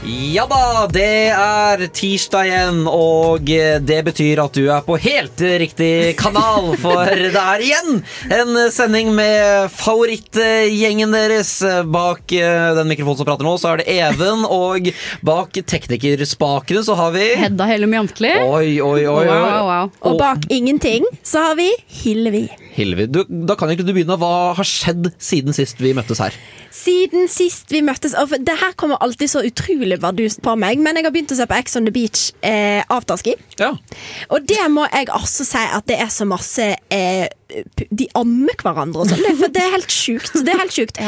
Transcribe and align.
Ja 0.00 0.46
da, 0.48 0.86
det 0.88 1.28
er 1.28 1.82
tirsdag 1.92 2.46
igjen, 2.48 2.78
og 2.88 3.44
det 3.84 3.98
betyr 4.06 4.40
at 4.40 4.54
du 4.56 4.70
er 4.72 4.80
på 4.86 4.96
helt 4.96 5.42
riktig 5.60 6.14
kanal, 6.16 6.70
for 6.80 7.04
det 7.34 7.36
er 7.36 7.64
igjen 7.66 7.98
en 8.32 8.60
sending 8.72 9.12
med 9.12 9.68
favorittgjengen 9.76 11.12
deres. 11.12 11.52
Bak 11.92 12.32
eh, 12.32 12.70
den 12.78 12.88
mikrofonen 12.88 13.20
som 13.20 13.28
prater 13.28 13.44
nå, 13.44 13.52
så 13.60 13.74
er 13.74 13.82
det 13.82 13.98
Even, 13.98 14.46
og 14.48 14.88
bak 15.26 15.60
teknikerspakene 15.68 16.80
så 16.86 16.96
har 16.96 17.12
vi 17.18 17.26
Hedda 17.42 17.68
Hellum 17.68 17.98
Jantli. 17.98 18.32
Oi, 18.40 18.80
oi, 18.80 19.04
oi. 19.04 19.20
oi. 19.20 19.28
Wow, 19.28 19.68
wow. 19.68 19.94
Og 20.00 20.16
bak 20.22 20.48
ingenting 20.48 21.04
så 21.20 21.44
har 21.50 21.60
vi 21.60 21.68
Hillevi. 22.00 22.46
Hilvi, 22.80 23.06
du, 23.10 23.24
da 23.28 23.56
kan 23.58 23.70
ikke 23.72 23.84
du 23.84 23.92
begynne. 23.92 24.16
Hva 24.20 24.54
har 24.56 24.66
skjedd 24.66 25.10
siden 25.20 25.56
sist 25.56 25.80
vi 25.82 25.92
møttes 25.96 26.22
her? 26.22 26.36
Siden 26.70 27.26
sist 27.30 27.72
vi 27.74 27.80
møttes 27.82 28.14
og 28.14 28.30
Det 28.46 28.54
her 28.60 28.76
kommer 28.78 29.00
alltid 29.02 29.32
så 29.32 29.42
utrolig 29.46 29.89
bardust 29.98 30.40
på 30.44 30.54
meg, 30.56 30.78
men 30.78 30.94
jeg 30.96 31.04
har 31.04 31.10
begynt 31.10 31.32
å 31.34 31.36
se 31.40 31.46
på 31.50 31.56
Ex 31.58 31.74
on 31.76 31.84
the 31.88 31.90
Beach 31.90 32.28
eh, 32.46 32.84
afterski. 32.88 33.34
Ja. 33.58 33.72
Og 34.30 34.46
det 34.46 34.60
må 34.70 34.86
jeg 34.92 35.08
altså 35.10 35.44
si 35.48 35.64
at 35.66 35.86
det 35.90 35.98
er 36.00 36.08
så 36.14 36.24
masse 36.28 36.68
eh, 36.90 37.26
De 37.90 38.06
ammer 38.14 38.54
hverandre 38.62 39.02
og 39.02 39.10
sånn. 39.10 39.18
Det, 39.18 39.32
er- 39.32 39.40
for 39.42 39.48
det 39.56 39.62
er 39.66 39.74
helt 39.74 39.90
sjukt. 39.90 40.32
Det 40.46 40.54
er 40.54 40.58
helt 40.62 40.76
sjukt. 40.76 41.00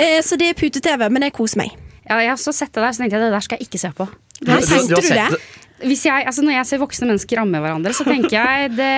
Eh, 0.00 0.20
så 0.24 0.36
det 0.40 0.48
er 0.54 0.54
pute-TV, 0.62 1.08
men 1.12 1.22
jeg 1.28 1.36
koser 1.36 1.60
meg. 1.60 1.76
Ja, 2.08 2.16
jeg 2.24 2.30
har 2.32 2.40
så 2.40 2.52
sett 2.56 2.72
det 2.72 2.80
der, 2.82 2.92
så 2.96 3.02
tenkte 3.04 3.18
jeg 3.20 3.26
det 3.28 3.32
der 3.36 3.44
skal 3.44 3.60
jeg 3.60 3.68
ikke 3.68 3.78
se 3.84 3.92
på. 3.94 4.08
Hva 4.40 4.56
tenkte 4.64 4.96
du 4.96 5.04
du 5.04 5.08
det? 5.12 5.40
Jeg, 5.80 6.24
altså 6.26 6.42
når 6.44 6.54
jeg 6.58 6.68
ser 6.68 6.80
voksne 6.82 7.08
mennesker 7.08 7.40
ramme 7.40 7.60
hverandre, 7.62 7.92
så 7.96 8.04
tenker 8.04 8.34
jeg 8.36 8.72
det, 8.76 8.90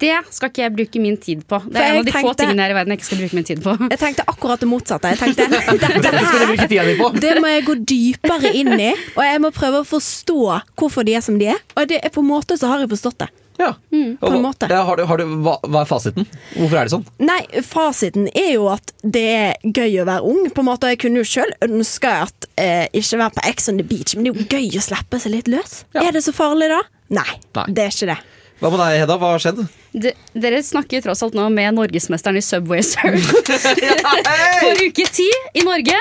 det 0.00 0.14
skal 0.32 0.52
ikke 0.52 0.62
jeg 0.64 0.74
bruke 0.78 1.02
min 1.02 1.18
tid 1.20 1.42
på. 1.48 1.60
Det 1.68 1.80
er 1.82 1.90
en 1.92 2.00
av 2.00 2.08
de 2.08 2.14
få 2.16 2.32
tingene 2.38 2.64
her 2.64 2.74
i 2.74 2.76
verden 2.78 2.94
jeg 2.94 3.00
ikke 3.00 3.08
skal 3.10 3.20
bruke 3.22 3.38
min 3.38 3.48
tid 3.50 3.62
på. 3.64 3.74
Jeg 3.90 4.00
tenkte 4.00 4.26
akkurat 4.32 4.62
det 4.64 4.70
motsatte. 4.70 5.12
Jeg 5.12 5.20
tenkte 5.20 5.48
på. 7.00 7.10
Det 7.20 7.34
må 7.42 7.52
jeg 7.52 7.66
gå 7.68 7.76
dypere 7.92 8.54
inn 8.56 8.72
i, 8.78 8.90
og 9.16 9.22
jeg 9.26 9.44
må 9.44 9.52
prøve 9.54 9.82
å 9.84 9.88
forstå 9.88 10.40
hvorfor 10.80 11.06
de 11.06 11.18
er 11.18 11.24
som 11.24 11.38
de 11.40 11.50
er. 11.52 11.60
Og 11.76 11.88
det 11.90 12.00
på 12.14 12.24
en 12.24 12.30
måte 12.30 12.56
så 12.60 12.72
har 12.72 12.82
jeg 12.84 12.92
forstått 12.94 13.24
det. 13.26 13.30
Ja. 13.60 13.74
på 13.92 14.30
en 14.32 14.42
måte. 14.42 14.68
Ja, 14.72 14.80
har 14.88 14.96
du, 14.96 15.04
har 15.10 15.20
du, 15.20 15.24
hva, 15.44 15.58
hva 15.68 15.82
er 15.84 15.88
fasiten? 15.90 16.24
Hvorfor 16.54 16.80
er 16.80 16.88
det 16.88 16.94
sånn? 16.94 17.04
Nei, 17.20 17.40
fasiten 17.66 18.28
er 18.32 18.54
jo 18.54 18.70
at 18.72 18.94
det 19.04 19.24
er 19.36 19.54
gøy 19.68 20.00
å 20.00 20.06
være 20.08 20.24
ung. 20.32 20.46
På 20.56 20.64
en 20.64 20.70
måte, 20.70 20.88
Jeg 20.94 21.02
kunne 21.04 21.20
jo 21.20 21.28
sjøl 21.28 21.52
ønske 21.68 22.10
at 22.26 22.48
eh, 22.56 22.86
ikke 22.96 23.20
være 23.20 23.36
på 23.36 23.44
Ex 23.52 23.68
on 23.72 23.78
the 23.82 23.86
Beach, 23.86 24.16
men 24.16 24.24
det 24.26 24.32
er 24.32 24.40
jo 24.40 24.48
gøy 24.56 24.80
å 24.80 24.84
slippe 24.88 25.20
seg 25.20 25.36
litt 25.36 25.50
løs. 25.52 25.82
Ja. 25.94 26.06
Er 26.08 26.16
det 26.16 26.24
så 26.24 26.32
farlig, 26.36 26.70
da? 26.72 26.80
Nei, 27.20 27.28
Nei. 27.58 27.66
det 27.68 27.84
er 27.84 27.94
ikke 27.94 28.10
det. 28.14 28.18
Hva 28.60 28.68
med 28.72 28.80
deg, 28.82 28.98
Hedda? 29.00 29.14
Hva 29.20 29.28
har 29.34 29.40
skjedd? 29.40 29.60
De, 30.04 30.10
dere 30.36 30.58
snakker 30.62 31.00
tross 31.04 31.22
alt 31.24 31.36
nå 31.36 31.46
med 31.52 31.74
norgesmesteren 31.78 32.36
i 32.36 32.42
Subway 32.44 32.82
Surf 32.84 33.30
for 34.60 34.82
uke 34.84 35.06
ti 35.08 35.28
i 35.56 35.64
Norge. 35.66 35.96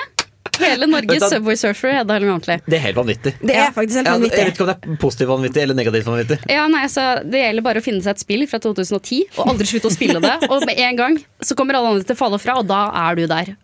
Hele 0.60 0.88
Norges 0.90 1.24
Subway 1.32 1.56
Surfer, 1.60 1.94
er 2.02 2.26
Jantli. 2.26 2.58
Det 2.68 2.78
er 2.80 2.84
helt 2.90 2.98
vanvittig. 2.98 3.34
Det 3.40 3.56
er 3.56 3.72
faktisk 3.76 4.02
helt 4.02 4.10
Ja, 4.10 4.16
jeg 4.20 4.48
vet 4.50 4.54
ikke 4.54 4.66
om 4.66 4.70
det 4.72 4.76
er 4.76 5.00
positivt 5.02 5.32
vanvittig 5.32 5.64
eller 5.64 5.78
negativt 5.78 6.10
vanvittig. 6.10 6.40
Ja, 6.52 6.66
nei, 6.72 6.84
altså, 6.88 7.06
Det 7.24 7.44
gjelder 7.44 7.66
bare 7.66 7.82
å 7.82 7.86
finne 7.86 8.04
seg 8.04 8.18
et 8.18 8.24
spill 8.24 8.46
fra 8.50 8.60
2010 8.64 9.40
og 9.40 9.54
aldri 9.54 9.70
slutte 9.70 9.92
å 9.92 9.96
spille 9.96 10.22
det. 10.24 10.36
Og 10.50 10.66
med 10.68 10.80
en 10.84 11.00
gang 11.00 11.18
så 11.42 11.56
kommer 11.56 11.80
alle 11.80 11.96
andre 11.96 12.08
til 12.08 12.18
å 12.18 12.20
falle 12.20 12.40
fra, 12.42 12.60
og 12.60 12.68
da 12.70 12.86
er 13.08 13.20
du 13.20 13.26
der. 13.30 13.56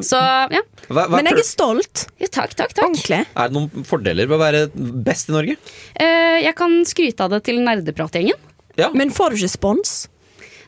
Så 0.00 0.18
ja. 0.18 0.62
Hva, 0.88 1.04
hva, 1.04 1.18
Men 1.18 1.28
jeg 1.28 1.42
er 1.42 1.46
stolt. 1.46 2.06
ja 2.22 2.28
takk, 2.32 2.54
takk, 2.56 2.72
takk. 2.72 2.86
Ordentlig. 2.86 3.20
Er 3.36 3.50
det 3.50 3.56
noen 3.56 3.88
fordeler 3.88 4.28
ved 4.28 4.38
å 4.38 4.40
være 4.40 4.62
best 5.04 5.28
i 5.28 5.34
Norge? 5.36 5.58
Eh, 5.94 6.38
jeg 6.46 6.54
kan 6.56 6.78
skryte 6.88 7.26
av 7.26 7.34
det 7.34 7.42
til 7.48 7.60
nerdepratgjengen. 7.64 8.38
Ja. 8.78 8.92
Men 8.96 9.12
får 9.12 9.34
du 9.34 9.42
ikke 9.42 9.56
spons? 9.58 9.98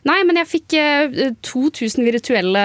Nei, 0.07 0.17
men 0.25 0.39
jeg 0.41 0.49
fikk 0.49 0.75
eh, 0.81 1.33
2000 1.45 2.07
virtuelle 2.07 2.63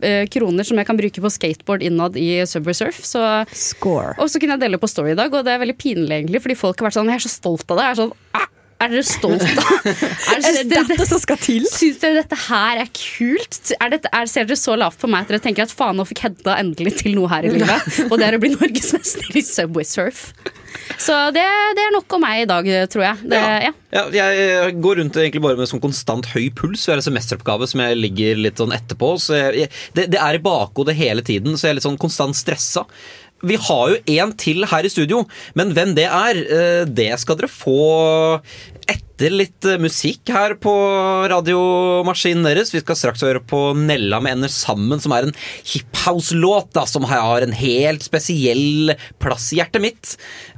eh, 0.00 0.22
kroner 0.32 0.64
som 0.64 0.78
jeg 0.80 0.88
kan 0.88 0.96
bruke 0.96 1.24
på 1.24 1.32
skateboard 1.34 1.84
innad 1.84 2.16
i 2.16 2.30
Subway 2.48 2.76
Surf. 2.76 3.02
Så, 3.04 3.24
Score. 3.52 4.14
og 4.16 4.30
så 4.32 4.40
kunne 4.40 4.56
jeg 4.56 4.64
dele 4.64 4.80
på 4.80 4.88
Story 4.88 5.12
i 5.12 5.18
dag, 5.18 5.32
og 5.32 5.44
det 5.44 5.52
er 5.52 5.60
veldig 5.64 5.76
pinlig, 5.80 6.14
egentlig, 6.22 6.40
fordi 6.44 6.56
folk 6.58 6.80
har 6.80 6.88
vært 6.88 6.96
sånn 6.96 7.12
Jeg 7.12 7.20
er 7.20 7.26
så 7.26 7.34
stolt 7.34 7.68
av 7.68 7.80
det. 7.80 7.88
Jeg 7.88 7.96
er 7.96 8.00
sånn 8.02 8.14
«Ah, 8.38 8.48
Er 8.78 8.92
dere 8.92 9.02
stolt 9.06 9.42
av 9.42 9.88
Er 10.32 10.44
Er 10.46 10.58
det 10.70 10.82
dette 10.92 11.06
som 11.08 11.18
skal 11.22 11.40
til? 11.42 11.66
Syns 11.66 11.98
dere 12.02 12.20
dette 12.20 12.38
her 12.46 12.82
er 12.84 12.90
kult? 12.94 13.72
Er 13.78 13.90
dette, 13.96 14.10
er, 14.14 14.30
ser 14.30 14.46
dere 14.46 14.58
så 14.60 14.76
lavt 14.78 15.00
på 15.02 15.10
meg 15.10 15.26
at 15.26 15.32
dere 15.34 15.42
tenker 15.42 15.66
at 15.66 15.74
faen, 15.74 15.98
nå 15.98 16.06
fikk 16.06 16.22
Hedda 16.28 16.58
endelig 16.62 16.98
til 17.02 17.16
noe 17.18 17.30
her 17.32 17.48
i 17.48 17.52
livet? 17.56 17.98
Og 18.06 18.14
det 18.20 18.28
er 18.28 18.38
å 18.38 18.42
bli 18.42 18.52
norgesmester 18.54 19.34
i 19.34 19.42
Subway 19.42 19.86
Surf. 19.88 20.28
Så 21.00 21.14
det, 21.34 21.42
det 21.74 21.84
er 21.84 21.92
nok 21.94 22.14
om 22.14 22.22
meg 22.22 22.44
i 22.44 22.48
dag, 22.48 22.66
tror 22.92 23.04
jeg. 23.08 23.28
Det, 23.32 23.42
ja. 23.66 23.74
Ja, 23.88 24.02
jeg 24.12 24.74
går 24.84 24.98
rundt 25.00 25.16
egentlig 25.16 25.40
bare 25.42 25.56
med 25.58 25.70
sånn 25.70 25.82
konstant 25.82 26.28
høy 26.34 26.50
puls. 26.54 26.84
Vi 26.84 26.92
har 26.92 27.00
en 27.00 27.06
semesteroppgave 27.06 27.68
som 27.70 27.82
jeg 27.82 27.98
ligger 27.98 28.42
litt 28.46 28.60
sånn 28.60 28.74
etterpå. 28.76 29.14
Så 29.22 29.38
jeg, 29.38 29.70
det, 29.96 30.10
det 30.12 30.20
er 30.20 30.38
i 30.38 30.42
bakhodet 30.44 30.96
hele 30.98 31.24
tiden, 31.24 31.56
så 31.56 31.66
jeg 31.66 31.74
er 31.74 31.80
litt 31.80 31.88
sånn 31.88 32.00
konstant 32.00 32.36
stressa. 32.36 32.84
Vi 33.46 33.58
har 33.68 33.92
jo 33.92 33.98
en 34.18 34.32
til 34.38 34.66
her 34.66 34.86
i 34.86 34.90
studio, 34.90 35.22
men 35.58 35.70
hvem 35.76 35.94
det 35.94 36.08
er, 36.08 36.40
eh, 36.42 36.84
det 36.84 37.12
skal 37.22 37.38
dere 37.38 37.50
få 37.52 38.40
etter 38.88 39.34
litt 39.34 39.66
eh, 39.68 39.78
musikk 39.82 40.30
her 40.32 40.56
på 40.58 40.72
radiomaskinen 41.30 42.46
deres. 42.46 42.72
Vi 42.74 42.82
skal 42.82 42.98
straks 42.98 43.22
høre 43.26 43.42
på 43.44 43.72
Nella 43.78 44.20
med 44.22 44.38
Ender 44.38 44.52
sammen, 44.52 44.98
som 45.02 45.14
er 45.14 45.28
en 45.28 45.36
hiphouse-låt 45.62 46.78
som 46.88 47.06
har 47.10 47.44
en 47.44 47.54
helt 47.54 48.06
spesiell 48.06 48.94
plass 49.22 49.52
i 49.52 49.60
hjertet 49.60 49.84
mitt. 49.84 50.14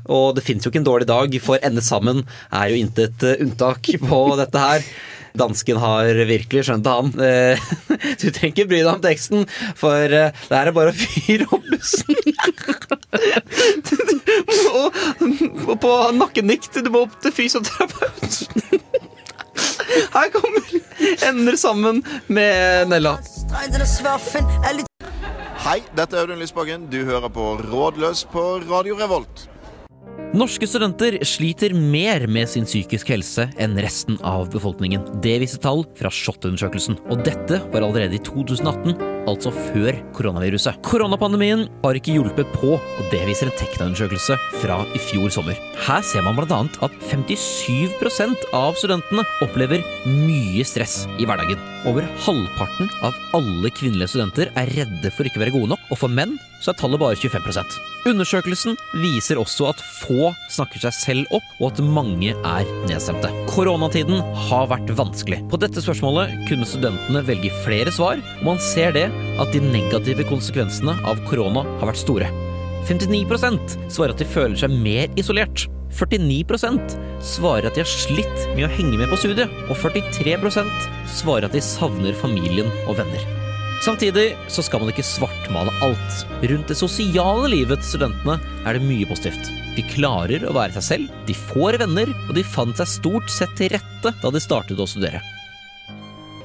Og 0.09 0.37
det 0.37 0.45
fins 0.47 0.65
jo 0.65 0.73
ikke 0.73 0.83
en 0.83 0.89
dårlig 0.89 1.09
dag, 1.11 1.41
for 1.45 1.61
Ende 1.65 1.85
sammen 1.85 2.25
er 2.49 2.73
jo 2.73 2.81
intet 2.81 3.25
eh, 3.27 3.41
unntak 3.45 3.93
på 4.09 4.21
dette 4.41 4.69
her. 4.69 4.87
Dansken 5.39 5.79
har 5.81 6.09
virkelig 6.29 6.65
skjønt 6.67 6.87
det, 6.87 6.95
han. 6.97 7.13
Eh, 7.21 7.59
Du 8.21 8.27
trenger 8.31 8.53
ikke 8.53 8.69
bry 8.71 8.81
deg 8.83 8.93
om 8.93 9.03
teksten, 9.05 9.47
for 9.79 9.97
eh, 10.05 10.33
det 10.49 10.57
her 10.57 10.71
er 10.71 10.77
bare 10.77 10.93
å 10.93 10.97
fyre 10.97 11.47
opp 11.51 11.67
bussen. 11.71 12.17
og 15.71 15.77
på 15.85 15.95
nakkenikt. 16.17 16.81
du 16.85 16.91
må 16.91 17.07
opp 17.07 17.19
til 17.23 17.35
fysioterapeut. 17.35 18.41
Her 20.15 20.29
kommer 20.31 20.63
Ender 21.27 21.57
sammen 21.59 22.03
med 22.31 22.89
Nella. 22.93 23.17
Hei, 25.61 25.81
dette 25.97 26.17
er 26.17 26.23
Audun 26.23 26.39
Lysbakken. 26.41 26.87
Du 26.93 27.03
hører 27.05 27.33
på 27.33 27.57
Rådløs 27.65 28.25
på 28.33 28.45
Radio 28.71 28.97
Revolt. 29.01 29.49
Norske 30.31 30.63
studenter 30.71 31.17
sliter 31.27 31.73
mer 31.75 32.23
med 32.31 32.47
sin 32.47 32.63
psykiske 32.63 33.11
helse 33.11 33.49
enn 33.59 33.73
resten 33.83 34.15
av 34.23 34.45
befolkningen. 34.53 35.03
Det 35.25 35.33
viser 35.43 35.59
tall 35.59 35.83
fra 35.99 36.07
SHoT-undersøkelsen. 36.15 37.01
Og 37.11 37.25
dette 37.27 37.59
var 37.73 37.83
allerede 37.83 38.15
i 38.15 38.23
2018, 38.23 38.95
altså 39.27 39.51
før 39.51 39.99
koronaviruset. 40.15 40.79
Koronapandemien 40.87 41.65
har 41.83 41.99
ikke 41.99 42.15
hjulpet 42.15 42.55
på, 42.55 42.77
og 42.79 43.11
det 43.11 43.25
viser 43.27 43.51
en 43.51 43.59
Tekna-undersøkelse 43.59 44.39
fra 44.63 44.79
i 44.95 45.03
fjor 45.11 45.35
sommer. 45.35 45.59
Her 45.83 46.07
ser 46.07 46.23
man 46.23 46.39
bl.a. 46.39 46.63
at 46.87 46.95
57% 47.11 48.47
av 48.55 48.79
studentene 48.79 49.27
opplever 49.43 49.83
mye 50.07 50.63
stress 50.63 51.09
i 51.19 51.27
hverdagen. 51.27 51.59
Over 51.89 52.05
halvparten 52.27 52.91
av 53.07 53.17
alle 53.37 53.71
kvinnelige 53.73 54.13
studenter 54.13 54.51
er 54.59 54.73
redde 54.77 55.13
for 55.15 55.25
ikke 55.25 55.41
å 55.41 55.45
være 55.47 55.55
gode 55.55 55.71
nok, 55.73 55.87
og 55.89 56.01
for 56.03 56.13
menn 56.13 56.35
så 56.61 56.73
er 56.73 56.77
tallet 56.81 57.01
bare 57.01 57.17
25% 57.17 57.79
Undersøkelsen 58.11 58.77
viser 59.01 59.41
også 59.41 59.71
at 59.71 59.81
få 60.01 60.31
snakker 60.53 60.81
seg 60.85 60.97
selv 60.97 61.35
opp, 61.37 61.49
og 61.61 61.71
at 61.71 61.83
mange 61.85 62.33
er 62.33 62.69
nedstemte. 62.89 63.33
Koronatiden 63.51 64.23
har 64.49 64.69
vært 64.73 64.93
vanskelig. 64.97 65.43
På 65.53 65.61
dette 65.61 65.85
spørsmålet 65.85 66.33
kunne 66.49 66.69
studentene 66.69 67.25
velge 67.29 67.53
flere 67.65 67.93
svar, 67.93 68.21
og 68.41 68.47
man 68.53 68.63
ser 68.71 68.97
det 68.97 69.09
at 69.41 69.53
de 69.53 69.65
negative 69.65 70.25
konsekvensene 70.33 70.97
av 71.05 71.21
korona 71.29 71.67
har 71.81 71.93
vært 71.93 72.05
store. 72.05 72.50
59% 72.89 73.77
svarer 73.93 74.15
at 74.15 74.23
de 74.23 74.29
føler 74.29 74.57
seg 74.61 74.73
mer 74.73 75.11
isolert. 75.21 75.67
49% 75.91 76.95
svarer 77.25 77.67
at 77.67 77.77
de 77.77 77.83
har 77.83 77.91
slitt 77.91 78.47
med 78.55 78.69
å 78.69 78.73
henge 78.77 78.97
med 79.01 79.11
på 79.11 79.19
studiet, 79.19 79.51
og 79.69 79.77
43% 79.83 80.89
svarer 81.11 81.49
at 81.49 81.57
de 81.57 81.63
savner 81.65 82.17
familien 82.21 82.71
og 82.87 82.97
venner. 83.01 83.27
Samtidig 83.81 84.35
så 84.53 84.63
skal 84.63 84.83
man 84.83 84.93
ikke 84.93 85.07
svartmale 85.07 85.73
alt. 85.85 86.23
Rundt 86.45 86.69
det 86.69 86.77
sosiale 86.77 87.49
livet 87.49 87.81
til 87.81 87.95
studentene 87.95 88.37
er 88.69 88.77
det 88.77 88.85
mye 88.85 89.09
positivt. 89.09 89.51
De 89.77 89.87
klarer 89.95 90.45
å 90.45 90.55
være 90.57 90.77
seg 90.77 90.87
selv, 90.91 91.19
de 91.27 91.37
får 91.49 91.81
venner, 91.81 92.13
og 92.29 92.35
de 92.37 92.45
fant 92.45 92.77
seg 92.77 92.95
stort 92.99 93.33
sett 93.33 93.57
til 93.57 93.73
rette 93.73 94.13
da 94.21 94.35
de 94.35 94.43
startet 94.43 94.81
å 94.81 94.89
studere. 94.89 95.23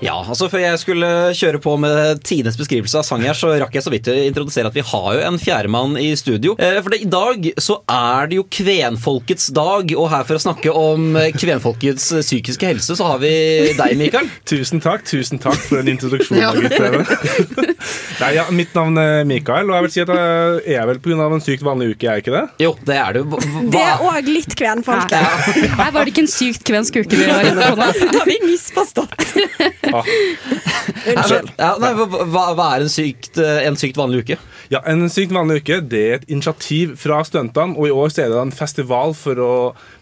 Ja, 0.04 0.18
altså 0.28 0.50
Før 0.52 0.60
jeg 0.60 0.80
skulle 0.82 1.08
kjøre 1.38 1.60
på 1.64 1.74
med 1.80 2.20
tidenes 2.28 2.58
beskrivelse 2.60 3.00
av 3.00 3.06
sang 3.08 3.24
her, 3.26 3.34
så 3.38 3.54
rakk 3.62 3.74
jeg 3.78 3.84
så 3.86 3.92
vidt 3.94 4.10
å 4.12 4.16
introdusere 4.28 4.68
at 4.70 4.76
vi 4.76 4.84
har 4.86 5.06
jo 5.16 5.22
en 5.30 5.38
fjerdemann 5.42 5.96
i 5.98 6.10
studio. 6.20 6.54
Eh, 6.60 6.78
For 6.84 6.92
det, 6.94 7.00
i 7.06 7.10
dag 7.10 7.48
så 7.64 7.78
er 7.90 8.28
det 8.30 8.38
jo 8.42 8.44
kvenfolkets 8.52 9.48
dag, 9.56 9.94
og 9.96 10.10
her 10.12 10.26
for 10.28 10.38
å 10.38 10.44
snakke 10.44 10.74
om 10.76 11.16
kvenfolkets 11.40 12.10
psykiske 12.26 12.68
helse, 12.74 12.98
så 13.00 13.08
har 13.08 13.22
vi 13.24 13.32
deg, 13.78 13.96
Mikael. 14.00 14.28
Tusen 14.52 14.84
takk 14.84 15.06
tusen 15.08 15.40
takk 15.42 15.58
for 15.64 15.80
den 15.82 15.96
introduksjonen. 15.96 17.08
Nei, 18.22 18.32
ja, 18.38 18.46
mitt 18.56 18.76
navn 18.78 19.00
er 19.02 19.24
Mikael, 19.28 19.72
og 19.72 19.78
jeg 19.80 19.88
vil 19.88 19.96
si 19.96 20.04
at 20.06 20.14
jeg 20.68 20.78
er 20.82 20.90
vel 20.92 21.02
pga. 21.04 21.30
en 21.32 21.44
sykt 21.44 21.66
vanlig 21.66 21.94
uke, 21.96 22.06
er 22.12 22.20
jeg 22.20 22.26
ikke 22.26 22.36
det? 22.36 22.44
Jo, 22.68 22.76
det 22.88 23.00
er 23.00 23.18
du. 23.18 23.24
Hva- 23.32 23.42
Det 23.74 23.82
er 23.88 24.06
òg 24.12 24.30
litt 24.30 24.56
kvenfolk. 24.60 25.16
Her 25.16 25.92
var 25.96 26.04
det 26.06 26.14
ikke 26.14 26.26
en 26.28 26.32
sykt 26.36 26.64
kvensk 26.68 27.00
uke 27.02 27.16
vi 27.24 27.32
var 27.32 27.48
inne 27.50 27.72
på 27.72 27.80
nå. 27.80 27.90
Da 28.16 28.22
har 28.22 28.30
vi 28.30 28.38
misforstått. 28.46 29.85
Unnskyld. 29.94 31.50
Ja, 31.60 31.72
nei, 31.82 31.92
hva, 31.98 32.44
hva 32.58 32.68
er 32.76 32.86
en 32.86 32.92
sykt, 32.92 33.38
eh, 33.42 33.64
en 33.68 33.78
sykt 33.80 33.98
vanlig 34.00 34.24
uke? 34.26 34.38
Ja, 34.74 34.82
En 34.90 35.06
sykt 35.14 35.34
vanlig 35.36 35.62
uke 35.62 35.80
det 35.86 36.02
er 36.02 36.16
et 36.20 36.30
initiativ 36.32 36.96
fra 37.02 37.20
studentene, 37.28 37.78
og 37.78 37.90
i 37.90 37.94
år 37.94 38.14
så 38.14 38.24
er 38.26 38.32
det 38.34 38.40
en 38.42 38.54
festival 38.56 39.14
for 39.18 39.42
å 39.42 39.52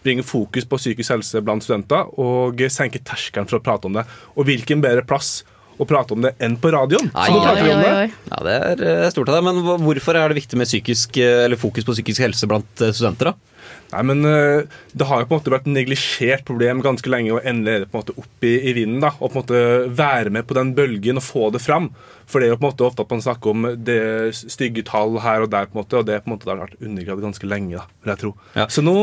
bringe 0.06 0.24
fokus 0.26 0.64
på 0.68 0.80
psykisk 0.80 1.12
helse 1.16 1.42
blant 1.44 1.66
studenter 1.66 2.08
og 2.20 2.62
senke 2.72 3.02
terskelen 3.04 3.48
for 3.50 3.60
å 3.60 3.64
prate 3.64 3.90
om 3.90 3.98
det. 4.00 4.06
Og 4.38 4.48
hvilken 4.48 4.82
bedre 4.84 5.04
plass 5.06 5.42
å 5.74 5.86
prate 5.90 6.14
om 6.14 6.22
det 6.22 6.36
enn 6.44 6.54
på 6.62 6.70
radioen? 6.72 7.10
Ai, 7.12 7.26
Så 7.28 7.34
nå 7.34 7.40
ai, 7.42 7.46
prater 7.48 7.66
vi 7.66 7.72
om 7.74 7.82
det. 7.82 8.10
Ja, 8.30 8.42
Det 8.46 8.58
er 8.70 8.84
eh, 9.04 9.10
stort 9.12 9.32
av 9.32 9.40
deg, 9.40 9.48
men 9.50 9.82
hvorfor 9.84 10.16
er 10.20 10.30
det 10.30 10.40
viktig 10.40 10.60
med 10.60 10.70
psykisk, 10.70 11.18
eh, 11.18 11.44
eller 11.48 11.60
fokus 11.60 11.86
på 11.86 11.96
psykisk 11.96 12.24
helse 12.24 12.48
blant 12.50 12.84
studenter? 12.86 13.32
da? 13.32 13.53
Nei, 13.94 14.02
men 14.10 14.26
eh, 14.26 14.64
Det 14.92 15.06
har 15.08 15.22
jo 15.22 15.28
på 15.28 15.36
en 15.36 15.40
måte 15.40 15.52
vært 15.54 15.68
et 15.68 15.76
neglisjert 15.76 16.44
problem 16.48 16.82
ganske 16.84 17.10
lenge, 17.10 17.34
og 17.36 17.46
endelig 17.46 17.74
er 17.74 17.84
det 17.84 17.90
på 17.92 17.98
en 17.98 18.04
måte 18.04 18.16
opp 18.24 18.46
i, 18.46 18.54
i 18.70 18.74
vinden. 18.76 19.00
da, 19.04 19.12
Og 19.20 19.30
på 19.30 19.38
en 19.38 19.42
måte 19.42 19.62
være 20.02 20.34
med 20.34 20.48
på 20.48 20.56
den 20.58 20.74
bølgen 20.76 21.20
og 21.20 21.26
få 21.26 21.50
det 21.54 21.62
fram. 21.62 21.90
For 22.26 22.40
det 22.40 22.48
er 22.48 22.54
jo 22.54 22.58
på 22.60 22.66
en 22.66 22.72
måte 22.72 22.88
ofte 22.88 23.04
at 23.04 23.14
man 23.14 23.24
snakker 23.24 23.54
om 23.54 23.68
det 23.86 24.00
stygge 24.40 24.84
tall 24.88 25.18
her 25.22 25.44
og 25.44 25.52
der, 25.54 25.68
på 25.70 25.78
en 25.78 25.82
måte, 25.82 26.00
og 26.00 26.08
det, 26.08 26.20
på 26.24 26.30
en 26.30 26.36
måte, 26.36 26.48
det 26.48 26.54
har 26.54 26.62
vært 26.64 26.82
undergravd 26.82 27.26
ganske 27.28 27.50
lenge. 27.50 27.78
da, 27.78 27.86
vil 28.02 28.14
jeg 28.14 28.22
tro. 28.24 28.34
Ja. 28.56 28.68
Så 28.72 28.84
nå, 28.84 28.96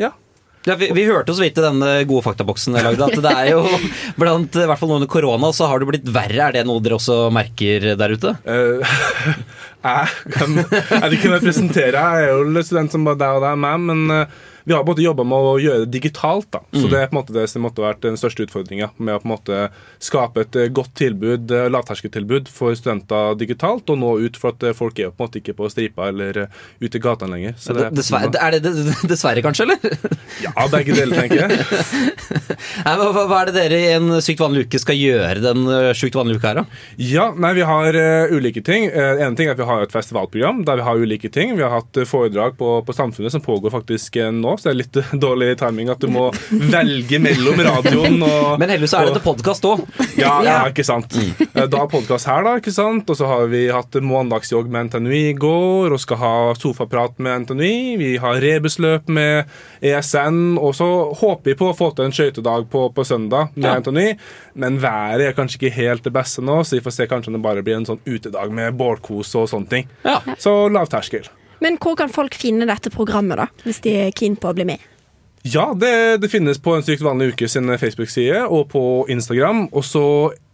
ja. 0.00 0.14
Ja, 0.68 0.74
vi, 0.76 0.90
vi 0.92 1.06
hørte 1.08 1.32
jo 1.32 1.38
så 1.38 1.44
vidt 1.46 1.56
i 1.56 1.64
denne 1.64 1.88
gode 2.08 2.20
faktaboksen 2.26 2.74
jeg 2.76 2.84
lagde, 2.84 3.06
at 3.06 3.22
det 3.24 3.30
er 3.32 3.46
jo 3.54 3.62
blant 4.20 4.58
i 4.60 4.66
hvert 4.68 4.80
fall 4.80 4.92
under 4.98 5.08
korona 5.08 5.48
så 5.56 5.70
har 5.70 5.80
det 5.80 5.88
blitt 5.88 6.10
verre. 6.12 6.50
Er 6.50 6.58
det 6.58 6.66
noe 6.68 6.82
dere 6.84 6.98
også 6.98 7.30
merker 7.32 7.94
der 7.96 8.12
ute? 8.12 8.34
Uh, 8.44 8.84
jeg 9.88 10.34
kan 10.36 10.60
jeg 10.60 10.76
kan 11.00 11.16
ikke 11.16 11.32
jeg 11.80 11.96
er 11.96 12.28
jo 12.28 12.64
student 12.66 12.92
som 12.92 13.08
bare 13.08 13.22
deg 13.22 13.38
og 13.38 13.46
deg 13.46 13.56
med, 13.56 13.64
meg, 13.64 13.88
men 13.88 14.16
eh, 14.18 14.38
vi 14.70 14.74
har 14.76 14.84
på 14.84 14.92
en 14.92 14.94
måte 14.94 15.02
jobba 15.02 15.24
med 15.26 15.46
å 15.50 15.54
gjøre 15.58 15.82
det 15.82 15.90
digitalt. 15.96 16.46
da. 16.54 16.60
Så 16.70 16.86
det 16.86 16.98
er 17.00 17.08
på 17.10 17.16
en 17.16 17.18
måte 17.18 17.34
det 17.34 17.46
som 17.50 17.64
måtte 17.66 17.82
vært 17.82 18.04
den 18.04 18.14
største 18.20 18.44
utfordringa. 18.46 18.90
Med 19.02 19.16
å 19.16 19.22
på 19.22 19.26
en 19.26 19.32
måte 19.32 19.56
skape 19.98 20.44
et 20.44 20.58
eh, 20.60 20.68
godt 20.70 20.92
tilbud, 21.00 21.50
eh, 21.50 21.66
lavterskeltilbud 21.74 22.46
for 22.54 22.76
studenter 22.78 23.34
digitalt, 23.40 23.90
og 23.90 23.98
nå 23.98 24.12
ut, 24.22 24.38
for 24.38 24.54
at 24.54 24.62
eh, 24.68 24.76
folk 24.78 25.00
er 25.02 25.10
på 25.10 25.18
en 25.18 25.26
måte 25.26 25.40
ikke 25.42 25.56
på 25.58 25.66
stripa 25.72 26.06
eller 26.12 26.44
ute 26.78 27.00
i 27.00 27.02
gatene 27.02 27.34
lenger. 27.34 27.56
Så 27.58 27.74
det, 27.74 27.88
Dessverre, 27.98 28.30
er 28.38 28.56
det 28.56 28.62
det- 28.68 28.94
dessverre, 29.10 29.42
kanskje, 29.42 29.66
eller? 29.66 29.98
Ja, 30.46 30.68
begge 30.70 30.94
deler, 30.94 31.18
tenker 31.24 31.42
jeg. 31.42 32.20
Nei, 32.86 32.94
hva, 33.00 33.10
hva- 33.26 33.40
er 33.42 33.50
det 33.50 33.56
dere 33.58 33.80
i 33.80 33.90
en 33.96 34.08
sykt 34.22 34.40
vanlig 34.44 34.68
uke 34.68 34.78
skal 34.82 34.98
gjøre 35.00 35.42
den 35.42 35.66
sykt 35.98 36.14
vanlige 36.18 36.38
uka 36.38 36.52
her, 36.52 36.60
da? 36.62 36.80
Ja, 37.00 37.26
nei, 37.34 37.52
vi 37.58 37.66
har 37.66 37.96
uh, 37.98 38.32
ulike 38.36 38.62
ting. 38.64 38.86
Uh, 38.94 39.24
en 39.26 39.34
ting 39.38 39.48
er 39.50 39.56
at 39.56 39.60
Vi 39.60 39.66
har 39.68 39.82
et 39.84 39.92
festivalprogram 39.94 40.62
der 40.68 40.78
vi 40.80 40.86
har 40.86 41.02
ulike 41.02 41.30
ting. 41.32 41.56
Vi 41.58 41.64
har 41.66 41.74
hatt 41.80 42.00
foredrag 42.08 42.56
på, 42.60 42.70
på 42.86 42.94
Samfunnet 42.96 43.34
som 43.34 43.42
pågår 43.44 43.72
faktisk 43.74 44.16
nå, 44.36 44.54
så 44.60 44.68
det 44.68 44.72
er 44.74 44.78
litt 44.82 44.98
dårlig 45.24 45.50
timing 45.60 45.88
at 45.92 46.00
du 46.04 46.08
må 46.12 46.28
velge 46.50 47.18
mellom 47.22 47.60
radioen 47.66 48.18
og 48.26 48.58
Men 48.60 48.70
heldigvis 48.74 48.94
er 48.98 49.08
det 49.08 49.14
til 49.18 49.24
podkast 49.24 49.64
òg. 49.68 49.82
Ja, 50.20 50.34
ja, 50.44 50.58
ikke 50.70 50.84
sant. 50.86 51.16
Eh, 51.16 51.66
Da 51.70 51.82
er 51.82 51.90
podkast 51.90 52.28
her, 52.28 52.44
da. 52.46 52.54
ikke 52.60 52.72
sant? 52.74 53.08
Og 53.10 53.16
så 53.18 53.28
har 53.30 53.46
vi 53.52 53.64
hatt 53.72 53.96
mandagsjogg 54.04 54.68
med 54.72 54.90
NTNU 54.90 55.10
i 55.16 55.32
går, 55.40 55.94
og 55.96 56.00
skal 56.02 56.20
ha 56.20 56.32
sofaprat 56.58 57.18
med 57.22 57.46
NTNU. 57.46 57.98
Vi 58.00 58.12
har 58.22 58.40
rebusløp 58.42 59.08
med 59.12 59.48
ESN, 59.80 60.58
og 60.60 60.74
så 60.76 60.88
håper 61.20 61.50
vi 61.52 61.56
på 61.60 61.70
å 61.70 61.76
få 61.76 61.90
til 61.96 62.08
en 62.08 62.14
skøytedag 62.16 62.68
på, 62.72 62.86
på 62.94 63.04
søndag 63.08 63.54
med 63.56 63.68
Ja. 63.70 63.78
NTNU. 63.80 64.06
Men 64.60 64.78
været 64.82 65.28
er 65.30 65.36
kanskje 65.36 65.60
ikke 65.60 65.74
helt 65.78 66.04
det 66.04 66.12
beste 66.14 66.42
nå, 66.44 66.60
så 66.66 66.76
vi 66.76 66.84
får 66.84 66.96
se 66.98 67.06
kanskje 67.10 67.30
om 67.32 67.38
det 67.38 67.44
bare 67.44 67.62
blir 67.64 67.78
en 67.80 67.86
sånn 67.88 68.00
utedag 68.04 68.52
med 68.52 68.76
bålkos 68.80 69.32
og 69.40 69.48
sånne 69.52 69.70
ting. 69.70 69.88
Ja. 70.04 70.18
Så 70.42 70.52
lavterskel. 70.72 71.28
Men 71.60 71.78
hvor 71.80 71.96
kan 72.00 72.12
folk 72.12 72.36
finne 72.38 72.68
dette 72.68 72.92
programmet, 72.92 73.40
da? 73.40 73.48
Hvis 73.66 73.82
de 73.84 73.96
er 74.06 74.14
keen 74.16 74.38
på 74.40 74.50
å 74.50 74.56
bli 74.56 74.66
med? 74.72 74.86
Ja, 75.42 75.70
det, 75.72 76.20
det 76.20 76.28
finnes 76.28 76.60
på 76.60 76.74
en 76.76 76.84
sykt 76.84 77.04
vanlig 77.04 77.32
uke 77.32 77.48
sin 77.48 77.70
Facebook-side 77.80 78.44
og 78.48 78.68
på 78.74 78.82
Instagram. 79.12 79.68
Og 79.72 79.84
så 79.88 80.04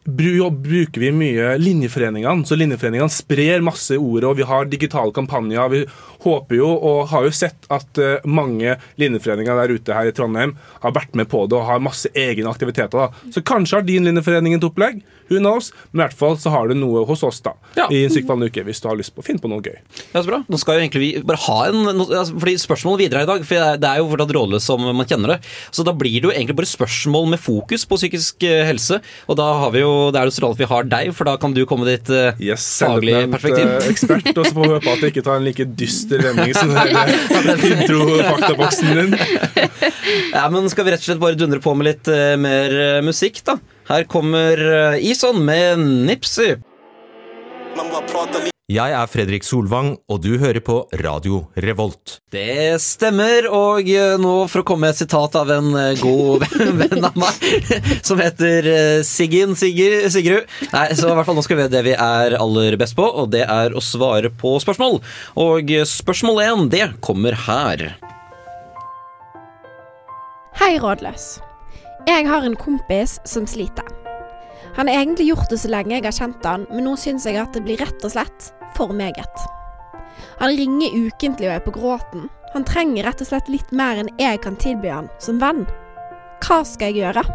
bruker 0.07 1.01
vi 1.01 1.11
mye 1.13 1.57
linjeforeningene. 1.59 2.47
Så 2.47 2.55
linjeforeningene 2.59 3.11
sprer 3.11 3.65
masse 3.67 3.97
ord, 3.99 4.25
og 4.29 4.37
vi 4.39 4.47
har 4.47 4.69
digitale 4.71 5.13
kampanjer. 5.15 5.73
Vi 5.73 5.83
håper 6.23 6.61
jo, 6.61 6.69
og 6.71 7.09
har 7.11 7.27
jo 7.27 7.35
sett, 7.35 7.67
at 7.73 7.99
eh, 7.99 8.23
mange 8.25 8.77
linjeforeninger 9.01 9.63
der 9.63 9.75
ute 9.75 9.97
her 9.97 10.11
i 10.11 10.15
Trondheim 10.15 10.55
har 10.85 10.95
vært 10.95 11.19
med 11.19 11.31
på 11.33 11.45
det 11.51 11.59
og 11.59 11.67
har 11.67 11.83
masse 11.83 12.11
egne 12.15 12.51
aktiviteter. 12.53 13.09
da. 13.09 13.33
Så 13.35 13.43
kanskje 13.43 13.81
har 13.81 13.89
din 13.89 14.07
linjeforening 14.07 14.55
et 14.57 14.69
opplegg. 14.71 15.03
Who 15.31 15.41
knows? 15.43 15.73
Men 15.93 16.01
i 16.01 16.05
hvert 16.07 16.19
fall 16.19 16.37
så 16.41 16.53
har 16.55 16.69
du 16.71 16.77
noe 16.79 17.05
hos 17.09 17.23
oss 17.27 17.41
da, 17.45 17.55
Ja. 17.77 17.89
i 17.91 18.05
en 18.07 18.13
sykt 18.15 18.31
uke 18.31 18.63
hvis 18.67 18.81
du 18.83 18.89
har 18.89 18.97
lyst 18.99 19.15
på 19.15 19.23
å 19.23 19.27
finne 19.27 19.43
på 19.43 19.49
noe 19.51 19.63
gøy. 19.65 19.77
Ja, 20.13 20.21
så 20.23 20.27
bra. 20.29 20.43
Nå 20.49 20.59
skal 20.61 20.79
jo 20.79 20.85
egentlig 20.85 21.03
vi 21.03 21.23
bare 21.27 21.41
ha 21.47 21.59
en 21.71 21.83
altså, 21.95 22.35
fordi 22.37 22.57
Spørsmålet 22.67 23.05
videre 23.05 23.23
i 23.25 23.29
dag, 23.29 23.45
for 23.47 23.77
det 23.79 23.89
er, 23.89 24.01
jo 24.01 24.09
fortsatt 24.11 24.33
rådløs 24.37 24.65
som 24.67 24.83
man 24.87 25.07
kjenner 25.09 25.35
det. 25.35 25.39
Så 25.75 25.85
da 25.87 25.93
blir 25.97 26.17
det 26.21 26.29
jo 26.29 26.33
egentlig 26.35 26.57
bare 26.59 26.71
spørsmål 26.71 27.29
med 27.35 27.43
fokus 27.43 27.85
på 27.89 27.99
psykisk 28.01 28.47
eh, 28.49 28.65
helse. 28.67 28.99
Og 29.31 29.39
da 29.39 29.47
har 29.63 29.75
vi 29.75 29.83
jo, 29.85 29.93
det 30.15 30.21
er 30.21 30.31
jo 30.31 30.35
så 30.37 30.45
rart 30.47 30.57
at 30.57 30.63
vi 30.65 30.71
har 30.73 30.89
deg, 30.91 31.13
for 31.17 31.29
da 31.29 31.37
kan 31.43 31.55
du 31.57 31.63
komme 31.69 31.87
med 31.87 31.93
ditt 31.95 32.11
eh, 32.15 32.41
Yes, 32.49 32.65
faglige 32.83 33.27
perspektiv. 33.33 33.71
eh, 33.77 33.91
ekspert, 33.93 34.33
og 34.33 34.43
så 34.49 34.55
får 34.57 34.67
vi 34.67 34.75
håpe 34.75 34.95
at 34.97 35.05
det 35.05 35.13
ikke 35.15 35.27
tar 35.29 35.41
en 35.41 35.47
like 35.47 35.69
dyster 35.79 36.25
vending 36.27 36.57
som 36.57 36.75
den 37.51 37.67
intro-faktaboksen 37.73 39.01
din. 39.01 39.17
Ja, 40.37 40.47
men 40.53 40.69
Skal 40.71 40.87
vi 40.87 40.93
rett 40.95 41.03
og 41.03 41.09
slett 41.09 41.23
bare 41.23 41.39
dundre 41.39 41.61
på 41.63 41.73
med 41.77 41.89
litt 41.91 42.09
mer 42.41 42.73
musikk, 43.07 43.41
da? 43.47 43.57
Her 43.87 44.03
kommer 44.11 44.59
uh, 44.59 44.99
Ison 44.99 45.39
med 45.47 45.79
Nipsy. 45.79 46.57
Jeg 48.67 48.95
er 48.99 49.07
Fredrik 49.07 49.45
Solvang, 49.47 49.93
og 50.11 50.25
du 50.25 50.41
hører 50.43 50.59
på 50.65 50.81
Radio 50.99 51.45
Revolt. 51.63 52.17
Det 52.35 52.81
stemmer, 52.83 53.47
og 53.47 53.87
eh, 53.87 54.17
nå 54.19 54.33
for 54.51 54.65
å 54.65 54.67
komme 54.67 54.89
med 54.89 54.97
et 54.97 55.05
sitat 55.05 55.39
av 55.39 55.53
en 55.55 55.71
eh, 55.79 56.01
god 56.01 56.43
venn 56.81 57.07
av 57.07 57.15
meg, 57.15 57.47
som 58.03 58.19
heter 58.19 58.67
Siggen 59.07 59.55
Sigger, 59.55 60.09
Sigrud. 60.11 60.51
Nei, 60.75 60.89
så 60.99 61.13
i 61.13 61.15
hvert 61.15 61.31
fall 61.31 61.39
nå 61.39 61.47
skal 61.47 61.61
vi 61.61 61.67
gjøre 61.69 61.77
det 61.77 61.87
vi 61.93 61.95
er 61.95 62.39
aller 62.43 62.81
best 62.81 62.99
på, 62.99 63.07
og 63.07 63.31
det 63.37 63.47
er 63.47 63.71
å 63.71 63.85
svare 63.85 64.35
på 64.35 64.57
spørsmål. 64.67 64.99
Og 65.47 65.71
eh, 65.71 65.87
spørsmål 65.87 66.47
én, 66.49 66.69
det 66.75 66.89
kommer 67.07 67.39
her. 67.47 67.93
Hei, 70.59 70.75
rådløs. 70.83 71.37
Jeg 72.07 72.29
har 72.29 72.45
en 72.47 72.55
kompis 72.55 73.17
som 73.27 73.49
sliter. 73.51 73.89
Han 74.77 74.87
har 74.87 74.95
egentlig 74.95 75.27
gjort 75.27 75.51
det 75.51 75.59
så 75.59 75.71
lenge 75.73 75.97
jeg 75.97 76.05
har 76.05 76.15
kjent 76.15 76.45
han, 76.47 76.67
men 76.71 76.87
nå 76.87 76.93
syns 77.03 77.27
jeg 77.27 77.41
at 77.43 77.57
det 77.57 77.65
blir 77.67 77.81
rett 77.83 78.05
og 78.07 78.13
slett 78.15 78.51
for 78.77 78.95
meget. 78.95 79.43
Han 80.39 80.55
ringer 80.55 80.95
ukentlig 80.95 81.49
og 81.49 81.57
er 81.57 81.65
på 81.65 81.75
gråten. 81.75 82.29
Han 82.55 82.69
trenger 82.69 83.09
rett 83.09 83.25
og 83.25 83.31
slett 83.33 83.51
litt 83.51 83.75
mer 83.75 83.99
enn 83.99 84.13
jeg 84.23 84.39
kan 84.45 84.55
tilby 84.63 84.93
han 84.93 85.11
som 85.19 85.43
venn. 85.43 85.65
Hva 86.47 86.61
skal 86.69 86.95
jeg 86.95 87.03
gjøre? 87.03 87.27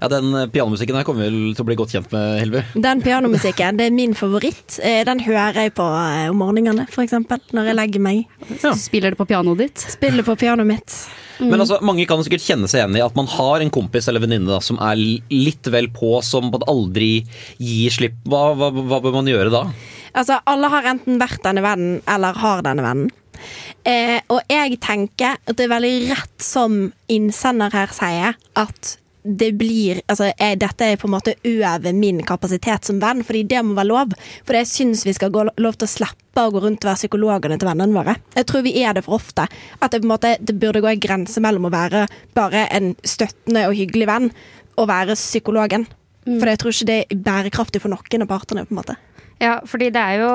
Ja, 0.00 0.08
Den 0.08 0.32
eh, 0.34 0.46
pianomusikken 0.52 0.96
her 0.96 1.04
kommer 1.04 1.26
vel 1.28 1.54
til 1.54 1.64
å 1.64 1.68
bli 1.68 1.76
godt 1.78 1.92
kjent 1.94 2.12
med, 2.14 2.38
Helve? 2.40 2.62
Den 2.74 3.02
pianomusikken 3.04 3.76
det 3.80 3.90
er 3.90 3.94
min 3.94 4.14
favoritt. 4.16 4.78
Eh, 4.82 5.02
Den 5.08 5.20
hører 5.26 5.66
jeg 5.66 5.74
på 5.76 5.84
eh, 5.84 6.28
om 6.32 6.40
morgenene, 6.40 6.86
f.eks. 6.88 7.16
Når 7.52 7.68
jeg 7.70 7.76
legger 7.78 8.04
meg. 8.04 8.22
Ja. 8.62 8.72
Spiller 8.78 9.12
det 9.14 9.20
på 9.20 9.28
pianoet 9.28 9.66
ditt? 9.66 9.84
Spiller 9.92 10.24
på 10.26 10.36
pianoet 10.40 10.70
mitt. 10.70 10.96
Men 11.40 11.60
altså, 11.60 11.78
mange 11.84 12.04
kan 12.08 12.20
sikkert 12.24 12.44
kjenne 12.44 12.68
seg 12.68 12.82
igjen 12.82 12.98
i 12.98 13.04
at 13.04 13.16
man 13.16 13.28
har 13.32 13.62
en 13.64 13.72
kompis 13.72 14.08
eller 14.10 14.24
venninne 14.24 14.58
som 14.64 14.80
er 14.84 14.98
litt 15.00 15.70
vel 15.72 15.88
på, 15.94 16.18
som 16.24 16.50
aldri 16.68 17.22
gir 17.56 17.94
slipp. 17.94 18.18
Hva, 18.28 18.50
hva, 18.58 18.68
hva 18.72 19.00
bør 19.04 19.20
man 19.20 19.30
gjøre 19.30 19.52
da? 19.52 19.62
Altså, 20.12 20.40
alle 20.50 20.68
har 20.72 20.88
enten 20.90 21.20
vært 21.20 21.42
denne 21.44 21.64
vennen, 21.64 22.00
eller 22.10 22.36
har 22.42 22.64
denne 22.66 22.84
vennen. 22.84 23.12
Eh, 23.88 24.18
og 24.28 24.42
jeg 24.52 24.76
tenker 24.84 25.38
at 25.38 25.56
det 25.56 25.64
er 25.64 25.72
veldig 25.72 25.94
rett 26.10 26.44
som 26.44 26.90
innsender 27.08 27.72
her 27.72 27.92
sier, 27.96 28.36
at 28.58 28.96
det 29.22 29.50
blir 29.58 30.00
Altså, 30.06 30.30
jeg, 30.32 30.58
dette 30.60 30.86
er 30.86 30.98
på 31.00 31.08
en 31.08 31.14
måte 31.14 31.34
over 31.46 31.96
min 31.96 32.22
kapasitet 32.26 32.88
som 32.88 33.00
venn, 33.02 33.22
fordi 33.26 33.44
det 33.50 33.60
må 33.64 33.76
være 33.76 33.90
lov. 33.90 34.14
For 34.48 34.56
jeg 34.56 34.68
syns 34.70 35.04
vi 35.06 35.14
skal 35.16 35.32
gå 35.34 35.44
lov 35.50 35.78
til 35.78 35.86
å 35.86 35.92
slippe 35.92 36.44
å 36.44 36.52
gå 36.54 36.62
rundt 36.64 36.84
og 36.84 36.90
være 36.90 37.00
psykologene 37.02 37.58
til 37.60 37.68
vennene 37.68 37.96
våre. 37.96 38.16
Jeg 38.36 38.48
tror 38.48 38.64
vi 38.66 38.74
er 38.80 38.96
det 38.96 39.04
for 39.06 39.18
ofte. 39.18 39.46
At 39.80 39.92
det 39.92 40.02
på 40.02 40.08
en 40.08 40.14
måte 40.14 40.36
Det 40.40 40.56
burde 40.56 40.82
gå 40.82 40.88
en 40.90 41.02
grense 41.02 41.40
mellom 41.42 41.68
å 41.68 41.72
være 41.74 42.06
bare 42.34 42.66
en 42.74 42.94
støttende 43.04 43.66
og 43.68 43.76
hyggelig 43.76 44.08
venn, 44.08 44.30
og 44.78 44.88
være 44.88 45.18
psykologen. 45.18 45.86
For 46.24 46.48
jeg 46.48 46.60
tror 46.60 46.74
ikke 46.74 46.88
det 46.88 46.98
er 47.02 47.22
bærekraftig 47.26 47.80
for 47.82 47.92
noen 47.92 48.24
av 48.24 48.30
partene, 48.30 48.64
på 48.64 48.74
en 48.74 48.80
måte. 48.80 48.96
Ja, 49.40 49.58
fordi 49.66 49.90
det 49.92 50.00
er 50.00 50.24
jo 50.24 50.32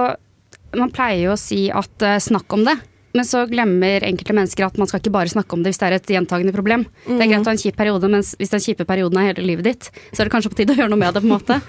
Man 0.75 0.91
pleier 0.91 1.29
jo 1.29 1.35
å 1.35 1.39
si 1.39 1.69
at 1.71 2.03
uh, 2.03 2.17
snakk 2.19 2.51
om 2.51 2.65
det. 2.67 2.73
Men 3.15 3.27
så 3.27 3.45
glemmer 3.47 4.03
enkelte 4.03 4.35
mennesker 4.35 4.65
at 4.67 4.79
man 4.81 4.89
skal 4.91 4.99
ikke 4.99 5.13
bare 5.15 5.31
snakke 5.31 5.55
om 5.55 5.61
det 5.63 5.71
hvis 5.71 5.79
det 5.81 5.87
er 5.87 5.95
et 5.97 6.11
gjentagende 6.17 6.51
problem. 6.55 6.83
Det 7.07 7.15
er 7.15 7.29
greit 7.31 7.45
å 7.45 7.51
ha 7.51 7.55
en 7.55 7.61
kjip 7.61 7.77
periode, 7.79 8.09
men 8.11 8.25
hvis 8.25 8.51
den 8.51 8.63
kjipe 8.65 8.87
perioden 8.89 9.21
er 9.21 9.29
hele 9.31 9.45
livet 9.47 9.69
ditt, 9.69 9.87
så 10.11 10.21
er 10.21 10.27
det 10.27 10.33
kanskje 10.35 10.51
på 10.51 10.59
tide 10.59 10.75
å 10.75 10.79
gjøre 10.81 10.91
noe 10.91 10.99
med 10.99 11.15
det, 11.15 11.23
på 11.23 11.29
en 11.29 11.35
måte. 11.37 11.59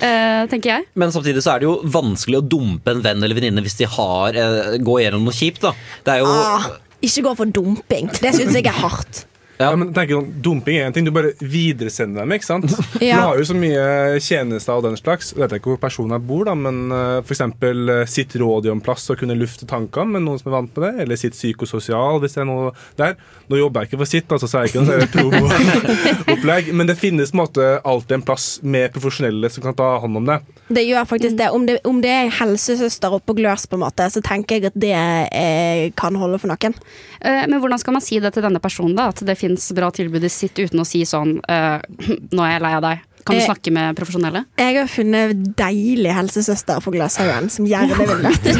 Uh, 0.00 0.42
tenker 0.52 0.72
jeg. 0.72 0.88
Men 0.96 1.12
samtidig 1.14 1.44
så 1.44 1.54
er 1.54 1.62
det 1.62 1.68
jo 1.68 1.76
vanskelig 1.84 2.40
å 2.40 2.46
dumpe 2.56 2.96
en 2.96 3.04
venn 3.04 3.22
eller 3.22 3.36
venninne 3.38 3.64
hvis 3.66 3.78
de 3.82 3.88
har, 3.92 4.40
uh, 4.40 4.74
går 4.80 5.04
gjennom 5.04 5.28
noe 5.28 5.36
kjipt. 5.36 5.62
da. 5.68 5.74
Det 6.06 6.16
er 6.16 6.24
jo 6.24 6.32
Ah, 6.32 6.68
ikke 7.04 7.26
gå 7.28 7.36
for 7.42 7.56
dumping. 7.60 8.08
Det 8.16 8.32
syns 8.36 8.56
jeg 8.56 8.66
er 8.66 8.80
hardt. 8.80 9.26
Ja, 9.56 9.70
men 9.76 9.92
tenk, 9.96 10.12
sånn, 10.12 10.28
Dumping 10.44 10.76
er 10.78 10.88
en 10.88 10.94
ting, 10.94 11.06
du 11.06 11.12
bare 11.14 11.32
videresender 11.40 12.24
dem. 12.24 12.34
ikke 12.36 12.48
sant? 12.48 12.76
Ja. 13.06 13.18
Du 13.18 13.22
har 13.28 13.38
jo 13.38 13.44
så 13.46 13.54
mye 13.56 14.20
tjenester 14.24 14.78
og 14.78 14.86
den 14.86 14.96
slags. 14.98 15.30
Jeg 15.34 15.42
vet 15.42 15.54
ikke 15.58 15.74
hvor 15.74 15.80
personen 15.82 16.22
bor, 16.26 16.46
da, 16.48 16.54
men 16.58 16.92
uh, 16.92 17.20
f.eks. 17.20 17.42
Uh, 17.62 18.02
sitt 18.08 18.34
råd 18.40 18.66
i 18.66 18.72
en 18.72 18.80
plass 18.84 19.04
og 19.12 19.20
kunne 19.20 19.36
lufte 19.38 19.68
tankene 19.68 20.16
med 20.16 20.24
noen 20.24 20.40
som 20.40 20.50
er 20.50 20.56
vant 20.56 20.72
på 20.72 20.82
det. 20.84 20.92
Eller 21.04 21.20
sitt 21.20 21.36
psykososial, 21.36 22.20
hvis 22.22 22.36
det 22.36 22.42
er 22.42 22.48
noe 22.48 22.72
der. 22.98 23.16
Nå 23.50 23.60
jobber 23.60 23.84
jeg 23.84 23.90
ikke 23.90 24.00
for 24.00 24.10
sitt, 24.10 24.32
altså, 24.32 24.48
så 24.50 24.60
er 24.60 24.66
jeg 24.66 24.74
ikke 24.74 24.84
noe 24.86 25.08
promoopplegg. 25.12 26.72
Men 26.78 26.90
det 26.90 26.98
finnes 27.00 27.32
på 27.32 27.38
en 27.38 27.42
måte 27.44 27.68
alltid 27.84 28.18
en 28.18 28.26
plass 28.26 28.48
med 28.64 28.90
profesjonelle 28.96 29.52
som 29.52 29.66
kan 29.66 29.76
ta 29.78 29.92
hånd 30.02 30.22
om 30.22 30.30
det. 30.32 30.40
Det 30.68 30.82
gjør 30.82 31.06
faktisk 31.06 31.38
det. 31.38 31.50
Om 31.54 31.68
det, 31.68 31.78
om 31.86 32.00
det 32.02 32.12
er 32.12 32.32
helsesøster 32.40 33.14
oppå 33.14 33.36
gløs, 33.38 33.68
på 33.70 33.78
en 33.78 33.84
måte, 33.84 34.08
så 34.10 34.22
tenker 34.24 34.58
jeg 34.58 34.72
at 34.72 34.80
det 34.82 34.94
eh, 34.96 35.84
kan 35.98 36.16
holde 36.18 36.40
for 36.42 36.50
noen. 36.50 36.74
Eh, 37.20 37.46
Men 37.48 37.60
hvordan 37.60 37.78
skal 37.82 37.92
man 37.96 38.02
si 38.04 38.18
det 38.20 38.32
til 38.36 38.42
denne 38.44 38.60
personen, 38.62 38.96
da? 38.98 39.08
At 39.12 39.22
det 39.26 39.38
fins 39.38 39.70
bra 39.76 39.90
tilbud 39.90 40.24
i 40.24 40.28
sitt 40.32 40.58
uten 40.58 40.80
å 40.80 40.86
si 40.88 41.04
sånn 41.08 41.38
eh, 41.48 41.78
Nå 42.36 42.42
er 42.46 42.56
jeg 42.56 42.64
lei 42.66 42.74
av 42.78 42.82
deg. 42.86 43.04
Kan 43.26 43.34
du 43.34 43.40
Eh, 43.42 43.46
snakke 43.48 43.72
med 43.74 43.96
profesjonelle? 43.98 44.44
Jeg 44.60 44.76
har 44.78 44.86
funnet 44.86 45.40
deilig 45.58 46.12
helsesøster 46.14 46.78
på 46.84 46.92
Glashaugen 46.94 47.48
som 47.50 47.66
gjerne 47.66 47.96
vil 47.98 48.22
dette. 48.22 48.54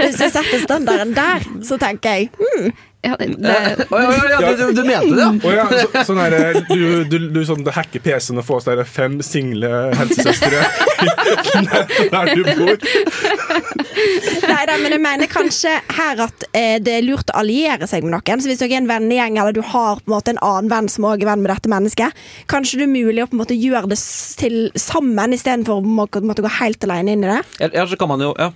Hvis 0.00 0.22
jeg 0.22 0.32
setter 0.32 0.62
standarden 0.64 1.12
der, 1.16 1.44
så 1.66 1.76
tenker 1.80 2.16
jeg 2.16 2.30
hmm, 2.38 2.70
Ja, 3.04 3.16
det, 3.18 3.26
det. 3.26 3.86
Oh, 3.90 3.98
ja, 4.30 4.40
ja, 4.40 4.52
du, 4.56 4.72
du 4.72 4.84
mente 4.84 5.14
det, 5.14 5.22
ja? 5.22 5.30
Og 5.34 5.54
ja, 5.56 5.64
så, 5.74 6.04
sånn 6.06 6.20
her, 6.22 6.54
du, 6.68 7.02
du, 7.10 7.16
du, 7.34 7.40
sånn, 7.48 7.64
du 7.66 7.72
hacker 7.74 8.02
PC-en 8.04 8.38
og 8.38 8.46
får 8.46 8.62
sånn 8.62 8.78
der 8.78 8.86
fem 8.86 9.16
single 9.26 9.70
helsesøstre 9.98 10.60
der 12.14 12.30
du 12.30 12.46
bor. 12.46 12.78
Nei 14.46 14.62
da, 14.70 14.78
men 14.78 14.94
jeg 14.94 15.02
mener 15.02 15.30
kanskje 15.30 15.74
her 15.96 16.22
at 16.28 16.46
eh, 16.54 16.78
det 16.82 16.94
er 17.00 17.06
lurt 17.08 17.34
å 17.34 17.40
alliere 17.42 17.90
seg 17.90 18.06
med 18.06 18.14
noen. 18.14 18.42
Så 18.42 18.52
hvis 18.52 18.62
dere 18.62 18.78
er 18.78 18.84
en 18.84 18.90
vennegjeng, 18.92 19.38
eller 19.42 19.58
du 19.58 19.64
har 19.66 19.98
på 19.98 20.06
en 20.06 20.14
måte 20.14 20.36
en 20.36 20.42
annen 20.46 20.70
venn 20.70 20.90
som 20.92 21.10
også 21.10 21.26
er 21.26 21.32
venn 21.32 21.42
med 21.42 21.50
dette 21.56 21.74
mennesket, 21.74 22.24
kanskje 22.54 22.84
det 22.84 22.86
er 22.86 22.94
mulig 22.94 23.26
å 23.26 23.30
på 23.32 23.34
en 23.34 23.42
måte 23.42 23.58
gjøre 23.58 23.90
det 23.90 23.98
til 24.38 24.60
sammen 24.78 25.34
istedenfor 25.34 25.82
å 25.82 26.22
måtte 26.22 26.46
gå 26.46 26.58
helt 26.60 26.86
alene 26.86 27.16
inn 27.16 27.26
i 27.26 27.34
det. 27.34 27.42
Eller 27.72 27.90
så 27.90 27.98
kan 27.98 28.14
man 28.14 28.22
jo 28.22 28.30
ja. 28.38 28.52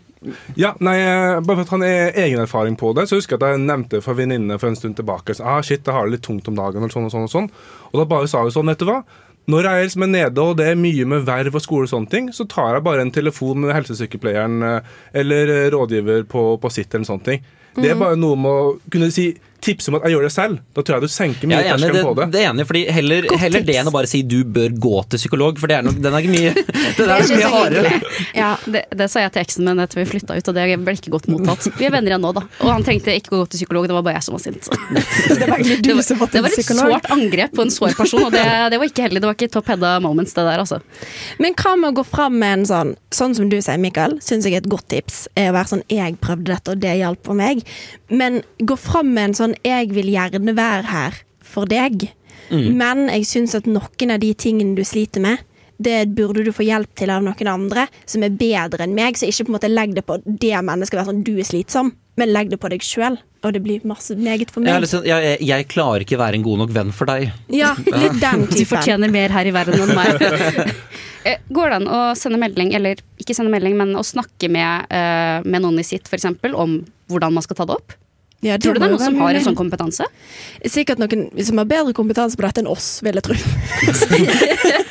Ja, 0.59 0.73
nei, 0.85 0.97
eh, 1.01 1.41
Bare 1.41 1.61
for 1.61 1.67
at 1.67 1.75
han 1.75 1.85
har 1.87 2.17
egen 2.25 2.43
erfaring 2.43 2.77
på 2.79 2.93
det, 2.97 3.07
så 3.09 3.19
husker 3.21 3.37
jeg 3.37 3.43
at 3.43 3.57
jeg 3.57 3.67
nevnte 3.67 4.03
for 4.05 4.19
venninne 4.19 4.59
for 4.61 4.71
en 4.71 4.79
stund 4.79 4.99
tilbake 4.99 5.37
så, 5.37 5.47
ah, 5.47 5.61
shit, 5.63 5.85
jeg 5.87 5.95
har 5.95 6.09
det 6.09 6.17
litt 6.17 6.27
tungt 6.27 6.49
om 6.51 6.59
dagen, 6.59 6.83
og 6.83 6.93
sånn 6.93 7.07
og 7.09 7.15
sånn. 7.15 7.29
Og 7.29 7.33
sånn 7.33 7.51
Og 7.93 8.01
da 8.03 8.09
bare 8.11 8.29
sa 8.31 8.43
hun 8.43 8.55
sånn, 8.55 8.73
vet 8.73 8.83
du 8.83 8.91
hva? 8.91 9.01
Når 9.47 9.63
jeg 9.63 9.79
er 9.79 9.85
liksom 9.87 10.07
nede 10.11 10.43
og 10.43 10.57
det 10.59 10.65
er 10.73 10.79
mye 10.81 11.05
med 11.07 11.27
verv 11.27 11.55
og 11.55 11.63
skole, 11.63 11.87
og 11.87 11.93
sånne 11.93 12.11
ting, 12.11 12.31
så 12.35 12.49
tar 12.51 12.75
jeg 12.75 12.87
bare 12.87 13.05
en 13.07 13.15
telefon 13.15 13.61
med 13.63 13.75
helsesykepleieren 13.77 14.63
eh, 14.67 14.97
eller 15.23 15.53
eh, 15.55 15.69
rådgiver 15.75 16.27
på, 16.31 16.49
på 16.59 16.73
sitt. 16.75 16.95
eller 16.95 17.07
sånne 17.07 17.29
ting. 17.29 17.45
Det 17.77 17.93
er 17.93 18.01
bare 18.01 18.17
noe 18.19 18.39
med 18.41 18.51
å 18.51 18.73
kunne 18.91 19.13
si 19.15 19.29
tipse 19.65 19.91
om 19.91 19.99
at 19.99 20.07
jeg 20.07 20.17
gjør 20.17 20.27
det 20.27 20.33
selv. 20.35 20.59
Da 20.77 20.83
tror 20.83 20.97
jeg 20.97 21.07
du 21.07 21.13
senker 21.13 21.51
mye 21.51 21.61
er 21.61 21.71
terskelen 21.73 22.07
på 22.07 22.15
det, 22.17 22.27
det. 22.27 22.33
det 22.35 22.43
er 22.43 22.51
enig 22.51 22.67
fordi 22.69 22.83
heller, 22.97 23.29
heller 23.43 23.67
det 23.67 23.77
enn 23.81 23.91
å 23.91 23.95
bare 23.95 24.11
si 24.11 24.23
du 24.27 24.39
bør 24.45 24.75
gå 24.87 24.95
til 25.13 25.23
psykolog, 25.23 25.61
for 25.61 25.71
det 25.71 25.79
er 25.79 25.87
nok, 25.87 26.01
den 26.03 26.17
er 26.17 26.27
ikke 26.27 26.35
mye, 26.35 26.53
den 26.99 27.13
er 27.15 27.25
mye 27.33 27.53
hardere. 27.55 27.93
ja, 28.37 28.51
det, 28.67 28.85
det 29.01 29.09
sa 29.13 29.25
jeg 29.25 29.35
til 29.37 29.45
eksen 29.45 29.69
min 29.69 29.83
etter 29.83 30.03
vi 30.03 30.07
flytta 30.11 30.37
ut, 30.37 30.51
og 30.53 30.59
det 30.59 30.67
ble 30.83 30.97
ikke 30.99 31.15
godt 31.15 31.29
mottatt. 31.33 31.69
Vi 31.79 31.89
er 31.89 31.95
venner 31.95 32.15
igjen 32.15 32.25
nå, 32.27 32.33
da. 32.37 32.45
Og 32.63 32.73
han 32.73 32.87
trengte 32.87 33.15
ikke 33.17 33.35
å 33.35 33.43
gå 33.43 33.51
til 33.53 33.63
psykolog, 33.63 33.89
det 33.91 33.97
var 33.97 34.07
bare 34.07 34.21
jeg 34.21 34.29
som 34.29 34.37
var 34.37 34.45
sint. 34.45 34.71
Det 35.37 35.47
var 35.51 35.59
Det 35.59 35.95
var, 35.95 36.29
det 36.33 36.41
var 36.43 36.53
et 36.53 36.69
sårt 36.69 37.09
angrep 37.13 37.53
på 37.57 37.65
en 37.65 37.73
sår 37.73 37.95
person, 37.99 38.23
og 38.29 38.33
det, 38.35 38.43
det 38.73 38.79
var 38.81 38.89
ikke 38.89 39.05
heldig. 39.07 39.21
Det 39.23 39.29
var 39.29 39.37
ikke 39.37 39.51
top 39.53 39.69
heada 39.73 39.97
moments, 40.03 40.35
det 40.37 40.45
der, 40.47 40.63
altså. 40.63 40.79
Men 41.43 41.57
hva 41.59 41.75
med 41.79 41.93
å 41.93 41.99
gå 42.01 42.05
fram 42.07 42.39
med 42.41 42.61
en 42.61 42.69
sånn 42.69 42.95
Sånn 43.17 43.33
som 43.37 43.49
du 43.49 43.55
sier, 43.63 43.79
Mikael, 43.81 44.19
syns 44.21 44.45
jeg 44.45 44.59
er 44.59 44.61
et 44.61 44.69
godt 44.69 44.89
tips. 44.93 45.23
Er 45.39 45.49
å 45.49 45.55
være 45.57 45.71
sånn 45.71 45.85
'jeg 45.89 46.19
prøvde 46.21 46.51
dette, 46.51 46.75
og 46.75 46.81
det 46.83 46.97
hjalp 46.99 47.23
på 47.25 47.37
meg'. 47.39 47.63
Men 48.11 48.43
gå 48.61 48.77
fram 48.77 49.15
med 49.15 49.31
en 49.31 49.35
sånn 49.39 49.46
'jeg 49.65 49.95
vil 49.95 50.11
gjerne 50.11 50.57
være 50.57 50.87
her 50.91 51.23
for 51.43 51.65
deg', 51.67 52.11
men 52.51 53.09
jeg 53.09 53.27
syns 53.27 53.55
at 53.55 53.67
noen 53.67 54.11
av 54.11 54.21
de 54.21 54.33
tingene 54.35 54.77
du 54.77 54.85
sliter 54.85 55.21
med, 55.21 55.39
det 55.83 56.09
burde 56.17 56.45
du 56.45 56.53
få 56.53 56.65
hjelp 56.65 56.93
til 56.97 57.11
av 57.13 57.25
noen 57.25 57.51
andre 57.51 57.87
som 58.09 58.25
er 58.25 58.31
bedre 58.33 58.87
enn 58.87 58.95
meg. 58.97 59.19
Så 59.19 59.29
ikke 59.29 59.47
på 59.47 59.53
en 59.53 59.59
måte 59.59 59.73
legg 59.73 59.95
det 59.97 60.07
på 60.09 60.19
det 60.25 60.57
mennesket, 60.65 60.99
være 60.99 61.11
sånn 61.13 61.25
'du 61.25 61.39
er 61.39 61.49
slitsom', 61.49 61.93
men 62.17 62.33
legg 62.33 62.51
det 62.51 62.61
på 62.61 62.71
deg 62.73 62.81
sjøl. 62.81 63.19
Og 63.45 63.53
det 63.53 63.63
blir 63.63 63.85
masse 63.87 64.17
meget 64.17 64.51
for 64.51 64.65
meg. 64.65 64.73
Jeg, 64.73 64.83
liksom, 64.87 65.05
jeg, 65.07 65.37
jeg, 65.45 65.67
klarer 65.71 66.03
ikke 66.03 66.19
være 66.19 66.35
en 66.35 66.43
god 66.43 66.59
nok 66.65 66.73
venn 66.75 66.93
for 66.97 67.07
deg. 67.07 67.29
Ja, 67.53 67.75
litt 67.77 68.19
den 68.25 68.47
Du 68.51 68.65
fortjener 68.67 69.13
mer 69.13 69.31
her 69.31 69.47
i 69.47 69.55
verden 69.55 69.85
enn 69.87 69.95
meg. 69.95 70.73
Eh, 71.27 71.41
Går 71.51 71.73
det 71.73 71.77
an 71.81 71.89
å 71.91 72.01
sende 72.15 72.39
melding, 72.39 72.69
eller 72.79 73.01
ikke 73.19 73.35
sende 73.35 73.51
melding, 73.51 73.75
men 73.75 73.97
å 73.99 74.05
snakke 74.07 74.47
med, 74.47 74.87
eh, 74.95 75.43
med 75.43 75.65
noen 75.65 75.81
i 75.83 75.83
sitt 75.83 76.07
f.eks. 76.07 76.29
om 76.55 76.77
hvordan 77.11 77.35
man 77.35 77.43
skal 77.43 77.59
ta 77.59 77.67
det 77.67 77.75
opp? 77.75 77.97
Ja, 78.45 78.59
Tror 78.61 78.77
du 78.77 78.81
det 78.83 78.87
er 78.87 78.93
noen 78.93 79.01
som 79.01 79.17
har 79.25 79.39
en 79.39 79.45
sånn 79.47 79.57
kompetanse? 79.57 80.05
Sikkert 80.69 81.01
noen 81.01 81.31
som 81.43 81.57
har 81.63 81.69
bedre 81.71 81.95
kompetanse 81.97 82.37
på 82.37 82.45
dette 82.45 82.61
enn 82.63 82.69
oss, 82.71 82.99
vil 83.07 83.17
jeg 83.17 83.25
tro. 83.25 83.37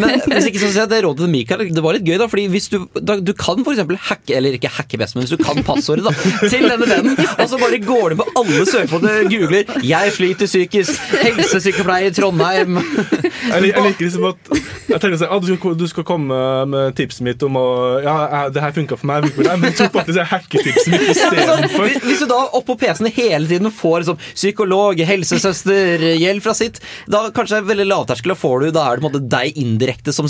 Men 0.00 0.20
hvis 0.32 0.48
ikke 0.50 0.60
så 0.62 0.70
sier 0.70 0.82
jeg 0.84 0.90
det 0.92 1.00
rådet 1.04 1.24
til 1.24 1.32
Mikael, 1.32 1.64
det 1.74 1.82
var 1.84 1.96
litt 1.96 2.06
gøy, 2.06 2.16
da. 2.20 2.26
Fordi 2.30 2.46
hvis 2.52 2.68
du, 2.72 2.78
da, 3.00 3.16
du 3.20 3.32
kan 3.38 3.60
eksempel 3.64 3.98
hacke, 4.08 4.34
eller 4.36 4.56
ikke 4.56 4.70
hacke 4.76 4.98
best, 5.00 5.16
men 5.16 5.24
hvis 5.26 5.34
du 5.36 5.42
kan 5.44 5.60
passordet 5.66 6.06
da, 6.06 6.14
til 6.50 6.66
denne 6.68 6.88
vennen, 6.90 7.16
og 7.36 7.46
så 7.50 7.58
bare 7.60 7.80
går 7.84 8.14
du 8.14 8.20
på 8.22 8.28
alle 8.40 8.64
søkemåter, 8.68 9.28
googler 9.30 9.64
'jeg 9.84 10.12
sliter 10.16 10.46
psykisk', 10.50 11.00
helsesykepleier 11.22 12.10
i 12.10 12.14
Trondheim 12.16 12.78
Jeg, 12.80 13.62
lik- 13.62 13.74
jeg 13.74 13.84
liker 13.86 14.04
liksom 14.06 14.24
at 14.30 14.50
Jeg 14.90 15.00
tenker 15.00 15.18
sånn, 15.20 15.30
ah, 15.30 15.38
du, 15.40 15.52
skal, 15.56 15.74
du 15.78 15.86
skal 15.88 16.04
komme 16.04 16.40
med 16.70 16.94
tipset 16.98 17.22
mitt 17.26 17.42
om 17.46 17.56
å 17.60 17.66
Ja, 18.04 18.48
det 18.50 18.62
her 18.62 18.72
funka 18.74 18.96
for 18.98 19.06
meg, 19.10 19.28
for 19.34 19.46
deg, 19.46 19.58
men 19.62 19.72
så 19.78 19.86
faktisk 19.92 20.18
jeg 20.18 20.26
hacker 20.32 20.64
tipset 20.66 20.90
mitt 20.92 21.06
Ja, 21.08 21.30
istedenfor. 21.30 21.86
hvis- 21.86 22.02
Hvis 22.10 22.18
du 22.24 22.26
da 22.26 22.40
oppå 22.58 22.76
PC-en 22.80 23.10
hele 23.14 23.46
tiden 23.46 23.70
får 23.70 24.02
liksom, 24.02 24.18
psykolog, 24.34 24.98
helsesøster, 25.06 26.02
hjelp 26.18 26.42
fra 26.42 26.54
sitt, 26.54 26.80
da 27.10 27.30
kanskje 27.30 27.60
det 27.60 27.62
er 27.64 27.68
veldig 27.74 27.86
lavterskel, 27.90 28.34
og 28.34 28.38
får 28.40 28.60
du, 28.66 28.70
da 28.74 28.84
er 28.90 28.98
det 28.98 29.04
på 29.04 29.08
en 29.08 29.14
måte 29.14 29.30
deg 29.32 29.58
indirekte 29.60 30.14
som 30.14 30.28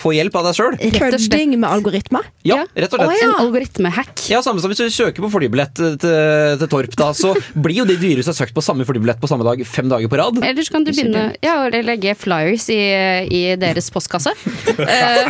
får 0.00 0.16
hjelp 0.18 0.38
av 0.40 0.48
deg 0.48 0.58
sjøl. 0.58 0.78
Kødding 0.96 1.54
med 1.56 1.68
algoritmer. 1.68 2.26
Ja, 2.46 2.62
rett 2.72 2.94
og 2.96 3.02
slett. 3.04 3.24
En 3.26 3.34
algoritmehack. 3.44 4.24
Ja, 4.32 4.42
samme 4.44 4.62
som 4.62 4.72
hvis 4.72 4.80
du 4.80 4.88
søker 4.94 5.24
på 5.24 5.30
flybillett 5.32 5.76
til, 5.78 5.96
til 6.00 6.70
Torp, 6.70 6.96
da, 6.98 7.10
så 7.16 7.34
blir 7.64 7.82
jo 7.82 7.88
de 7.88 7.98
dyreste 8.00 8.34
har 8.34 8.40
søkt 8.40 8.56
på 8.56 8.64
samme 8.64 8.86
flybillett 8.88 9.20
på 9.22 9.30
samme 9.30 9.46
dag 9.46 9.62
fem 9.68 9.88
dager 9.90 10.10
på 10.10 10.20
rad. 10.20 10.40
Eller 10.44 10.66
så 10.66 10.76
kan 10.76 10.86
du 10.86 10.92
begynne 10.92 11.28
ja, 11.44 11.60
å 11.64 11.84
legge 11.84 12.16
flyers 12.18 12.68
i, 12.74 12.80
i 13.28 13.42
deres 13.60 13.92
postkasse. 13.94 14.34
Eh, 14.88 15.28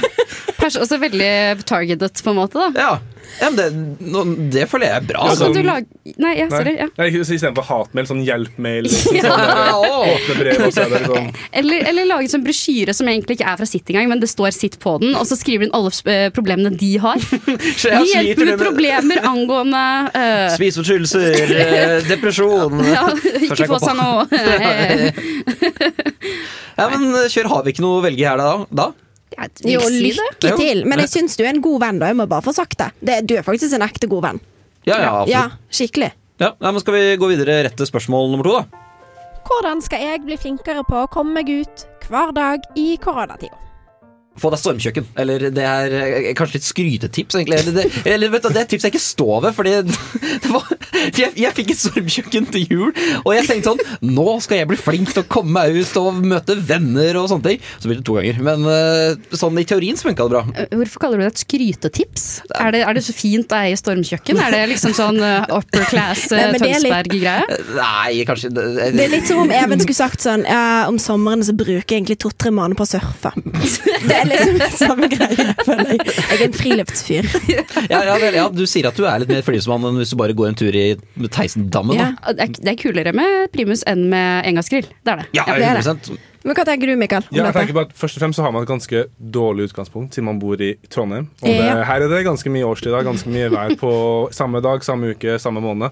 også 0.68 0.98
veldig 1.00 1.64
targeted, 1.66 2.20
på 2.22 2.32
en 2.32 2.38
måte. 2.38 2.60
da 2.60 2.68
Ja, 2.76 3.17
ja 3.40 3.50
men 3.50 3.56
det, 3.58 3.66
no, 4.10 4.22
det 4.52 4.64
føler 4.70 4.88
jeg 4.90 5.02
er 5.02 5.06
bra. 5.08 5.24
Ja, 5.28 5.34
så 5.38 5.48
kan 5.48 5.56
du 5.56 5.66
lage 5.66 6.14
Nei, 6.18 6.32
ja, 6.38 6.46
sorry. 6.50 6.72
Ja. 6.78 6.86
Nei, 6.98 7.08
så 7.22 7.34
Istedenfor 7.36 7.66
hatmail, 7.68 8.06
sånn 8.08 8.22
hjelpmail. 8.26 8.88
Liksom, 8.88 9.16
Ja. 9.18 9.22
sånn 9.28 9.42
der, 9.44 9.72
Åh. 9.76 10.12
åpne 10.14 10.36
brev, 10.38 10.62
og 10.66 10.72
så 10.74 10.86
det 10.88 11.02
liksom 11.04 11.28
Eller, 11.60 11.84
eller 11.90 12.08
lage 12.08 12.30
sånn 12.32 12.44
brosjyre 12.46 12.94
som 12.96 13.10
egentlig 13.10 13.38
ikke 13.38 13.48
er 13.52 13.60
fra 13.60 13.68
sitt 13.68 13.92
engang, 13.92 14.08
men 14.12 14.22
det 14.22 14.30
står 14.32 14.54
sitt 14.56 14.78
på 14.82 14.96
den, 15.02 15.14
og 15.18 15.26
så 15.28 15.38
skriver 15.38 15.68
hun 15.68 15.74
alle 15.76 15.92
eh, 16.12 16.28
problemene 16.34 16.72
de 16.78 16.92
har. 17.02 17.18
Vi 17.48 18.12
hjelper 18.14 18.44
med 18.44 18.54
med 18.54 18.62
problemer 18.62 19.24
angående 19.28 19.82
uh, 20.14 20.48
Spiseforstyrrelser, 20.56 21.52
eh, 21.58 21.96
depresjon 22.12 22.80
ja, 22.88 23.04
Ikke 23.44 23.68
få 23.70 23.78
seg 23.82 23.98
noe 23.98 24.26
Ja, 26.78 26.88
men 26.92 27.10
kjør, 27.28 27.48
har 27.52 27.64
vi 27.66 27.74
ikke 27.74 27.84
noe 27.84 27.98
å 28.00 28.04
velge 28.04 28.26
her 28.28 28.38
da? 28.40 28.50
da? 28.70 28.88
Jo, 29.64 29.82
lykke 29.88 30.54
til. 30.58 30.84
Men 30.88 31.02
jeg 31.04 31.12
syns 31.12 31.36
du 31.38 31.44
er 31.44 31.52
en 31.54 31.62
god 31.64 31.80
venn, 31.84 32.00
da. 32.02 32.10
Jeg 32.10 32.18
må 32.18 32.26
bare 32.30 32.44
få 32.44 32.54
sagt 32.56 32.78
det. 32.80 32.90
det 33.00 33.20
du 33.30 33.36
er 33.38 33.46
faktisk 33.46 33.76
en 33.78 33.86
ekte 33.86 34.10
god 34.10 34.24
venn. 34.26 34.40
Ja, 34.88 34.98
ja, 35.02 35.12
Ja, 35.28 35.44
skikkelig. 35.70 36.12
Ja, 36.38 36.52
nei, 36.62 36.70
men 36.70 36.80
skal 36.82 36.94
vi 36.94 37.04
gå 37.18 37.30
videre 37.32 37.62
rett 37.66 37.76
til 37.78 37.88
spørsmål 37.88 38.30
nummer 38.32 38.46
to, 38.46 38.58
da? 38.60 38.84
Hvordan 39.48 39.80
skal 39.82 40.02
jeg 40.04 40.22
bli 40.26 40.36
flinkere 40.38 40.84
på 40.86 41.04
å 41.04 41.08
komme 41.10 41.40
meg 41.40 41.48
ut 41.50 41.86
hver 42.08 42.34
dag 42.36 42.66
i 42.78 42.92
koronatida? 43.02 43.56
Få 44.38 44.50
deg 44.52 44.60
stormkjøkken. 44.62 45.06
Eller 45.18 45.48
det 45.54 45.64
er 45.66 45.94
eh, 45.98 46.28
kanskje 46.38 46.58
litt 46.58 46.66
skrytetips, 46.68 47.38
egentlig. 47.38 47.58
Eller 47.62 47.76
det, 47.78 47.86
eller 48.08 48.32
vet 48.32 48.44
du, 48.44 48.50
det 48.54 48.60
er 48.62 48.66
et 48.66 48.72
tips 48.74 48.86
jeg 48.86 48.94
ikke 48.94 49.02
står 49.04 49.42
ved, 49.46 49.56
fordi 49.56 49.74
det 50.44 50.52
var, 50.52 50.68
jeg, 51.18 51.32
jeg 51.42 51.54
fikk 51.56 51.72
et 51.74 51.80
stormkjøkken 51.82 52.48
til 52.54 52.66
jul, 52.72 52.92
og 53.24 53.30
jeg 53.34 53.46
tenkte 53.48 53.72
sånn 53.72 53.82
Nå 54.08 54.26
skal 54.44 54.60
jeg 54.62 54.68
bli 54.70 54.78
flink 54.80 55.12
til 55.14 55.24
å 55.24 55.28
komme 55.30 55.54
meg 55.58 55.76
ut 55.78 55.96
og 56.00 56.20
møte 56.22 56.56
venner 56.68 57.18
og 57.20 57.28
sånne 57.32 57.46
ting. 57.52 57.64
Så 57.80 57.90
blir 57.90 58.00
det 58.00 58.06
to 58.08 58.16
ganger. 58.18 58.40
Men 58.44 58.66
eh, 58.70 59.36
sånn 59.38 59.58
i 59.60 59.66
teorien 59.68 59.98
så 59.98 60.08
funka 60.08 60.28
det 60.28 60.34
bra. 60.36 60.42
Eh, 60.54 60.70
Hvorfor 60.78 61.04
kaller 61.04 61.20
du 61.22 61.26
det 61.26 61.32
et 61.34 61.42
skrytetips? 61.44 62.26
Er 62.58 62.72
det, 62.74 62.84
er 62.86 62.98
det 62.98 63.04
så 63.06 63.14
fint 63.16 63.52
å 63.54 63.60
eie 63.62 63.78
stormkjøkken? 63.78 64.38
Er 64.44 64.54
det 64.54 64.62
liksom 64.74 64.94
sånn 64.96 65.18
upper 65.20 65.86
class 65.90 66.26
det 66.32 66.44
Tønsberg-greie? 66.62 67.58
Nei, 67.78 68.22
kanskje 68.28 68.52
det, 68.54 68.66
Det 68.94 69.04
er 69.08 69.12
litt 69.16 69.28
som 69.28 69.42
om 69.44 69.52
Even 69.54 69.80
skulle 69.82 69.98
sagt 69.98 70.22
sånn 70.24 70.44
ja, 70.48 70.86
Om 70.90 70.98
sommeren 71.02 71.42
så 71.46 71.54
bruker 71.56 71.82
jeg 71.82 72.02
egentlig 72.02 72.18
to-tre 72.22 72.52
måneder 72.54 72.78
på 72.78 72.86
å 72.86 72.90
surfe. 72.90 73.32
Det 74.08 74.14
er 74.14 74.27
er 74.34 74.52
liksom 74.52 74.78
samme 74.84 75.08
greie, 75.12 75.46
føler 75.64 75.92
jeg. 75.94 76.06
Jeg 76.14 76.38
er 76.38 76.44
en 76.48 76.56
friluftsfyr. 76.60 77.28
Ja, 77.92 78.00
ja, 78.04 78.16
vel, 78.20 78.34
ja, 78.36 78.46
du 78.52 78.64
sier 78.68 78.88
at 78.90 78.96
du 78.98 79.04
er 79.08 79.22
litt 79.22 79.30
mer 79.32 79.44
friluftsmann 79.46 79.84
enn 79.88 80.00
hvis 80.02 80.12
du 80.12 80.18
bare 80.20 80.34
går 80.36 80.50
en 80.52 80.58
tur 80.58 80.74
i 80.76 80.86
Theisendammen. 81.28 81.96
Ja. 81.98 82.10
Det 82.32 82.44
er, 82.44 82.56
det 82.58 82.72
er 82.74 82.80
kulere 82.80 83.14
med 83.16 83.48
primus 83.54 83.84
enn 83.88 84.08
med 84.12 84.48
engangsgrill. 84.50 84.88
Det 85.04 85.14
er 85.14 85.22
det. 85.22 85.28
Ja, 85.38 85.46
det 85.48 85.70
er 85.70 85.80
det. 85.82 86.18
Men 86.46 86.54
hva 86.54 86.64
tenker 86.68 86.86
du, 86.88 86.94
Mikael? 87.00 87.24
Ja, 87.34 87.48
jeg 87.48 87.54
tenker 87.56 87.74
bare 87.76 87.88
at 87.90 87.96
Først 87.98 88.16
og 88.16 88.22
fremst 88.22 88.38
så 88.38 88.44
har 88.46 88.52
man 88.54 88.62
et 88.64 88.70
ganske 88.70 89.02
dårlig 89.18 89.66
utgangspunkt 89.68 90.14
siden 90.14 90.28
man 90.30 90.38
bor 90.40 90.60
i 90.62 90.70
Trondheim. 90.92 91.26
Og 91.42 91.48
det, 91.50 91.56
Ja. 91.58 91.82
her 91.88 92.04
er 92.06 92.12
det 92.12 92.22
ganske 92.28 92.52
mye 92.54 92.68
årstider, 92.68 93.02
ganske 93.04 93.32
mye 93.32 93.50
vær 93.52 93.74
på 93.80 93.90
samme 94.32 94.62
dag, 94.64 94.84
samme 94.86 95.10
uke, 95.16 95.34
samme 95.42 95.60
måned. 95.64 95.90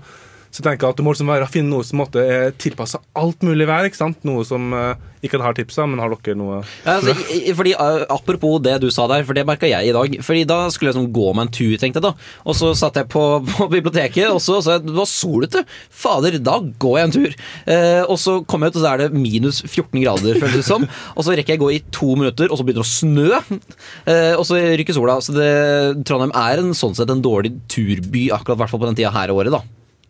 Så 0.57 0.63
jeg 0.63 0.71
tenker 0.71 0.89
at 0.89 0.97
du 0.97 1.05
må 1.05 1.13
liksom 1.13 1.29
være, 1.29 1.47
finne 1.53 1.69
noe 1.69 1.85
som 1.85 2.01
måtte 2.01 2.23
tilpasse 2.57 2.97
alt 3.21 3.45
mulig 3.45 3.67
vær. 3.69 3.85
ikke 3.85 3.99
sant? 3.99 4.23
Noe 4.25 4.41
som 4.49 4.73
eh, 4.73 5.03
ikke 5.27 5.41
har 5.45 5.57
tipsa, 5.57 5.85
men 5.85 6.01
har 6.01 6.15
dere 6.15 6.37
noe 6.39 6.63
Ja, 6.63 6.95
altså, 6.95 7.13
fordi, 7.59 7.75
uh, 7.77 8.07
apropos 8.15 8.63
det 8.65 8.79
du 8.81 8.89
sa 8.95 9.05
der, 9.11 9.27
for 9.29 9.37
det 9.37 9.45
merka 9.49 9.69
jeg 9.69 9.91
i 9.91 9.93
dag. 9.93 10.17
Fordi 10.25 10.47
Da 10.49 10.59
skulle 10.73 10.93
jeg 10.93 10.97
sånn 10.97 11.11
gå 11.13 11.27
meg 11.37 11.47
en 11.47 11.53
tur, 11.59 11.75
tenkte 11.81 12.01
jeg 12.01 12.07
da. 12.07 12.15
Og 12.49 12.57
så 12.57 12.73
satt 12.79 12.97
jeg 12.97 13.11
på, 13.13 13.25
på 13.51 13.69
biblioteket, 13.75 14.31
og 14.33 14.41
så 14.41 14.63
sa 14.65 14.79
jeg 14.79 14.87
det 14.87 14.97
var 14.97 15.11
solete. 15.11 15.67
Fader, 15.93 16.41
da 16.41 16.57
går 16.87 16.97
jeg 16.97 17.11
en 17.11 17.17
tur. 17.19 17.37
Eh, 17.77 18.03
og 18.07 18.17
så 18.23 18.39
kom 18.49 18.65
jeg 18.65 18.73
ut, 18.73 18.81
og 18.81 18.87
så 18.87 18.95
er 18.95 19.05
det 19.05 19.21
minus 19.27 19.61
14 19.67 20.01
grader, 20.01 20.41
føles 20.41 20.61
det 20.63 20.67
som. 20.69 20.89
Og 21.13 21.27
så 21.27 21.37
rekker 21.37 21.57
jeg 21.57 21.61
å 21.61 21.67
gå 21.67 21.73
i 21.77 21.83
to 21.93 22.15
minutter, 22.17 22.49
og 22.49 22.57
så 22.57 22.65
begynner 22.65 22.81
det 22.81 22.89
å 22.89 22.95
snø. 22.97 23.61
Eh, 24.09 24.33
og 24.39 24.47
så 24.49 24.57
rykker 24.81 24.97
sola. 24.97 25.21
Så 25.21 25.37
det, 25.37 25.53
Trondheim 26.09 26.33
er 26.33 26.65
en 26.65 26.73
sånn 26.77 26.97
sett 26.97 27.13
en 27.13 27.25
dårlig 27.25 27.57
turby, 27.73 28.31
akkurat 28.33 28.65
i 28.65 28.73
på 28.77 28.87
den 28.89 28.99
tida 28.99 29.13
her 29.13 29.33
i 29.33 29.37
året, 29.37 29.53
da. 29.53 29.65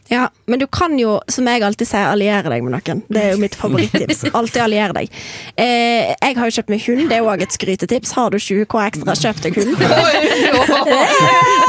Ja, 0.08 0.28
Men 0.46 0.60
du 0.62 0.66
kan 0.70 0.98
jo, 0.98 1.16
som 1.28 1.48
jeg 1.50 1.62
alltid 1.66 1.88
sier, 1.88 2.06
alliere 2.12 2.50
deg 2.52 2.62
med 2.62 2.76
noen. 2.76 3.00
Det 3.10 3.22
er 3.22 3.32
jo 3.34 3.40
mitt 3.42 3.56
favorittips. 3.58 4.25
Alltid 4.38 4.62
alliere 4.62 4.94
deg. 4.94 5.16
Eh, 5.58 6.12
jeg 6.12 6.36
har 6.38 6.46
jo 6.46 6.54
kjøpt 6.58 6.70
meg 6.70 6.84
hund, 6.86 7.08
det 7.10 7.16
er 7.18 7.26
òg 7.26 7.42
et 7.42 7.56
skrytetips. 7.56 8.12
Har 8.14 8.30
du 8.30 8.38
20 8.38 8.68
K 8.70 8.82
ekstra, 8.84 9.16
kjøp 9.18 9.42
deg 9.42 9.58
hund. 9.58 9.75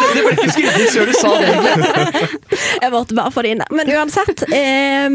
Det 0.07 0.21
ble 0.23 0.33
ikke 0.35 0.53
skrytetips 0.53 0.93
før 0.93 1.09
du 1.09 1.15
sa 1.17 1.31
det. 1.41 1.49
Jeg 2.83 2.93
måtte 2.93 3.17
bare 3.17 3.33
få 3.33 3.43
det 3.45 3.55
inn 3.55 3.63
der. 3.63 3.73
Men 3.75 3.89
uansett 3.95 4.45
eh, 4.53 5.09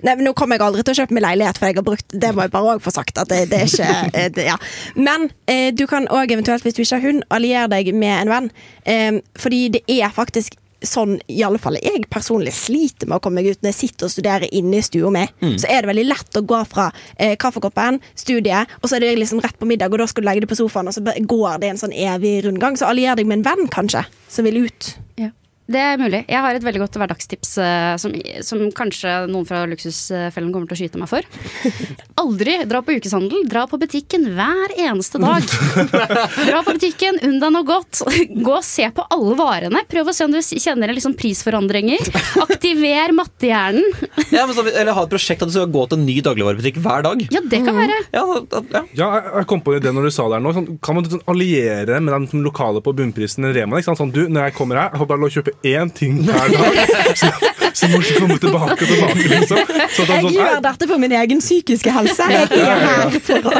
Nei, 0.00 0.14
men 0.14 0.24
Nå 0.24 0.32
kommer 0.36 0.56
jeg 0.56 0.64
aldri 0.64 0.84
til 0.84 0.94
å 0.94 0.98
kjøpe 1.02 1.16
meg 1.16 1.24
leilighet, 1.26 1.58
for 1.60 1.68
jeg 1.68 1.76
har 1.76 1.84
brukt 1.84 2.14
Det 2.22 2.30
må 2.32 2.46
jeg 2.46 2.52
bare 2.54 2.74
også 2.74 2.84
få 2.86 2.94
sagt. 2.94 3.20
At 3.20 3.28
det, 3.32 3.42
det 3.50 3.58
er 3.60 3.68
ikke 3.68 3.90
eh, 4.16 4.30
det, 4.32 4.46
ja. 4.48 4.56
Men 4.96 5.28
eh, 5.50 5.68
du 5.76 5.84
kan 5.90 6.08
òg 6.08 6.32
eventuelt, 6.32 6.64
hvis 6.64 6.78
du 6.78 6.82
ikke 6.84 6.96
har 6.96 7.04
hund, 7.04 7.22
alliere 7.28 7.68
deg 7.74 7.92
med 7.92 8.14
en 8.22 8.32
venn. 8.32 8.50
Eh, 8.88 9.20
fordi 9.40 9.66
det 9.76 9.84
er 10.00 10.12
faktisk 10.16 10.56
sånn 10.86 11.18
i 11.28 11.42
alle 11.44 11.58
fall 11.60 11.76
jeg 11.80 12.06
personlig 12.10 12.52
sliter 12.56 13.08
med 13.08 13.18
å 13.18 13.22
komme 13.24 13.40
meg 13.40 13.50
ut 13.52 13.62
når 13.62 13.72
jeg 13.72 13.78
sitter 13.78 14.08
og 14.08 14.14
studerer 14.14 14.54
inne 14.56 14.78
i 14.80 14.84
stua 14.84 15.10
mi. 15.14 15.26
Så 15.60 15.68
er 15.68 15.82
det 15.82 15.90
veldig 15.92 16.06
lett 16.08 16.38
å 16.40 16.42
gå 16.42 16.60
fra 16.70 16.90
eh, 17.16 17.36
kaffekoppen, 17.40 18.00
studiet, 18.14 18.68
og 18.80 18.88
så 18.88 18.96
er 18.96 19.04
det 19.04 19.12
liksom 19.20 19.42
rett 19.44 19.58
på 19.60 19.68
middag, 19.68 19.92
og 19.92 20.00
da 20.02 20.06
skal 20.10 20.24
du 20.24 20.28
legge 20.30 20.44
det 20.46 20.50
på 20.52 20.58
sofaen, 20.60 20.88
og 20.88 20.96
så 20.96 21.02
går 21.04 21.60
det 21.62 21.72
en 21.72 21.80
sånn 21.80 21.92
evig 21.92 22.40
rundgang. 22.46 22.78
Så 22.80 22.88
allier 22.88 23.18
deg 23.18 23.28
med 23.28 23.40
en 23.40 23.46
venn, 23.50 23.68
kanskje, 23.72 24.04
som 24.28 24.48
vil 24.48 24.64
ut. 24.66 24.94
Ja. 25.20 25.30
Det 25.70 25.78
er 25.78 26.00
mulig. 26.00 26.24
Jeg 26.26 26.42
har 26.42 26.56
et 26.58 26.64
veldig 26.66 26.80
godt 26.82 26.96
hverdagstips 26.98 27.52
eh, 27.62 27.92
som, 28.02 28.14
som 28.46 28.62
kanskje 28.74 29.12
noen 29.30 29.46
fra 29.46 29.60
Luksusfellen 29.70 30.50
kommer 30.54 30.66
til 30.70 30.74
å 30.74 30.80
skyte 30.80 30.98
meg 30.98 31.10
for. 31.10 31.26
Aldri 32.20 32.56
dra 32.68 32.80
på 32.84 32.96
ukeshandel. 32.98 33.44
Dra 33.50 33.62
på 33.70 33.78
butikken 33.80 34.26
hver 34.34 34.74
eneste 34.76 35.20
dag. 35.22 35.46
Dra 36.50 36.62
på 36.66 36.74
butikken, 36.76 37.20
unn 37.26 37.38
deg 37.42 37.54
noe 37.54 37.66
godt. 37.68 38.02
Gå 38.34 38.56
og 38.58 38.66
se 38.66 38.88
på 38.96 39.04
alle 39.14 39.36
varene. 39.38 39.84
Prøv 39.90 40.10
å 40.10 40.14
se 40.16 40.26
om 40.26 40.34
du 40.34 40.40
kjenner 40.42 40.90
en 40.90 40.98
liksom 40.98 41.14
prisforandringer. 41.18 42.02
Aktiver 42.46 43.14
mattehjernen. 43.16 43.86
Ja, 44.30 44.44
men 44.46 44.54
så, 44.54 44.62
eller 44.68 44.94
ha 44.94 45.02
et 45.02 45.10
prosjekt 45.10 45.40
at 45.42 45.50
du 45.50 45.54
skal 45.56 45.70
gå 45.74 45.80
til 45.90 45.98
en 45.98 46.04
ny 46.06 46.14
dagligvarebutikk 46.22 46.76
hver 46.84 47.02
dag. 47.02 47.22
Ja, 47.34 47.40
det 47.50 47.58
kan 47.66 47.74
være. 47.76 47.96
Ja, 48.14 48.22
da- 48.52 48.60
ja. 48.70 48.82
Ja, 49.00 49.08
jeg- 49.40 49.46
kom 49.50 49.62
på 49.64 49.74
det 49.82 49.90
når 49.96 50.06
du 50.06 50.10
sa 50.14 50.26
det 50.30 50.36
her 50.38 50.44
nå. 50.44 50.52
Sånn, 50.54 50.68
kan 50.84 50.94
man 50.96 51.08
sånn, 51.10 51.22
alliere 51.30 51.98
med 52.04 52.28
de 52.30 52.42
lokale 52.44 52.82
på 52.84 52.94
bunnprisen 52.96 53.48
i 53.48 53.52
Rema? 53.56 53.80
Ikke 53.80 53.88
sant? 53.90 53.98
Sånn, 53.98 54.12
du, 54.14 54.22
når 54.30 54.48
jeg 54.48 54.56
kommer 54.60 54.78
her, 54.78 54.92
jeg 54.94 55.02
får 55.02 55.10
bare 55.10 55.22
lov 55.24 55.32
å 55.32 55.34
kjøpe 55.34 55.56
én 55.64 55.90
ting 55.94 56.22
hver 56.24 56.48
dag. 56.52 56.78
Så, 57.16 57.28
så 57.74 57.88
må 57.90 57.98
du 58.00 58.06
ikke 58.06 58.20
komme 58.22 58.38
tilbake 58.40 58.76
og 58.76 58.88
tilbake, 58.88 59.26
liksom. 59.30 59.58
Så 59.94 60.02
at 60.04 60.08
han 60.08 60.16
Jeg 60.16 60.24
sånn, 60.24 60.36
gjør 60.38 60.62
dette 60.64 60.88
for 60.90 60.98
min 61.02 61.12
egen 61.20 61.40
psykiske 61.42 61.92
helse. 61.94 62.26
Jeg 62.30 62.48
er 62.60 62.84
her 62.86 63.18
for 63.20 63.50
å 63.50 63.54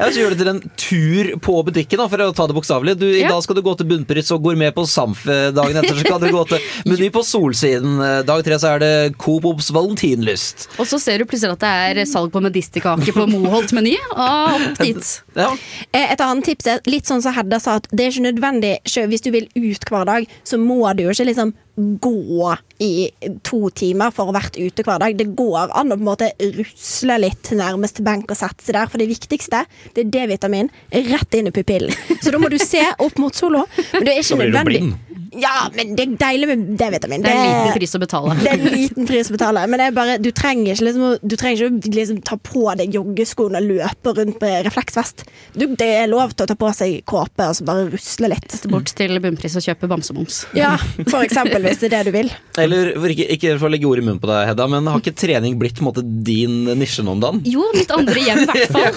Jeg 0.00 0.16
gjør 0.16 0.34
det 0.34 0.38
til 0.40 0.50
en 0.52 0.60
tur 0.80 1.30
på 1.44 1.54
butikken, 1.68 2.00
da, 2.02 2.06
for 2.12 2.24
å 2.24 2.30
ta 2.36 2.46
det 2.50 2.56
bokstavelig. 2.56 2.96
Du, 3.00 3.06
I 3.08 3.22
Ja. 3.22 3.28
dag 3.34 3.42
skal 3.44 3.58
du 3.58 3.62
gå 3.62 3.74
til 3.78 3.86
Bunnpris 3.90 4.30
og 4.34 4.42
gourmet 4.44 4.74
på 4.74 4.84
Samf. 4.88 5.26
eh, 5.28 5.50
Dagen 5.56 5.76
etter 5.80 5.94
så 6.00 6.04
kan 6.08 6.20
du 6.24 6.28
gå 6.32 6.42
til 6.48 6.58
Meny 6.90 7.10
på 7.14 7.22
Solsiden. 7.26 7.98
Eh, 8.00 8.22
Dag 8.26 8.42
tre 8.46 8.58
så 8.58 8.74
er 8.74 8.78
det 8.82 8.92
Coop 9.20 9.44
Obs 9.50 9.70
valentinlyst. 9.76 10.68
Og 10.80 10.86
så 10.88 10.98
ser 11.00 11.18
du 11.22 11.24
plutselig 11.30 11.52
at 11.58 11.64
det 11.64 12.00
er 12.00 12.10
salg 12.10 12.32
på 12.32 12.42
medisterkake 12.44 13.12
på 13.16 13.26
Moholt-meny. 13.30 13.96
Opp 14.16 14.78
dit. 14.80 15.12
Ja. 15.36 15.50
Eh, 15.92 16.12
Et 16.12 16.20
annet 16.20 16.44
tips 16.44 16.66
er 16.66 16.80
litt 16.90 17.06
sånn 17.06 17.22
som 17.22 17.34
Hedda 17.36 17.60
sa, 17.62 17.76
at 17.78 17.86
det 17.92 18.06
er 18.06 18.10
ikke 18.14 18.24
nødvendig 18.32 18.72
Hvis 19.10 19.22
du 19.22 19.30
vil 19.30 19.46
ut 19.54 19.84
hver 19.90 20.04
dag, 20.08 20.26
så 20.44 20.58
må 20.58 20.80
du 20.96 21.04
jo 21.04 21.10
ikke 21.14 21.19
liksom 21.28 21.52
gå 22.00 22.56
i 22.78 23.10
to 23.46 23.70
timer 23.70 24.12
for 24.12 24.28
å 24.28 24.32
ha 24.32 24.40
vært 24.40 24.58
ute 24.60 24.84
hver 24.84 25.00
dag. 25.02 25.16
Det 25.16 25.30
går 25.36 25.72
an 25.76 25.92
å 25.92 25.96
på 25.96 26.02
en 26.02 26.08
måte 26.08 26.30
rusle 26.58 27.18
litt 27.22 27.42
til 27.46 27.62
benk 28.04 28.30
og 28.30 28.38
sette 28.38 28.64
seg 28.64 28.76
der. 28.76 28.90
For 28.90 29.00
det 29.00 29.08
viktigste 29.10 29.64
det 29.96 30.04
er 30.04 30.10
D-vitamin 30.16 30.70
rett 31.10 31.38
inn 31.38 31.48
i 31.48 31.54
pupillen. 31.54 31.94
Så 32.20 32.32
da 32.34 32.40
må 32.42 32.50
du 32.52 32.58
se 32.60 32.82
opp 32.98 33.20
mot 33.20 33.34
sola. 33.34 33.64
Men 33.94 34.06
det 34.06 34.16
er 34.16 34.24
ikke 34.24 34.42
nødvendig. 34.44 35.09
Ja, 35.38 35.68
men 35.74 35.94
det 35.98 36.06
er 36.06 36.14
deilig 36.18 36.48
med 36.50 36.64
D-vitamin. 36.80 37.22
Det 37.22 37.30
er 37.30 37.38
en 37.38 37.50
liten 37.50 37.76
pris 37.78 37.94
å 37.94 38.00
betale. 38.02 38.36
Det 38.40 38.50
er 38.50 38.58
en 38.58 38.74
liten 38.74 39.08
pris 39.08 39.30
å 39.30 39.36
betale, 39.36 39.64
men 39.70 39.80
det 39.80 39.88
er 39.90 39.96
bare, 39.96 40.16
du 40.22 40.30
trenger 40.34 40.74
ikke, 40.74 40.86
liksom, 40.88 41.06
du 41.22 41.36
trenger 41.38 41.68
ikke 41.68 41.92
liksom, 41.94 42.20
ta 42.26 42.38
på 42.40 42.64
deg 42.80 42.96
joggeskoene 42.96 43.60
og 43.60 43.68
løpe 43.70 44.14
rundt 44.16 44.40
med 44.42 44.66
refleksvest. 44.66 45.24
Du, 45.54 45.66
det 45.78 45.90
er 46.02 46.10
lov 46.10 46.34
til 46.34 46.46
å 46.46 46.50
ta 46.50 46.56
på 46.58 46.72
seg 46.76 47.00
kåpe 47.08 47.46
og 47.50 47.58
så 47.58 47.66
bare 47.68 47.86
rusle 47.92 48.32
litt. 48.32 48.58
Bort 48.70 48.92
til 48.96 49.20
bunnpris 49.22 49.56
og 49.60 49.66
kjøpe 49.66 49.90
bamsemums. 49.90 50.42
Ja, 50.56 50.74
for 51.08 51.22
eksempel, 51.22 51.62
hvis 51.66 51.82
det 51.82 51.90
er 51.90 51.96
det 51.98 52.10
du 52.10 52.16
vil. 52.16 52.32
Eller 52.60 52.92
ikke, 53.10 53.28
ikke 53.36 53.54
for 53.60 53.68
å 53.68 53.72
legge 53.74 53.88
ord 53.90 54.02
i 54.02 54.06
munnen 54.06 54.20
på 54.22 54.30
deg, 54.30 54.48
Hedda, 54.50 54.66
men 54.70 54.90
har 54.90 55.02
ikke 55.02 55.14
trening 55.18 55.58
blitt 55.60 55.78
på 55.78 55.84
en 55.84 55.90
måte 55.90 56.04
din 56.04 56.64
nisje 56.80 57.04
nå 57.06 57.14
om 57.16 57.22
dagen? 57.22 57.42
Jo, 57.48 57.66
mitt 57.76 57.92
andre 57.94 58.24
hjem 58.24 58.42
i 58.44 58.48
hvert 58.50 58.74
fall. 58.74 58.90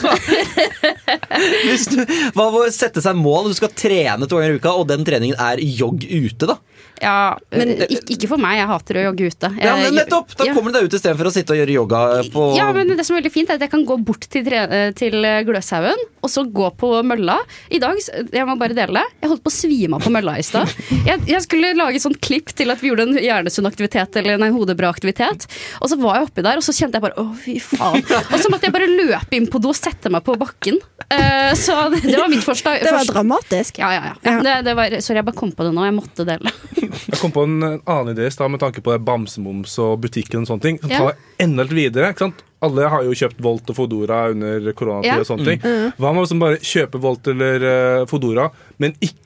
Hvis 1.67 1.87
du, 1.91 1.99
hva 2.35 2.47
med 2.53 2.59
å 2.63 2.73
sette 2.73 3.03
seg 3.03 3.17
mål? 3.19 3.51
Du 3.51 3.57
skal 3.57 3.73
trene 3.77 4.27
to 4.29 4.39
ganger 4.39 4.55
i 4.55 4.61
uka, 4.61 4.73
og 4.79 4.87
den 4.89 5.05
treningen 5.07 5.39
er 5.41 5.61
jogg 5.63 6.03
ute, 6.03 6.22
da. 6.49 6.57
Ja, 7.03 7.35
men 7.51 7.73
ikke, 7.83 8.15
ikke 8.15 8.29
for 8.31 8.41
meg. 8.41 8.57
Jeg 8.59 8.69
hater 8.69 8.99
å 8.99 9.03
jogge 9.09 9.27
ute. 9.27 9.49
Jeg, 9.57 9.65
Ja, 9.65 9.73
men 9.79 9.97
nettopp! 9.97 10.33
Da 10.39 10.47
ja. 10.47 10.53
kommer 10.55 10.71
du 10.71 10.77
deg 10.77 10.87
ut 10.87 10.95
istedenfor 10.95 11.29
å 11.29 11.33
sitte 11.33 11.55
og 11.55 11.59
gjøre 11.59 11.75
yoga 11.75 12.01
på 12.33 12.45
Ja, 12.57 12.69
men 12.75 12.93
det 12.93 13.03
som 13.03 13.15
er 13.15 13.21
veldig 13.21 13.33
fint 13.33 13.51
er 13.51 13.59
at 13.59 13.65
jeg 13.65 13.71
kan 13.73 13.83
gå 13.87 13.97
bort 14.07 14.27
til, 14.31 14.47
eh, 14.53 14.91
til 14.95 15.17
Gløshaugen, 15.47 15.99
og 16.23 16.31
så 16.31 16.45
gå 16.47 16.69
på 16.79 16.91
mølla. 17.03 17.39
I 17.73 17.81
dag, 17.83 17.99
jeg 17.99 18.47
må 18.47 18.55
bare 18.59 18.77
dele 18.77 19.01
det, 19.01 19.17
jeg 19.23 19.31
holdt 19.33 19.43
på 19.43 19.51
å 19.51 19.55
svime 19.57 19.99
av 19.99 20.05
på 20.05 20.13
mølla 20.13 20.37
i 20.39 20.45
stad. 20.45 20.71
Jeg, 21.03 21.19
jeg 21.27 21.41
skulle 21.43 21.73
lage 21.75 21.99
sånn 21.99 22.15
klipp 22.23 22.53
til 22.55 22.71
at 22.71 22.79
vi 22.79 22.87
gjorde 22.87 23.05
en 23.09 23.17
hjernesunn 23.19 23.67
aktivitet, 23.67 24.15
eller 24.19 24.37
en 24.37 24.53
hodebra 24.55 24.87
aktivitet. 24.93 25.45
Og 25.83 25.89
så 25.91 25.97
var 25.99 26.19
jeg 26.19 26.29
oppi 26.29 26.43
der, 26.45 26.59
og 26.59 26.63
så 26.63 26.71
kjente 26.75 26.95
jeg 26.95 27.03
bare 27.03 27.19
å, 27.19 27.25
fy 27.35 27.57
faen. 27.59 27.99
Og 27.99 28.35
så 28.39 28.51
måtte 28.53 28.69
jeg 28.69 28.75
bare 28.75 28.87
løpe 28.87 29.35
inn 29.35 29.49
på 29.51 29.59
do 29.63 29.73
og 29.73 29.77
sette 29.77 30.11
meg 30.13 30.23
på 30.23 30.37
bakken. 30.39 30.79
Eh, 31.09 31.51
så 31.59 31.89
det, 31.91 32.03
det 32.05 32.15
var 32.19 32.31
mitt 32.31 32.45
forslag. 32.45 32.79
Det 32.85 32.93
var 32.93 33.09
dramatisk. 33.09 33.81
ja, 33.81 33.91
ja, 33.97 34.13
ja. 34.15 34.35
Det, 34.45 34.55
det 34.69 34.75
var, 34.77 34.95
sorry, 35.03 35.19
jeg 35.19 35.27
bare 35.27 35.39
kom 35.41 35.51
på 35.51 35.67
det 35.67 35.73
nå. 35.75 35.83
Jeg 35.89 35.97
måtte 35.97 36.12
dele. 36.21 36.51
Jeg 36.77 37.17
kom 37.19 37.31
på 37.33 37.43
en 37.47 37.55
en 37.63 37.81
annen 37.89 38.13
idé 38.13 38.27
i 38.29 38.33
stad 38.33 38.51
med 38.53 38.61
tanke 38.61 38.83
på 38.85 38.93
bamsemums 39.01 39.73
og 39.81 39.97
butikken 40.03 40.43
og 40.43 40.51
sånne 40.51 40.65
ting. 40.67 40.77
Så 40.83 40.91
ta 40.91 41.09
det 41.09 41.43
enda 41.45 41.65
litt 41.65 41.75
videre. 41.77 42.11
ikke 42.13 42.27
sant? 42.27 42.43
Alle 42.63 42.87
har 42.87 43.03
jo 43.03 43.15
kjøpt 43.17 43.41
Volt 43.43 43.73
og 43.73 43.75
Fodora 43.75 44.29
under 44.31 44.69
koronatid. 44.77 45.09
Ja. 45.09 45.19
og 45.19 45.27
sånne 45.27 45.49
ting. 45.49 45.65
Hva 45.97 46.13
med 46.13 46.21
å 46.21 46.25
liksom 46.27 46.43
bare 46.43 46.61
kjøpe 46.63 47.01
Volt 47.03 47.27
eller 47.33 47.65
eh, 47.73 48.05
Fodora, 48.07 48.47
men 48.77 48.95
ikke 49.01 49.19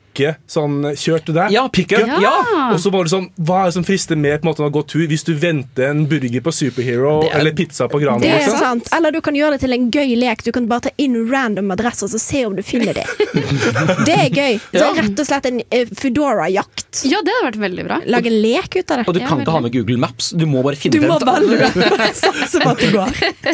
sånn 0.49 0.82
kjørt 0.97 1.32
der. 1.34 1.49
Ja, 1.53 1.67
pick 1.69 1.91
Ja. 1.91 2.06
ja. 2.21 2.34
Og 2.73 2.80
så 2.84 2.91
bare 2.91 3.08
sånn, 3.12 3.30
Hva 3.39 3.62
er 3.62 3.65
det 3.69 3.73
som 3.77 3.84
frister 3.88 4.15
mer 4.17 4.38
på 4.39 4.47
en 4.47 4.51
måte 4.53 4.65
å 4.65 4.71
gå 4.73 4.84
tur 4.88 5.06
hvis 5.08 5.23
du 5.27 5.34
venter 5.36 5.89
en 5.91 6.06
burger 6.10 6.41
på 6.41 6.51
Superhero 6.53 7.23
er- 7.27 7.39
eller 7.39 7.51
pizza 7.53 7.88
på 7.88 7.99
Grano? 8.01 8.19
Det 8.19 8.30
er 8.32 8.39
liksom? 8.41 8.60
sant. 8.60 8.89
Eller 8.93 9.12
du 9.12 9.21
kan 9.21 9.34
gjøre 9.36 9.51
det 9.58 9.62
til 9.62 9.73
en 9.73 9.89
gøy 9.91 10.15
lek. 10.17 10.43
Du 10.43 10.51
kan 10.51 10.67
bare 10.67 10.82
ta 10.82 10.89
inn 10.97 11.15
random 11.32 11.71
adresser 11.71 12.06
og 12.12 12.19
se 12.21 12.45
om 12.45 12.56
du 12.56 12.62
finner 12.63 12.93
det. 12.93 13.06
Det 14.08 14.15
er 14.17 14.30
gøy. 14.30 14.60
Så 14.71 14.84
Ja. 14.84 14.93
rett 14.93 15.19
og 15.19 15.25
slett 15.27 15.45
en 15.45 15.60
uh, 15.62 15.86
Foodora-jakt. 15.97 17.03
Ja, 17.06 17.21
det 17.21 17.32
hadde 17.36 17.51
vært 17.51 17.60
veldig 17.62 17.84
bra. 17.88 17.97
Lage 18.10 18.27
en 18.32 18.41
lek 18.41 18.75
ut 18.75 18.91
av 18.91 18.97
det. 19.01 19.08
Og 19.08 19.13
du 19.13 19.19
kan 19.21 19.39
ikke 19.41 19.51
ha 19.53 19.60
med 19.62 19.71
Google 19.73 19.97
Maps. 20.01 20.32
Du 20.32 20.45
må 20.49 20.63
bare 20.65 20.75
finne 20.80 20.97
Du 20.99 21.06
må 21.08 21.17
ut. 21.19 21.25
bare 21.25 21.69
satse 22.17 22.60
på 22.63 22.69
at 22.71 22.80
det 22.82 22.91
går. 22.93 23.12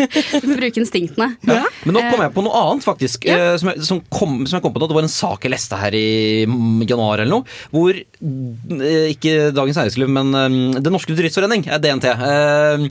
Bruke 0.57 0.79
instinktene. 0.81 1.35
Ja. 1.47 1.63
Men 1.85 1.95
nå 1.97 2.03
kom 2.11 2.21
jeg 2.23 2.33
på 2.35 2.43
noe 2.45 2.61
annet, 2.63 2.85
faktisk. 2.85 3.25
eh, 3.27 3.57
Som, 3.57 3.69
jeg, 3.73 3.83
som, 3.87 4.01
kom, 4.13 4.45
som 4.47 4.57
jeg 4.59 4.63
kom 4.65 4.73
på 4.75 4.79
da, 4.83 4.87
Det 4.87 4.95
var 4.97 5.05
en 5.07 5.11
sak 5.11 5.43
jeg 5.47 5.51
leste 5.53 5.79
her 5.79 5.95
i 5.97 6.45
januar 6.87 7.23
eller 7.23 7.31
noe. 7.31 7.47
Hvor 7.73 7.93
eh, 7.95 9.07
ikke 9.13 9.51
Dagens 9.55 9.79
Næringsliv, 9.79 10.11
men 10.11 10.33
eh, 10.37 10.81
Den 10.83 10.95
norske 10.95 11.15
turistforening, 11.15 11.65
eh, 11.67 11.79
DNT, 11.81 12.09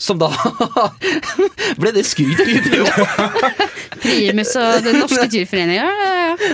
som 0.03 0.21
da 0.21 0.31
Ble 1.81 1.93
det 1.95 2.05
skryt? 2.09 2.43
Primus 4.03 4.55
og 4.59 4.83
Den 4.85 4.99
norske. 5.03 5.29
Ja. 5.73 5.89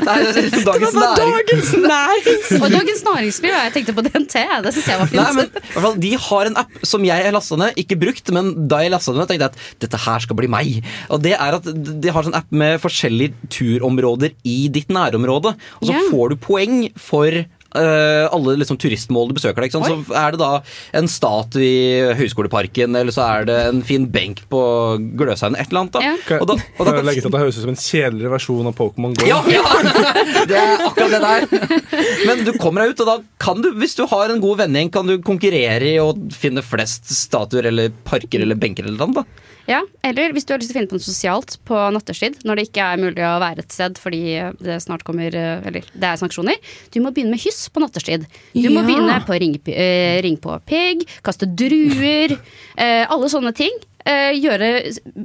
Nei, 0.04 0.16
det 0.24 0.64
var 0.64 0.64
dagens. 0.66 0.96
Dagens 0.96 1.70
Næringsliv! 1.92 2.62
Og 2.62 2.72
Dagens 2.72 3.02
Næringsliv. 3.06 3.50
ja, 3.50 3.62
Jeg 3.68 3.74
tenkte 3.76 3.94
på 3.96 4.04
DNT. 4.06 4.36
Det 4.64 4.74
syns 4.76 4.90
jeg 4.90 5.00
var 5.00 5.14
Nei, 5.18 5.28
men 5.36 5.48
i 5.48 5.72
hvert 5.72 5.84
fall, 5.84 5.98
De 6.02 6.12
har 6.28 6.50
en 6.50 6.58
app 6.62 6.80
som 6.86 7.04
jeg 7.06 7.32
lasta 7.34 7.58
ned, 7.60 7.80
ikke 7.82 7.98
brukt, 8.00 8.32
men 8.34 8.52
da 8.70 8.82
jeg 8.84 8.92
lasta 8.94 9.14
ned, 9.16 9.28
tenkte 9.30 9.48
jeg 9.48 9.52
at 9.52 9.82
dette 9.84 10.02
her 10.04 10.24
skal 10.24 10.38
bli 10.38 10.50
meg. 10.52 10.80
Og 11.14 11.22
det 11.24 11.34
er 11.36 11.58
at 11.58 11.68
De 11.68 12.14
har 12.14 12.26
sånn 12.26 12.36
app 12.38 12.50
med 12.52 12.78
forskjellige 12.82 13.50
turområder 13.54 14.34
i 14.48 14.58
ditt 14.72 14.92
nærområde. 14.92 15.54
Og 15.80 15.88
så 15.88 15.94
yeah. 15.94 16.08
får 16.12 16.34
du 16.34 16.40
poeng 16.48 16.78
for 17.02 17.44
Uh, 17.68 18.24
alle 18.32 18.54
liksom, 18.56 18.78
turistmål 18.80 19.28
du 19.28 19.34
besøker. 19.36 19.60
deg, 19.60 19.74
Så 19.74 20.14
er 20.16 20.32
det 20.32 20.38
da 20.40 20.62
en 20.96 21.08
statue 21.12 21.60
i 21.60 22.14
Høgskoleparken, 22.16 22.96
eller 22.96 23.12
så 23.12 23.26
er 23.26 23.44
det 23.44 23.56
en 23.68 23.82
fin 23.84 24.06
benk 24.08 24.40
på 24.48 24.60
Gløshaugen, 25.20 25.58
et 25.60 25.68
eller 25.68 25.82
annet. 25.84 25.92
da. 25.92 26.00
Ja. 26.00 26.38
Og 26.40 26.46
da, 26.48 26.56
og 26.56 26.80
da 26.80 26.94
kan 26.94 27.00
jeg 27.02 27.08
legge 27.10 27.20
til 27.20 27.28
at 27.28 27.36
Det 27.36 27.42
høres 27.42 27.58
ut 27.58 27.66
som 27.66 27.74
en 27.74 27.82
kjedeligere 27.82 28.32
versjon 28.32 28.70
av 28.70 28.76
Pokémon 28.78 29.12
GO. 29.18 29.28
Ja, 29.28 29.42
ja! 29.52 29.60
Det 30.48 30.56
er 30.56 30.86
akkurat 30.88 31.12
det 31.12 31.20
der. 31.20 31.84
Men 32.30 32.42
du 32.48 32.54
kommer 32.56 32.86
deg 32.86 32.96
ut, 32.96 33.04
og 33.04 33.10
da 33.12 33.18
kan 33.44 33.60
du, 33.60 33.68
hvis 33.76 33.98
du 34.00 34.06
har 34.08 34.32
en 34.32 34.40
god 34.40 34.62
vennegjeng, 34.64 34.94
kan 34.96 35.12
du 35.12 35.18
konkurrere 35.20 35.92
i 35.92 35.98
å 36.00 36.08
finne 36.32 36.64
flest 36.64 37.12
statuer 37.12 37.68
eller 37.68 37.92
parker 38.08 38.48
eller 38.48 38.56
benker 38.56 38.88
eller 38.88 39.12
noe. 39.12 39.28
Ja, 39.68 39.82
Eller 40.06 40.32
hvis 40.32 40.46
du 40.48 40.54
har 40.54 40.62
lyst 40.62 40.70
til 40.72 40.78
å 40.78 40.78
finne 40.78 40.88
på 40.88 40.96
noe 40.96 41.04
sosialt 41.04 41.58
på 41.68 41.80
nattestid, 41.92 42.38
når 42.48 42.56
det 42.56 42.64
ikke 42.70 42.86
er 42.86 43.02
mulig 43.02 43.24
å 43.26 43.34
være 43.42 43.64
et 43.64 43.74
sted 43.74 43.98
fordi 44.00 44.22
det 44.64 44.78
snart 44.80 45.04
kommer 45.04 45.34
eh, 45.36 45.66
Eller 45.68 45.84
det 45.92 46.08
er 46.08 46.20
sanksjoner. 46.20 46.56
Du 46.94 47.02
må 47.04 47.12
begynne 47.12 47.36
med 47.36 47.42
hyss 47.42 47.66
på 47.72 47.82
nattestid. 47.84 48.24
Du 48.56 48.68
må 48.72 48.84
begynne 48.86 49.18
på 49.28 49.36
ring, 49.40 49.58
uh, 49.68 50.16
ring 50.24 50.38
på 50.40 50.56
pigg, 50.68 51.04
kaste 51.26 51.48
druer, 51.48 52.38
Uh, 52.78 53.04
alle 53.12 53.28
sånne 53.30 53.50
ting. 53.56 53.74
Uh, 54.06 54.30
gjøre, 54.38 54.68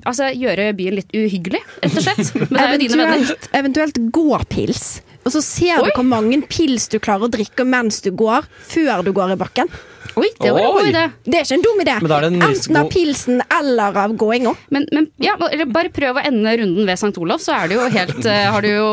altså, 0.01 0.31
gjøre 0.33 0.71
byen 0.75 0.97
litt 0.97 1.13
uhyggelig, 1.13 1.61
rett 1.83 1.97
og 1.99 2.05
slett. 2.07 2.31
Eventuelt, 2.63 3.47
eventuelt 3.55 3.99
gåpils. 4.15 4.87
Og 5.23 5.35
så 5.35 5.43
ser 5.45 5.79
Oi. 5.79 5.87
du 5.87 5.93
hvor 5.93 6.07
mange 6.07 6.41
pils 6.49 6.89
du 6.91 6.97
klarer 6.99 7.29
å 7.29 7.31
drikke 7.31 7.65
mens 7.67 8.01
du 8.03 8.11
går, 8.17 8.47
før 8.73 9.05
du 9.05 9.13
går 9.15 9.35
i 9.35 9.39
bakken. 9.39 9.71
Oi, 10.15 10.29
det 10.39 10.51
var 10.53 10.59
en 10.61 10.73
god 10.77 10.89
idé. 10.91 11.03
Det 11.25 11.39
er 11.39 11.45
ikke 11.47 11.57
en 11.57 11.65
dum 11.65 11.79
idé. 11.83 11.95
Men 12.01 12.09
da 12.11 12.17
er 12.17 12.21
det 12.27 12.31
en 12.33 12.41
Enten 12.49 12.77
av 12.77 12.89
pilsen 12.93 13.41
eller 13.59 13.97
av 14.03 14.13
gåinga. 14.19 14.53
Men, 14.75 14.85
men 14.93 15.07
ja, 15.23 15.35
bare 15.39 15.89
prøv 15.93 16.19
å 16.21 16.25
ende 16.27 16.53
runden 16.61 16.85
ved 16.85 16.93
St. 16.99 17.13
Olav, 17.23 17.41
så 17.43 17.55
er 17.57 17.67
du 17.71 17.75
jo 17.79 17.87
helt, 17.89 18.19
eh, 18.25 18.45
har 18.53 18.61
du 18.61 18.69
jo 18.69 18.87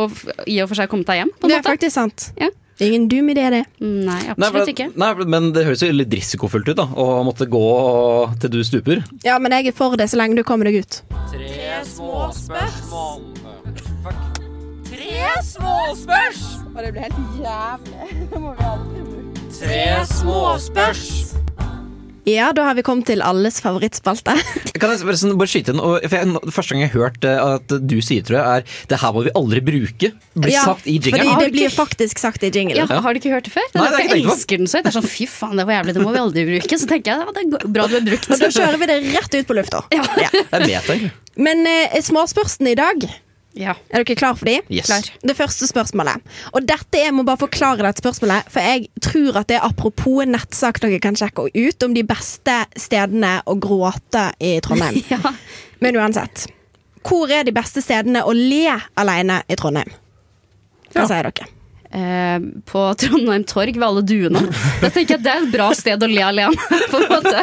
i 0.46 0.60
og 0.62 0.68
for 0.70 0.80
seg 0.80 0.88
kommet 0.92 1.06
deg 1.12 1.22
hjem. 1.24 1.32
på 1.36 1.44
en 1.44 1.48
Det 1.52 1.58
er 1.58 1.62
måte. 1.62 1.72
faktisk 1.74 1.92
sant. 1.98 2.30
Ja. 2.40 2.48
Det 2.80 2.86
er 2.86 2.92
ingen 2.94 3.08
dum 3.12 3.28
idé, 3.28 3.42
det. 3.52 3.64
Nei, 3.80 4.06
Nei, 4.08 4.20
for, 4.32 4.46
absolutt 4.46 4.70
ikke. 4.72 4.86
nei, 4.96 5.10
for- 5.14 5.28
men 5.28 5.52
det 5.52 5.66
høres 5.66 5.82
jo 5.84 5.92
litt 5.92 6.08
risikofullt 6.16 6.68
ut 6.72 6.76
da, 6.78 6.86
å 6.96 7.22
måtte 7.28 7.44
gå 7.46 8.40
til 8.40 8.48
du 8.50 8.62
stuper. 8.64 9.04
Ja, 9.22 9.38
men 9.38 9.52
jeg 9.52 9.66
er 9.68 9.72
for 9.76 9.96
det 10.00 10.08
så 10.08 10.16
lenge 10.16 10.36
du 10.36 10.42
kommer 10.42 10.64
deg 10.64 10.80
ut. 10.80 11.02
Og 16.74 16.84
det 16.84 16.92
blir 16.94 17.02
helt 17.02 17.20
jævlig. 17.36 18.10
Det 18.30 18.40
må 18.40 18.54
vi 18.56 18.64
aldri 18.64 19.00
bruke. 19.04 19.19
Tre 19.60 20.06
småspørs. 20.08 21.34
Ja, 22.24 22.46
da 22.56 22.64
har 22.68 22.76
vi 22.78 22.82
kommet 22.84 23.04
til 23.10 23.20
alles 23.24 23.58
favorittspalte. 23.60 24.32
Kan 24.80 24.92
jeg 24.94 25.02
bare, 25.04 25.18
sånn, 25.20 25.34
bare 25.36 25.50
skyte 25.52 25.74
inn, 25.74 25.82
og, 25.84 25.98
for 26.06 26.16
jeg, 26.16 26.52
Første 26.54 26.72
gang 26.72 26.82
jeg 26.86 26.92
har 26.94 27.02
hørt 27.02 27.26
eh, 27.28 27.40
at 27.58 27.74
du 27.90 27.96
sier, 28.04 28.24
tror 28.24 28.38
jeg, 28.38 28.62
er 28.62 28.88
det 28.88 29.00
her 29.02 29.14
må 29.16 29.26
vi 29.26 29.34
aldri 29.36 29.62
bruke. 29.66 30.10
Blir 30.32 30.54
Ja, 30.54 30.64
sagt 30.64 30.88
i 30.88 30.96
Fordi 30.96 31.20
det 31.28 31.36
det 31.44 31.52
blir 31.58 31.74
faktisk 31.74 32.22
sagt 32.22 32.44
i 32.46 32.50
Ja. 32.72 32.86
Har 32.88 33.12
du 33.12 33.20
ikke 33.20 33.34
hørt 33.34 33.48
det 33.48 33.52
før? 33.52 33.68
Det 33.68 33.80
Nei, 33.82 33.86
er 33.88 33.96
det 33.96 34.00
er 34.00 34.16
jeg 34.16 34.26
elsker 34.32 34.62
den 34.62 34.70
så 34.70 34.80
høyt. 34.80 34.88
Det 34.88 34.92
er 34.94 34.96
sånn, 34.96 35.10
Fy 35.12 35.28
faen, 35.28 35.56
det 35.60 35.66
var 35.68 35.76
jævlig, 35.80 35.96
det 35.98 36.04
må 36.08 36.14
vi 36.16 36.22
aldri 36.24 36.46
bruke. 36.54 36.80
Så 36.80 36.88
tenker 36.88 37.12
jeg 37.12 37.20
ja, 37.20 37.34
det 37.36 37.44
er 37.44 37.72
bra 37.76 37.88
du 37.90 37.98
har 37.98 38.06
brukt 38.08 38.30
Og 38.32 38.44
da 38.46 38.52
kjører 38.56 38.80
vi 38.80 38.88
det 38.94 39.00
rett 39.10 39.36
ut 39.42 39.50
på 39.50 39.58
lufta. 39.60 39.84
Ja. 39.92 40.06
Jeg 40.22 40.70
vet 40.70 40.94
egentlig. 40.94 41.12
Men 41.36 41.66
eh, 41.68 42.00
småspørsene 42.04 42.72
i 42.72 42.80
dag, 42.80 43.10
Ja. 43.58 43.74
er 43.90 44.04
dere 44.04 44.14
klar 44.16 44.36
for 44.38 44.46
de? 44.46 44.60
Yes. 44.70 44.86
Klar. 44.86 45.06
Det 45.26 45.34
første 45.36 45.66
spørsmålet. 45.66 46.22
Og 46.54 46.62
dette 46.68 47.00
Jeg 47.00 47.14
må 47.14 47.24
bare 47.26 47.40
forklare 47.40 47.82
dette 47.82 48.02
spørsmålet, 48.02 48.46
for 48.52 48.60
jeg 48.62 48.86
tror 49.02 49.40
at 49.40 49.48
det 49.50 49.56
er 49.58 49.66
apropos 49.66 50.22
en 50.22 50.32
nettsak 50.36 50.80
dere 50.82 51.00
kan 51.02 51.16
sjekke 51.18 51.48
ut 51.50 51.82
om 51.86 51.94
de 51.96 52.04
beste 52.06 52.56
stedene 52.78 53.40
å 53.46 53.56
gråte 53.58 54.30
i 54.38 54.58
Trondheim. 54.64 55.02
Ja. 55.10 55.34
Men 55.80 55.96
uansett. 55.96 56.46
Hvor 57.02 57.30
er 57.32 57.46
de 57.48 57.54
beste 57.56 57.80
stedene 57.82 58.22
å 58.22 58.34
le 58.36 58.76
alene 59.00 59.40
i 59.48 59.56
Trondheim? 59.56 59.90
Hva 60.92 61.06
sier 61.08 61.30
dere? 61.30 61.48
Eh, 61.90 62.38
på 62.70 62.80
Trondheim 62.94 63.42
Torg 63.50 63.74
ved 63.74 63.82
alle 63.82 64.02
duene. 64.06 64.44
Da 64.78 64.90
tenker 64.94 65.16
jeg 65.16 65.18
at 65.18 65.24
Det 65.24 65.32
er 65.32 65.40
et 65.42 65.50
bra 65.50 65.70
sted 65.74 66.04
å 66.06 66.08
le 66.10 66.22
alene. 66.22 66.68
På 66.92 67.00
en 67.00 67.08
måte. 67.10 67.42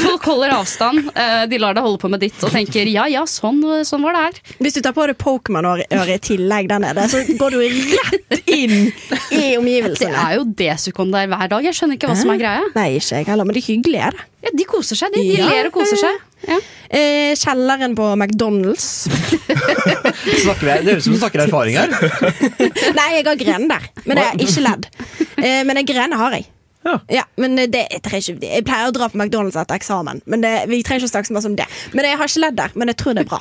Folk 0.00 0.26
holder 0.26 0.56
avstand. 0.56 1.04
eh, 1.14 1.44
de 1.46 1.60
lar 1.62 1.76
deg 1.76 1.86
holde 1.86 2.00
på 2.02 2.10
med 2.10 2.24
ditt 2.24 2.42
og 2.42 2.50
tenker 2.50 2.90
ja 2.90 3.06
ja, 3.12 3.22
sånn, 3.30 3.62
sånn 3.86 4.02
var 4.02 4.18
det 4.18 4.24
her. 4.24 4.40
Hvis 4.58 4.74
du 4.78 4.82
tar 4.82 4.96
på 4.96 5.06
deg 5.06 5.18
Pokémon-øret 5.22 6.16
i 6.16 6.18
tillegg 6.32 6.66
der 6.72 6.82
nede, 6.82 7.06
så 7.12 7.22
går 7.38 7.54
du 7.54 7.62
rett 7.62 8.42
inn 8.50 8.76
i 9.30 9.54
omgivelsene. 9.60 10.10
Det 10.16 10.24
er 10.24 10.34
jo 10.40 10.48
desukon 10.58 11.14
der 11.14 11.30
hver 11.30 11.54
dag. 11.54 11.70
Jeg 11.70 11.78
skjønner 11.78 12.00
ikke 12.00 12.10
hva 12.10 12.18
som 12.18 12.34
er 12.34 12.42
greia. 12.42 12.66
Nei, 12.74 12.88
ikke 12.98 13.20
jeg 13.22 13.30
heller, 13.30 13.46
men 13.46 13.54
det 13.54 13.62
er 13.62 13.70
hyggelig. 13.70 14.02
Er 14.10 14.18
det. 14.18 14.26
Ja, 14.46 14.52
de 14.58 14.66
koser 14.68 14.98
seg, 14.98 15.14
de. 15.14 15.22
De 15.30 15.38
Ja, 15.38 15.46
ler 15.50 15.70
og 15.70 15.78
koser 15.78 15.98
seg. 16.02 16.18
Ja. 16.46 16.58
Eh, 16.94 17.32
kjelleren 17.38 17.94
på 17.98 18.10
McDonald's. 18.18 19.06
Snakker 20.42 20.68
vi, 20.68 20.74
det 20.84 20.92
høres 20.92 21.04
ut 21.04 21.08
som 21.08 21.16
du 21.16 21.20
snakker 21.22 21.44
erfaring 21.46 21.78
her. 21.78 21.94
Nei, 22.98 23.08
jeg 23.16 23.24
har 23.26 23.40
grener 23.40 23.72
der, 23.72 23.88
men 24.04 24.20
jeg 24.20 24.28
er 24.28 24.44
ikke 24.46 24.66
ledd. 24.66 24.90
Eh, 25.36 25.62
men 25.68 25.80
jeg 25.82 25.90
grener 25.94 26.20
har 26.20 26.36
jeg. 26.38 26.50
Ja. 27.10 27.24
men 27.34 27.56
det, 27.58 27.80
jeg, 27.90 27.98
trenger 28.04 28.36
ikke, 28.36 28.46
jeg 28.46 28.64
pleier 28.66 28.90
å 28.90 28.94
dra 28.94 29.08
på 29.10 29.18
McDonald's 29.18 29.56
etter 29.58 29.74
eksamen, 29.74 30.20
men 30.30 30.44
det, 30.44 30.52
vi 30.70 30.82
trenger 30.86 31.02
ikke 31.02 31.10
å 31.10 31.14
snakke 31.16 31.30
så 31.30 31.34
mye 31.34 31.50
om 31.50 31.56
det. 31.58 31.66
Men 31.98 32.06
jeg 32.06 32.20
har 32.20 32.30
ikke 32.30 32.42
ledd 32.44 32.58
der, 32.60 32.76
men 32.78 32.92
jeg 32.92 33.00
tror 33.02 33.16
det 33.16 33.24
er 33.24 33.30
bra. 33.32 33.40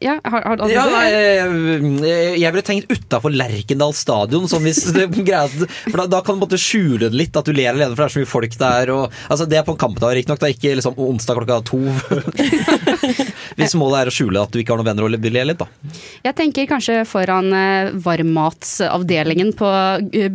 Eh, 0.00 0.06
ja, 0.06 0.20
har, 0.24 0.42
har, 0.42 0.58
har, 0.58 0.70
Ja, 0.70 0.84
nei, 0.90 1.06
eh, 1.12 2.36
jeg 2.36 2.52
ville 2.52 2.64
tenkt 2.64 2.90
utafor 2.92 3.32
Lerkendal 3.32 3.94
stadion. 3.96 4.48
Sånn 4.48 4.64
hvis 4.66 4.84
det, 4.92 5.08
for 5.90 6.02
da, 6.02 6.06
da 6.06 6.20
kan 6.24 6.36
du 6.36 6.44
måtte 6.44 6.60
skjule 6.60 7.08
det 7.08 7.16
litt, 7.16 7.36
at 7.36 7.46
du 7.46 7.54
ler 7.56 7.72
alene, 7.72 7.94
for 7.94 8.04
det 8.04 8.08
er 8.10 8.14
så 8.16 8.22
mye 8.22 8.30
folk 8.30 8.58
der. 8.60 8.92
Og, 8.92 9.16
altså, 9.30 9.46
det 9.48 9.60
er 9.60 9.66
på 9.66 9.72
en 9.72 9.80
kampdag, 9.80 10.16
riktignok, 10.18 10.44
ikke 10.56 10.76
liksom 10.76 10.98
onsdag 11.00 11.40
klokka 11.40 11.60
to. 11.66 11.80
hvis 13.56 13.76
målet 13.78 14.02
er 14.02 14.10
å 14.10 14.14
skjule 14.14 14.42
at 14.42 14.52
du 14.52 14.60
ikke 14.60 14.74
har 14.74 14.82
noen 14.82 14.90
venner 14.90 15.06
og 15.06 15.16
vil 15.26 15.36
le 15.36 15.46
litt, 15.48 15.62
da. 15.62 15.96
Jeg 16.26 16.36
tenker 16.36 16.68
kanskje 16.68 16.98
foran 17.08 17.48
eh, 17.56 17.92
varmmatsavdelingen 18.04 19.54
på 19.56 19.70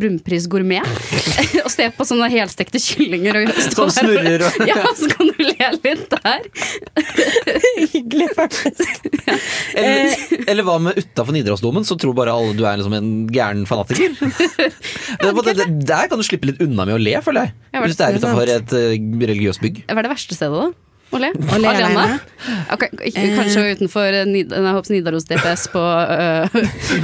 Brumpris 0.00 0.48
gourmet. 0.50 0.86
og 1.64 1.70
se 1.70 1.86
på 1.94 2.08
sånne 2.08 2.30
helstekte 2.32 2.82
kyllinger. 2.82 3.44
Og 3.44 3.62
stå 3.68 3.86
Som 3.86 3.94
snurrer 3.94 4.46
og 4.48 4.66
Ja, 4.66 4.82
så 4.98 5.10
kan 5.12 5.30
du 5.30 5.42
le 5.46 5.70
litt 5.86 6.18
der. 6.18 6.50
Hyggelig, 7.92 8.28
faktisk. 8.34 9.51
Eller, 9.78 10.14
eller 10.50 10.66
hva 10.66 10.76
med 10.82 11.00
utafor 11.00 11.36
Nidarosdomen, 11.36 11.86
så 11.88 11.96
tror 12.00 12.16
bare 12.16 12.34
alle 12.34 12.54
du 12.56 12.64
er 12.66 12.78
liksom 12.80 12.96
en 12.98 13.10
gæren 13.32 13.66
fanatiker. 13.68 14.14
der, 15.22 15.66
der 15.92 16.08
kan 16.10 16.20
du 16.20 16.26
slippe 16.26 16.50
litt 16.50 16.62
unna 16.64 16.86
med 16.88 16.98
å 16.98 17.02
le, 17.02 17.16
føler 17.24 17.48
jeg. 17.48 17.58
jeg 17.74 17.86
Hvis 17.86 18.00
det 18.00 18.08
er 18.08 18.22
utafor 18.22 18.56
et 18.56 18.78
uh, 18.78 18.96
religiøst 19.32 19.62
bygg. 19.64 19.84
Hva 19.88 20.00
er 20.00 20.08
det 20.08 20.14
verste 20.16 20.38
stedet, 20.38 20.64
da? 20.66 20.92
Å 21.12 21.18
le? 21.20 21.28
Å 21.36 21.58
le 21.60 21.68
alene? 21.68 22.04
Ok, 22.72 22.86
ikke- 23.04 23.24
kanskje 23.36 23.64
utenfor 23.76 24.14
eh, 24.16 24.24
Nid 24.28 24.52
jeg 24.54 24.64
håper 24.64 24.94
Nidaros 24.94 25.26
DPS 25.28 25.66
på 25.74 25.82
uh... 25.82 26.48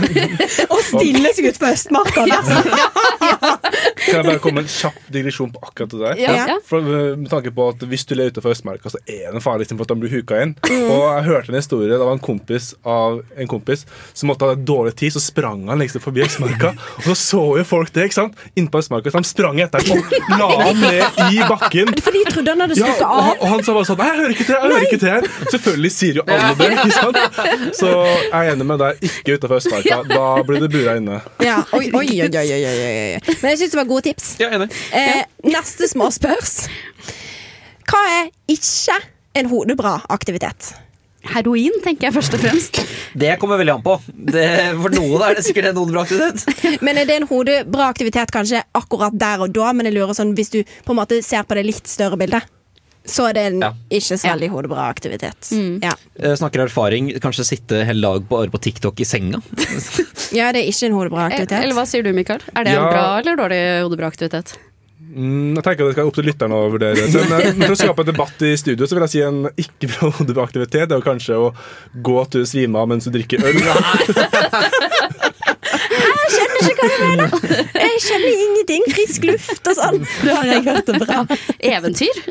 Og 0.73 0.81
stille 0.87 1.33
seg 1.37 1.51
ut 1.51 1.61
på 1.61 1.69
Østmarka. 1.69 2.25
altså. 2.25 3.53
Kan 4.09 4.19
jeg 4.23 4.27
bare 4.29 4.43
komme 4.43 4.63
med 4.63 4.69
en 4.69 4.73
kjapp 4.75 4.99
digresjon 5.15 5.53
på 5.55 5.63
akkurat 5.69 5.91
det 5.95 6.01
der? 6.05 6.23
ja. 6.25 6.35
Ja. 6.49 6.57
For, 6.69 6.81
uh, 6.85 7.17
med 7.19 7.29
tanke 7.31 7.51
på 7.55 7.69
at 7.73 7.83
Hvis 7.89 8.05
du 8.09 8.15
ler 8.19 8.31
utenfor 8.33 8.53
Østmarka, 8.55 8.91
så 8.93 8.99
er 9.07 9.29
det 9.29 9.35
en 9.39 9.45
farlig 9.45 9.69
for 9.69 9.83
at 9.85 9.93
de 9.93 9.97
blir 10.01 10.13
huka 10.13 10.39
inn. 10.43 10.55
Og 10.65 11.03
Jeg 11.19 11.25
hørte 11.29 11.53
en 11.53 11.59
historie 11.59 11.89
Det 11.91 11.99
var 12.01 12.13
en 12.17 12.23
kompis 12.23 12.71
av 12.89 13.21
en 13.37 13.49
kompis 13.51 13.85
som 14.15 14.29
måtte 14.31 14.47
ha 14.49 14.55
dårlig 14.57 14.95
tid, 14.99 15.13
så 15.15 15.21
sprang 15.23 15.67
han 15.69 15.79
liksom 15.83 16.01
forbi 16.05 16.23
Østmarka. 16.25 16.73
Og 16.99 17.09
så 17.11 17.15
så 17.29 17.43
jo 17.61 17.65
folk 17.69 17.93
det 17.95 18.09
ikke 18.09 18.17
sant? 18.19 18.39
Innpå 18.59 18.81
Østmarka, 18.81 19.11
så 19.13 19.21
de 19.23 19.29
sprang 19.29 19.61
etter 19.63 19.83
ham 19.89 20.01
og 20.01 20.39
la 20.41 20.49
ham 20.63 20.81
ned 20.81 21.19
i 21.35 21.43
bakken. 21.49 21.93
For 22.03 22.15
de 22.17 22.23
trodde 22.31 22.55
han 22.55 22.63
hadde 22.65 22.79
Ja, 22.79 22.89
stukket 22.89 23.05
og, 23.05 23.21
han, 23.23 23.31
av. 23.35 23.43
og 23.45 23.53
han 23.53 23.63
sa 23.67 23.75
bare 23.77 23.89
sånn 23.89 23.99
Nei, 24.01 24.09
jeg 24.09 24.19
hører 24.23 24.35
ikke 24.35 24.47
til! 24.49 24.55
jeg 24.55 24.73
hører 24.73 24.87
ikke 24.89 25.01
til 25.03 25.13
her 25.13 25.29
Selvfølgelig 25.53 25.93
sier 25.95 26.19
jo 26.21 26.25
alle 26.27 26.51
det. 26.59 26.71
ikke 26.79 26.97
sant? 26.97 27.19
Så 27.81 27.91
jeg 28.09 28.33
er 28.39 28.51
enig 28.55 28.67
med 28.69 28.81
deg. 28.83 29.03
Ikke 29.09 29.37
utenfor 29.39 29.57
Østmarka. 29.61 29.99
Da 30.09 30.25
blir 30.49 30.65
du 30.65 30.69
bura 30.73 30.97
inne. 31.01 31.21
Ja, 31.45 31.59
oi, 31.77 31.85
oi, 31.95 32.07
oi, 32.25 32.29
oi, 32.29 32.47
oi, 32.59 32.63
oi. 32.65 33.37
Men 33.43 33.53
jeg 33.53 33.61
syns 33.63 33.75
det 33.77 33.81
var 33.83 33.89
gode 33.99 34.09
tips. 34.09 34.35
Ja, 34.41 34.51
enig. 34.55 34.71
Eh, 34.95 35.23
neste 35.47 35.91
småspørs. 35.91 36.59
Hva 37.89 38.03
er 38.19 38.29
ikke 38.51 39.01
en 39.39 39.51
hodebra 39.51 39.99
aktivitet? 40.13 40.75
heroin, 41.29 41.75
tenker 41.85 42.09
jeg 42.09 42.15
først 42.17 42.37
og 42.37 42.43
fremst. 42.43 42.79
Det 43.19 43.35
kommer 43.41 43.61
veldig 43.61 43.75
an 43.75 43.85
på. 43.85 43.97
Det, 44.09 44.45
for 44.79 44.95
noen 44.95 45.25
er 45.27 45.39
det 45.39 45.45
sikkert 45.47 45.71
en 45.71 45.81
hodebra 45.81 46.05
aktivitet. 46.07 46.45
Men 46.87 47.01
er 47.01 47.09
det 47.09 47.19
en 47.21 47.29
hodebra 47.29 47.89
aktivitet 47.93 48.33
kanskje 48.35 48.63
akkurat 48.79 49.17
der 49.19 49.45
og 49.45 49.53
da? 49.57 49.73
Men 49.77 49.91
jeg 49.91 49.99
lurer 49.99 50.17
sånn, 50.17 50.35
hvis 50.39 50.53
du 50.55 50.63
på 50.87 50.95
en 50.95 51.01
måte 51.01 51.21
ser 51.27 51.45
på 51.49 51.59
det 51.59 51.67
litt 51.69 51.91
større 51.91 52.19
bildet, 52.21 52.49
så 53.09 53.27
er 53.31 53.37
det 53.39 53.45
en 53.51 53.61
Ja. 53.65 53.71
ikke 53.91 54.19
så 54.21 54.29
veldig 54.31 54.51
hodebra 54.53 54.87
aktivitet. 54.93 55.51
Ja. 55.83 55.95
Eh, 56.21 56.35
Snakker 56.39 56.67
erfaring. 56.67 57.11
Kanskje 57.25 57.45
sitte 57.49 57.83
hele 57.89 58.01
dag 58.05 58.29
bare 58.29 58.51
på 58.53 58.61
TikTok 58.61 59.01
i 59.01 59.05
senga. 59.09 59.41
ja, 60.39 60.53
det 60.53 60.63
er 60.63 60.69
ikke 60.71 60.87
en 60.91 60.97
hodebra 60.99 61.27
aktivitet. 61.31 61.63
Eller 61.65 61.75
hva 61.79 61.87
sier 61.89 62.03
du, 62.07 62.13
Mikael? 62.13 62.41
Er 62.55 62.65
det 62.69 62.73
Ja. 62.77 62.85
en 62.87 62.93
bra 62.93 63.07
eller 63.19 63.37
dårlig 63.41 63.63
hodebra 63.83 64.07
aktivitet? 64.13 64.57
Mm, 65.09 65.55
jeg 65.57 65.65
tenker 65.65 65.87
det 65.89 65.95
skal 65.95 66.09
opp 66.11 66.15
til 66.19 66.27
lytterne 66.29 66.53
å 66.53 66.67
vurdere. 66.71 67.07
Så, 67.09 67.23
men, 67.31 67.57
men 67.57 67.65
for 67.71 67.73
å 67.73 67.79
skape 67.81 68.05
en 68.05 68.11
debatt 68.11 68.43
i 68.45 68.51
studio, 68.61 68.85
så 68.87 68.95
vil 68.99 69.07
jeg 69.07 69.13
si 69.15 69.23
en 69.25 69.39
ikke 69.57 69.89
bra 69.95 70.11
hodebra 70.19 70.45
aktivitet. 70.45 70.93
Er 70.93 71.01
kanskje 71.07 71.39
å 71.39 71.47
gå 72.05 72.19
til 72.29 72.45
du 72.45 72.47
svimer 72.51 72.85
av 72.85 72.91
mens 72.93 73.09
du 73.09 73.15
drikker 73.15 73.41
øl. 73.41 73.57
Jeg 76.29 76.35
skjønner 76.37 76.71
ikke 76.73 76.83
hva 76.83 76.89
du 76.89 76.99
mener! 77.03 77.29
Jeg 77.89 78.01
kjenner 78.05 78.43
ingenting. 78.45 78.85
Frisk 78.93 79.25
luft 79.29 79.71
og 79.71 79.79
sånn. 79.79 79.99
Det 80.25 80.35
har 80.35 80.51
jeg 80.51 80.65
hørt 80.67 80.91
det 80.91 81.01
bra. 81.03 81.23
Eventyr. 81.59 82.17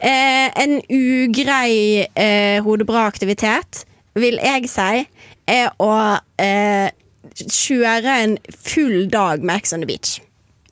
Eh, 0.00 0.46
en 0.56 0.78
ugrei 0.88 2.06
eh, 2.16 2.62
hodebra 2.64 3.02
aktivitet, 3.04 3.82
vil 4.16 4.38
jeg 4.40 4.70
si, 4.72 5.02
er 5.44 5.74
å 5.76 5.90
eh, 6.40 6.88
kjøre 7.36 8.14
en 8.24 8.38
full 8.48 9.10
dag 9.12 9.44
med 9.44 9.60
Ex 9.60 9.76
on 9.76 9.84
the 9.84 9.90
Beach. 9.90 10.16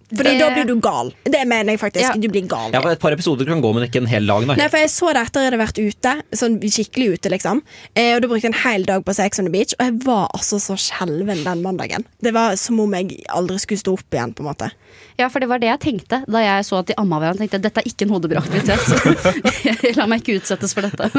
For 0.08 0.24
Det- 0.24 0.38
da 0.40 0.50
blir 0.54 0.64
du 0.64 0.76
gal. 0.80 1.10
Det 1.24 1.42
mener 1.46 1.72
jeg 1.74 1.80
faktisk. 1.80 2.00
Ja. 2.00 2.12
Du 2.16 2.28
blir 2.28 2.46
gal. 2.48 2.70
Ja, 2.72 2.80
for 2.80 2.90
Et 2.90 2.98
par 3.00 3.12
episoder 3.12 3.44
kan 3.44 3.60
gå, 3.60 3.74
men 3.74 3.84
ikke 3.86 3.96
en 4.00 4.06
hel 4.06 4.24
dag. 4.26 4.46
Nei. 4.46 4.56
Nei, 4.56 4.68
for 4.68 4.78
Jeg 4.78 4.88
så 4.88 5.12
det 5.12 5.26
etter 5.26 5.42
jeg 5.44 5.52
hadde 5.52 5.60
vært 5.60 5.80
ute, 5.84 6.12
sånn 6.32 6.58
skikkelig 6.60 7.08
ute, 7.18 7.28
liksom. 7.34 7.60
Eh, 7.94 8.14
og 8.16 8.22
Da 8.22 8.28
brukte 8.28 8.42
jeg 8.48 8.54
en 8.54 8.60
hel 8.62 8.84
dag 8.84 9.04
på 9.04 9.14
Sex 9.14 9.38
on 9.38 9.44
the 9.44 9.52
Beach, 9.52 9.74
og 9.78 9.84
jeg 9.84 9.98
var 10.06 10.28
altså 10.34 10.56
så 10.58 10.78
skjelven 10.80 11.44
den 11.44 11.62
mandagen. 11.62 12.04
Det 12.22 12.32
var 12.32 12.56
som 12.56 12.80
om 12.80 12.90
jeg 12.92 13.22
aldri 13.28 13.58
skulle 13.60 13.78
stå 13.84 13.92
opp 13.98 14.10
igjen, 14.16 14.32
på 14.34 14.40
en 14.40 14.48
måte. 14.54 14.70
Ja, 15.18 15.28
for 15.28 15.40
det 15.40 15.48
var 15.50 15.58
det 15.58 15.68
jeg 15.68 15.80
tenkte 15.80 16.24
da 16.30 16.38
jeg 16.38 16.64
så 16.64 16.78
at 16.78 16.86
de 16.86 16.94
amma 16.96 17.18
hverandre. 17.20 17.44
tenkte 17.44 17.60
Dette 17.60 17.82
er 17.82 17.88
ikke 17.90 18.06
en 18.06 18.14
hodebra 18.14 18.40
aktivitet. 18.40 19.96
La 19.98 20.06
meg 20.06 20.22
ikke 20.22 20.40
utsettes 20.40 20.72
for 20.72 20.82
dette. 20.82 21.10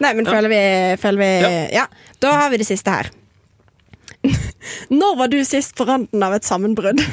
Nei, 0.00 0.12
men 0.14 0.24
føler 0.24 0.48
vi, 0.48 0.60
føler 1.02 1.18
vi 1.18 1.30
ja. 1.76 1.86
Da 2.20 2.32
har 2.32 2.50
vi 2.50 2.56
det 2.62 2.66
siste 2.70 2.88
her. 2.90 3.10
Når 5.00 5.16
var 5.16 5.32
du 5.32 5.40
sist 5.44 5.74
på 5.76 5.84
randen 5.88 6.22
av 6.22 6.36
et 6.36 6.46
sammenbrudd? 6.46 7.00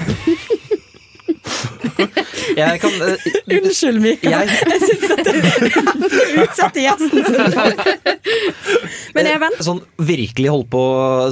Jeg 2.55 2.79
kan 2.83 2.93
uh, 3.01 3.27
Unnskyld, 3.57 3.99
Mikael. 4.03 4.47
Jeg- 4.47 4.63
Jeg 4.71 4.81
syns 4.87 5.11
at 5.11 5.23
du 5.25 6.41
utsetter 6.43 6.81
gjesten 6.85 7.23
Men 9.15 9.17
Men 9.17 9.29
Even? 9.31 9.55
Sånn 9.63 9.79
virkelig 10.07 10.51
holdt 10.53 10.69
på 10.73 10.81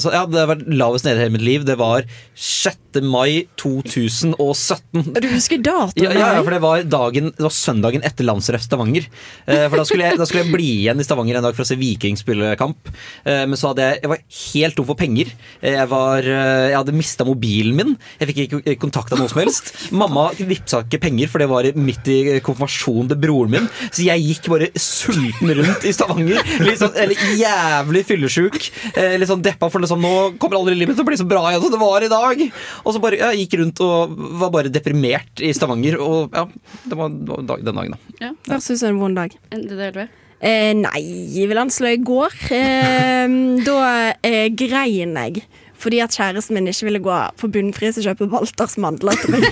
så, 0.04 0.12
Ja, 0.16 0.24
det 0.30 0.40
har 0.42 0.50
vært 0.54 0.66
lavest 0.72 1.06
nede 1.08 1.20
i 1.20 1.24
hele 1.26 1.36
mitt 1.36 1.46
liv. 1.46 1.66
Det 1.68 1.76
var 1.80 2.06
6. 2.36 3.02
mai 3.06 3.46
2017. 3.60 5.14
Du 5.20 5.28
husker 5.32 5.60
datoen? 5.64 6.04
Ja, 6.06 6.14
ja, 6.16 6.42
for 6.44 6.54
det 6.56 6.62
var, 6.64 6.84
dagen, 6.90 7.32
det 7.36 7.44
var 7.46 7.54
søndagen 7.54 8.04
etter 8.08 8.28
landsref 8.28 8.64
Stavanger. 8.66 9.08
Eh, 9.46 9.66
for 9.70 9.78
da 9.82 9.86
skulle, 9.88 10.08
jeg, 10.10 10.20
da 10.20 10.28
skulle 10.28 10.46
jeg 10.46 10.54
bli 10.56 10.70
igjen 10.86 11.02
i 11.04 11.06
Stavanger 11.08 11.40
en 11.40 11.46
dag 11.48 11.56
for 11.58 11.66
å 11.66 11.70
se 11.70 11.78
Viking 11.80 12.18
spille 12.20 12.54
kamp. 12.60 12.90
Eh, 13.28 13.44
men 13.50 13.60
så 13.60 13.72
hadde 13.74 13.86
jeg, 13.90 14.02
jeg 14.06 14.12
var 14.14 14.24
helt 14.42 14.80
tom 14.80 14.90
for 14.90 15.00
penger. 15.00 15.32
Eh, 15.62 15.76
jeg, 15.78 15.90
var, 15.92 16.26
eh, 16.26 16.66
jeg 16.72 16.80
hadde 16.80 16.96
mista 16.98 17.28
mobilen 17.28 17.76
min. 17.80 17.96
Jeg 18.22 18.32
fikk 18.32 18.42
ikke 18.48 18.78
kontakt 18.82 19.14
av 19.16 19.22
noe 19.22 19.32
som 19.32 19.44
helst. 19.44 19.74
Mamma 19.96 20.30
vippsa 20.40 20.84
ikke 20.86 21.02
penger, 21.06 21.30
for 21.32 21.42
det 21.44 21.48
var 21.52 21.70
midt 21.78 22.10
i 22.12 22.18
konfirmasjonen 22.46 23.12
til 23.14 23.22
broren 23.22 23.54
min. 23.56 23.70
Så 23.94 24.06
jeg 24.08 24.26
gikk 24.26 24.50
bare 24.52 24.72
sulten 24.82 25.54
rundt 25.62 25.86
i 25.88 25.94
Stavanger. 25.96 26.42
Litt 26.66 26.82
sånn, 26.82 26.96
eller 27.06 27.26
jævlig 27.40 28.04
fyllesyk. 28.10 28.60
Eh, 28.96 29.16
litt 29.22 29.30
sånn 29.32 29.46
deppa 29.46 29.70
for 29.72 29.84
liksom, 29.84 30.02
nå 30.04 30.14
kommer 30.42 30.60
aldri 30.60 30.76
livet 30.80 30.98
til 30.98 31.06
å 31.06 31.10
bli 31.12 31.20
så 31.22 31.28
bra 31.30 31.46
igjen 31.52 31.64
som 31.66 31.76
det 31.78 31.82
var 31.86 32.06
i 32.06 32.12
dag. 32.12 32.44
Og 32.84 32.96
så 32.96 33.02
bare 33.04 33.22
jeg 33.22 33.46
gikk 33.46 33.58
rundt 33.62 33.82
og 33.86 34.18
var 34.42 34.54
bare 34.58 34.74
deprimert 34.74 35.44
i 35.46 35.54
Stavanger. 35.56 36.00
Og 36.02 36.36
ja, 36.36 36.46
det 36.86 37.00
var, 37.00 37.10
dag, 37.54 37.66
den 37.66 37.82
dagen, 37.82 37.96
da. 37.96 38.20
Ja, 38.28 38.34
Hva 38.50 38.62
syns 38.64 38.82
du 38.84 38.90
er 38.90 38.96
en 38.96 39.02
vond 39.04 39.16
dag. 39.22 39.36
en- 39.52 39.68
det 39.70 39.94
det. 39.96 40.08
Eh, 40.46 40.74
nei, 40.78 41.02
vil 41.48 41.58
anslå 41.58 41.94
i 41.96 42.02
går. 42.04 42.34
Eh, 42.54 43.28
da 43.68 43.78
eh, 44.22 44.50
grein 44.54 45.16
jeg. 45.16 45.46
Fordi 45.86 46.00
at 46.02 46.16
kjæresten 46.18 46.58
min 46.58 46.72
ikke 46.72 46.88
ville 46.88 47.02
gå 47.06 47.16
på 47.38 47.50
bunnpris 47.54 48.00
og 48.02 48.08
kjøpe 48.08 48.26
Walters 48.32 48.74
mandler 48.82 49.14
til 49.22 49.36
meg. 49.36 49.46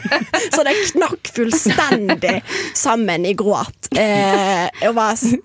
Så 0.54 0.64
det 0.66 0.74
knakk 0.90 1.30
fullstendig 1.36 2.40
sammen 2.74 3.28
i 3.28 3.36
gråt. 3.38 3.92
Eh, 3.94 4.66
og 4.88 4.96
var 4.98 5.14
sånn 5.20 5.38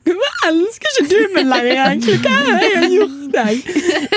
elsker 0.47 0.97
ikke 1.01 1.09
du 1.11 1.35
meg 1.35 1.45
lenger, 1.51 1.81
egentlig? 1.85 2.17
Hva 2.23 2.37
det 2.47 2.69
jeg 2.69 2.79
har 2.81 2.93
gjort 2.95 3.35
deg? 3.35 3.55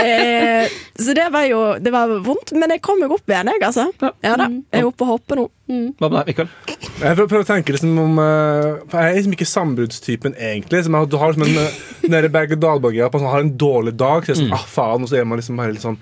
Eh, 0.05 0.73
så 0.99 1.15
det 1.17 1.27
var 1.33 1.45
jo 1.47 1.59
Det 1.83 1.93
var 1.95 2.11
vondt, 2.25 2.53
men 2.59 2.73
jeg 2.75 2.83
kom 2.85 2.99
meg 3.03 3.13
opp 3.15 3.29
igjen, 3.31 3.51
jeg, 3.53 3.63
altså. 3.67 3.85
Ja 4.25 4.35
da. 4.41 4.49
Jeg 4.51 4.83
er 4.83 4.89
oppe 4.89 5.05
og 5.07 5.13
hopper 5.15 5.41
nå. 5.43 5.45
Hva 6.01 6.09
med 6.11 6.17
deg, 6.19 6.33
Mikkel? 6.33 6.51
Jeg 7.01 7.17
prøver, 7.19 7.45
å 7.45 7.49
tenke 7.49 7.75
liksom 7.77 7.95
om 8.03 8.19
eh, 8.23 8.83
for 8.91 8.99
Jeg 9.01 9.11
er 9.13 9.19
liksom 9.21 9.37
ikke 9.39 9.49
sambruddstypen, 9.51 10.35
egentlig. 10.39 10.85
Som 10.87 10.99
jeg- 10.99 11.11
du 11.11 11.17
har 11.21 11.33
liksom 11.33 11.47
en 11.49 11.63
uh, 11.65 12.11
nede 12.15 12.31
berg-og-dal-bølge. 12.35 13.07
At 13.07 13.17
man 13.19 13.31
har 13.33 13.41
en 13.45 13.55
dårlig 13.59 13.97
dag. 13.97 14.25
Så 14.27 14.33
er 14.33 14.35
det 14.35 14.43
sånn, 14.45 14.53
ah, 14.59 14.67
faen, 14.77 15.03
og 15.03 15.09
så 15.11 15.19
er 15.21 15.25
man 15.29 15.39
liksom 15.41 15.57
bare 15.61 15.73
litt 15.77 15.85
sånn 15.87 15.99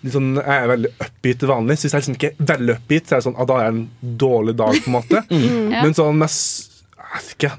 Litt 0.00 0.14
sånn, 0.14 0.30
jeg 0.40 0.48
er 0.64 0.68
veldig 0.70 0.90
upbeat 1.04 1.38
til 1.42 1.48
vanlig. 1.50 1.74
Så 1.76 1.84
hvis 1.84 1.92
jeg 1.92 2.00
liksom 2.00 2.14
ikke 2.16 2.28
er 2.32 2.46
veldig 2.54 2.74
upbeat, 2.78 3.04
så 3.04 3.12
er 3.12 3.18
det 3.20 3.24
sånn, 3.26 3.34
ah, 3.36 3.44
da 3.50 3.56
er 3.60 3.66
det 3.66 3.72
en 3.74 4.16
dårlig 4.22 4.54
dag. 4.56 4.78
på 4.80 4.88
en 4.88 4.94
måte. 4.96 5.20
Men 5.68 5.92
sånn 5.98 6.16
mest 6.22 6.69
jeg 6.69 6.69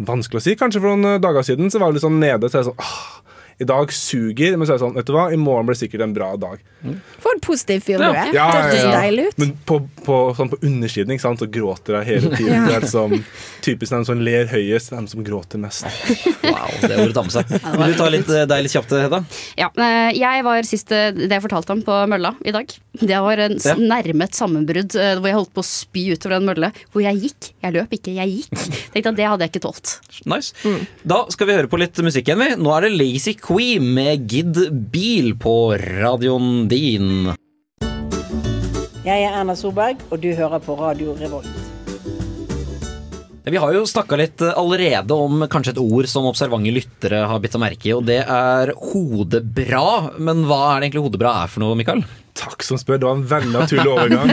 Vanskelig 0.08 0.40
å 0.40 0.44
si. 0.46 0.56
Kanskje 0.60 0.82
for 0.82 0.94
noen 0.94 1.16
eh, 1.16 1.22
dager 1.24 1.46
siden 1.46 1.72
så 1.72 1.82
var 1.82 1.92
det 1.92 2.00
litt 2.00 2.06
sånn 2.06 2.22
nede. 2.22 2.50
Så 2.50 2.62
jeg 2.62 2.70
sånn, 2.70 2.84
ah, 2.84 3.21
I 3.62 3.66
dag 3.70 3.92
suger, 3.94 4.56
men 4.58 4.66
så 4.66 4.74
er 4.74 4.80
det 4.80 4.84
sånn, 4.86 4.96
vet 4.98 5.06
du 5.06 5.14
hva, 5.14 5.28
i 5.34 5.38
morgen 5.38 5.68
blir 5.70 5.78
det 5.78 5.84
sikkert 5.84 6.02
en 6.08 6.14
bra 6.16 6.32
dag. 6.42 6.60
For 7.22 7.30
en 7.36 7.42
positiv 7.46 7.84
fyr 7.86 8.00
du 8.02 8.06
Ja. 8.08 8.24
er. 8.26 8.32
Ja, 8.34 8.48
Det 8.72 8.80
ja. 8.82 8.92
deilig 8.98 9.26
ut. 9.30 9.38
Men 9.38 9.52
på, 9.70 9.78
på, 10.06 10.16
sånn 10.36 10.50
på 10.50 10.58
undersiden 10.66 11.14
ikke 11.14 11.22
sant, 11.28 11.40
så 11.44 11.48
gråter 11.52 12.00
jeg 12.00 12.08
hele 12.10 12.32
tiden. 12.36 12.56
Ja. 12.56 12.66
Det 12.72 12.78
er 12.80 12.88
som, 12.90 13.14
typisk 13.62 13.94
den 13.94 14.06
som 14.08 14.24
ler 14.26 14.48
høyest, 14.50 14.90
den 14.96 15.08
som 15.12 15.22
gråter 15.24 15.62
mest. 15.62 15.86
Wow, 16.42 16.72
det 16.82 16.90
er 16.96 17.04
ordet 17.04 17.14
ta 17.14 17.22
med 17.28 17.36
seg. 17.36 17.54
Vil 17.54 17.94
du 17.94 17.98
ta 18.02 18.08
litt, 18.10 18.30
eh, 18.34 18.46
deg 18.50 18.64
litt 18.66 18.74
kjapt, 18.74 18.96
Hedda? 18.98 19.22
Ja, 19.62 19.70
eh, 19.78 20.12
jeg 20.18 20.44
var 20.48 20.64
sist 20.66 20.90
det 20.90 21.30
jeg 21.30 21.44
fortalte 21.46 21.76
om 21.78 21.84
på 21.86 22.00
mølla 22.10 22.34
i 22.44 22.52
dag. 22.56 22.66
Det 22.98 23.22
var 23.24 23.38
en 23.46 23.60
Ja. 23.62 23.76
nærmet 23.78 24.34
sammenbrudd 24.36 24.96
eh, 24.98 25.14
hvor 25.22 25.30
jeg 25.30 25.38
holdt 25.38 25.54
på 25.54 25.62
å 25.62 25.70
spy 25.70 26.08
utover 26.16 26.38
en 26.42 26.50
mølle. 26.50 26.72
Hvor 26.92 27.06
jeg 27.06 27.22
gikk. 27.28 27.52
Jeg 27.62 27.74
løp 27.78 27.94
ikke, 27.94 28.16
jeg 28.18 28.42
gikk. 28.42 28.66
Tenkte 28.96 29.14
at 29.14 29.16
det 29.22 29.30
hadde 29.30 29.46
jeg 29.46 29.54
ikke 29.54 29.64
tålt. 29.70 29.94
Nice. 30.26 30.54
Da 31.06 31.22
skal 31.30 31.48
vi 31.48 31.54
høre 31.62 31.70
på 31.70 31.78
litt 31.80 31.94
musikk 32.02 32.26
igjen. 32.34 32.42
vi. 32.42 32.56
Nå 32.58 32.74
er 32.76 32.88
det 32.90 32.94
Lazy 32.98 33.36
Queen 33.52 33.94
med 33.94 34.32
Gidd 34.32 34.58
Bil 34.72 35.34
på 35.36 35.76
radioen 35.76 36.70
din. 36.72 37.34
Jeg 39.04 39.26
er 39.26 39.34
Erna 39.42 39.58
Solberg, 39.60 40.00
og 40.08 40.22
du 40.24 40.30
hører 40.38 40.62
på 40.64 40.78
Radio 40.80 41.12
Revolt. 41.20 41.50
Vi 43.44 43.60
har 43.60 43.74
jo 43.76 43.82
snakka 43.90 44.16
litt 44.22 44.40
eh, 44.40 44.56
allerede 44.56 45.18
om 45.18 45.44
kanskje 45.52 45.74
et 45.74 45.82
ord 45.84 46.08
som 46.08 46.30
observante 46.30 46.72
lyttere 46.72 47.26
har 47.28 47.44
bitt 47.44 47.52
seg 47.52 47.64
merke 47.66 47.90
i, 47.90 47.94
og 47.98 48.08
det 48.08 48.22
er 48.24 48.72
hodebra. 48.78 50.14
Men 50.16 50.46
hva 50.48 50.62
er 50.70 50.80
det 50.80 50.88
egentlig 50.88 51.04
hodebra 51.10 51.34
er 51.42 51.52
for 51.52 51.66
noe, 51.66 51.76
Mikael? 51.76 52.06
Takk 52.40 52.64
som 52.64 52.80
spør. 52.80 53.02
Det 53.02 53.10
var 53.10 53.20
en 53.20 53.28
veldig 53.34 53.52
naturlig 53.58 53.92
overgang. 53.92 54.32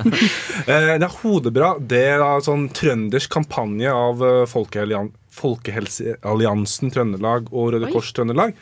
eh, 0.72 0.96
det 0.96 0.96
er 0.96 1.20
Hodebra 1.20 1.74
det 1.76 2.04
er 2.14 2.24
en 2.24 2.48
sånn 2.48 2.70
trøndersk 2.72 3.36
kampanje 3.36 3.92
av 3.92 4.24
eh, 4.24 4.42
Folkehellian- 4.48 5.12
Folkehelsealliansen 5.36 6.92
Trøndelag 6.94 7.50
og 7.52 7.74
Røde 7.74 7.90
Kors 7.92 8.12
Trøndelag. 8.16 8.54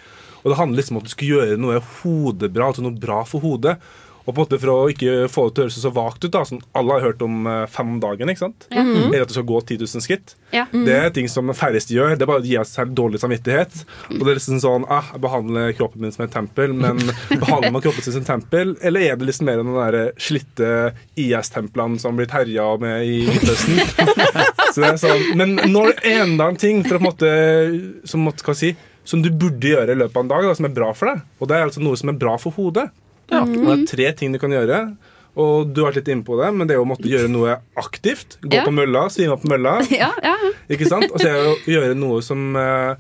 Og 0.44 0.50
Det 0.52 0.58
handler 0.60 0.80
liksom 0.80 0.96
om 0.98 1.02
at 1.02 1.08
du 1.08 1.14
skal 1.14 1.30
gjøre 1.34 1.60
noe 1.60 1.82
hodebra, 2.02 2.68
altså 2.68 2.84
noe 2.84 2.98
bra 3.00 3.22
for 3.28 3.44
hodet. 3.44 3.78
Og 4.24 4.32
på 4.32 4.40
en 4.40 4.44
måte 4.46 4.58
For 4.60 4.72
å 4.72 4.76
ikke 4.88 5.14
få 5.28 5.42
det 5.48 5.54
til 5.54 5.62
å 5.62 5.66
høres 5.66 5.82
så 5.82 5.90
vagt 5.92 6.24
ut, 6.24 6.32
da, 6.32 6.44
som 6.48 6.60
alle 6.76 6.96
har 6.96 7.02
hørt 7.10 7.22
om 7.24 7.44
eh, 7.50 7.66
fem 7.68 7.98
dagen. 8.00 8.30
ikke 8.32 8.40
sant? 8.46 8.66
Mhm. 8.72 9.10
Eller 9.10 9.24
at 9.26 9.28
du 9.28 9.34
skal 9.36 9.46
gå 9.50 9.58
10 9.60 9.82
000 9.84 10.04
skritt. 10.04 10.34
Ja. 10.54 10.64
Det 10.72 10.94
er 10.96 11.10
ting 11.12 11.28
som 11.28 11.50
de 11.50 11.56
færreste 11.56 11.92
gjør. 11.92 12.14
Det 12.16 12.24
er 12.24 12.30
bare 12.30 12.40
å 12.40 12.46
gi 12.46 12.56
seg 12.56 12.70
selv 12.70 12.94
dårlig 12.96 13.20
samvittighet. 13.20 13.82
Og 14.14 14.22
det 14.22 14.30
er 14.32 14.38
liksom 14.38 14.62
sånn, 14.62 14.86
ah, 14.88 15.10
Jeg 15.12 15.24
behandler 15.26 15.74
kroppen 15.76 16.04
min 16.06 16.14
som 16.14 16.24
et 16.24 16.32
tempel, 16.32 16.72
men 16.72 17.00
behandler 17.42 17.74
man 17.74 17.84
kroppen 17.84 18.06
sin 18.06 18.16
som 18.16 18.24
et 18.24 18.30
tempel, 18.32 18.76
eller 18.80 19.04
er 19.04 19.20
det 19.20 19.28
liksom 19.28 19.50
mer 19.50 19.60
enn 19.60 19.74
de 19.74 20.04
slitte 20.16 20.70
IS-templene 21.20 22.00
som 22.00 22.14
har 22.14 22.22
blitt 22.22 22.36
herja 22.36 22.68
med 22.80 23.04
i 23.04 23.20
Midtøsten? 23.28 23.76
Så 24.74 24.82
det 24.82 24.88
er 24.90 24.98
sånn, 24.98 25.24
Men 25.38 25.54
når 25.70 25.94
er 26.02 26.24
enda 26.24 26.48
en 26.50 26.58
ting 26.58 26.82
for 26.82 26.98
å 26.98 27.00
på 27.00 27.04
en 27.04 27.08
måte, 27.12 27.30
som, 28.10 28.24
måtte, 28.26 28.42
hva 28.46 28.54
si, 28.58 28.72
som 29.06 29.22
du 29.22 29.30
burde 29.30 29.70
gjøre 29.70 29.94
i 29.94 30.00
løpet 30.00 30.16
av 30.18 30.24
en 30.26 30.32
dag, 30.32 30.46
da, 30.50 30.54
som 30.58 30.66
er 30.66 30.74
bra 30.74 30.90
for 30.96 31.12
deg, 31.12 31.22
og 31.38 31.48
det 31.50 31.56
er 31.58 31.66
altså 31.68 31.82
noe 31.84 31.98
som 32.00 32.10
er 32.10 32.18
bra 32.18 32.36
for 32.42 32.56
hodet 32.58 32.88
Og 33.30 33.52
Det 33.54 33.74
er 33.78 33.84
tre 33.88 34.08
ting 34.18 34.34
du 34.34 34.38
kan 34.42 34.52
gjøre. 34.52 34.84
Og 35.40 35.70
du 35.74 35.80
har 35.82 35.90
vært 35.90 36.02
litt 36.02 36.10
inne 36.12 36.22
på 36.26 36.36
det, 36.38 36.50
men 36.54 36.68
det 36.68 36.74
er 36.74 36.78
jo 36.78 36.84
å 36.84 36.90
måtte 36.92 37.08
gjøre 37.10 37.30
noe 37.32 37.56
aktivt. 37.80 38.36
Gå 38.44 38.54
Ja. 38.54 38.64
på 38.66 38.74
mølla, 38.74 39.08
svime 39.10 39.34
på 39.40 39.48
mølla. 39.50 39.80
Ja, 40.02 40.12
ja. 40.22 40.34
Ikke 40.70 40.86
sant? 40.86 41.10
Og 41.10 41.18
så 41.18 41.26
er 41.30 41.34
det 41.34 41.48
å 41.50 41.72
gjøre 41.72 41.96
noe 41.98 42.20
som 42.22 42.54
eh, 42.56 42.94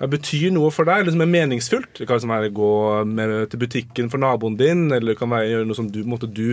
ja, 0.00 0.06
betyr 0.06 0.52
noe 0.52 0.70
for 0.74 0.84
deg, 0.84 1.00
eller 1.00 1.14
som 1.16 1.24
er 1.24 1.30
meningsfullt. 1.32 1.94
Det 1.96 2.06
kan 2.10 2.20
være 2.20 2.48
være 2.50 2.52
gå 2.58 2.72
med, 3.08 3.36
til 3.50 3.62
butikken 3.62 4.10
for 4.12 4.20
naboen 4.20 4.58
din, 4.60 4.90
eller 4.92 5.14
det 5.14 5.18
kan 5.20 5.32
være 5.32 5.48
gjøre 5.48 5.68
noe 5.70 5.78
som 5.78 5.88
du, 5.94 6.02
måtte 6.04 6.28
du 6.28 6.50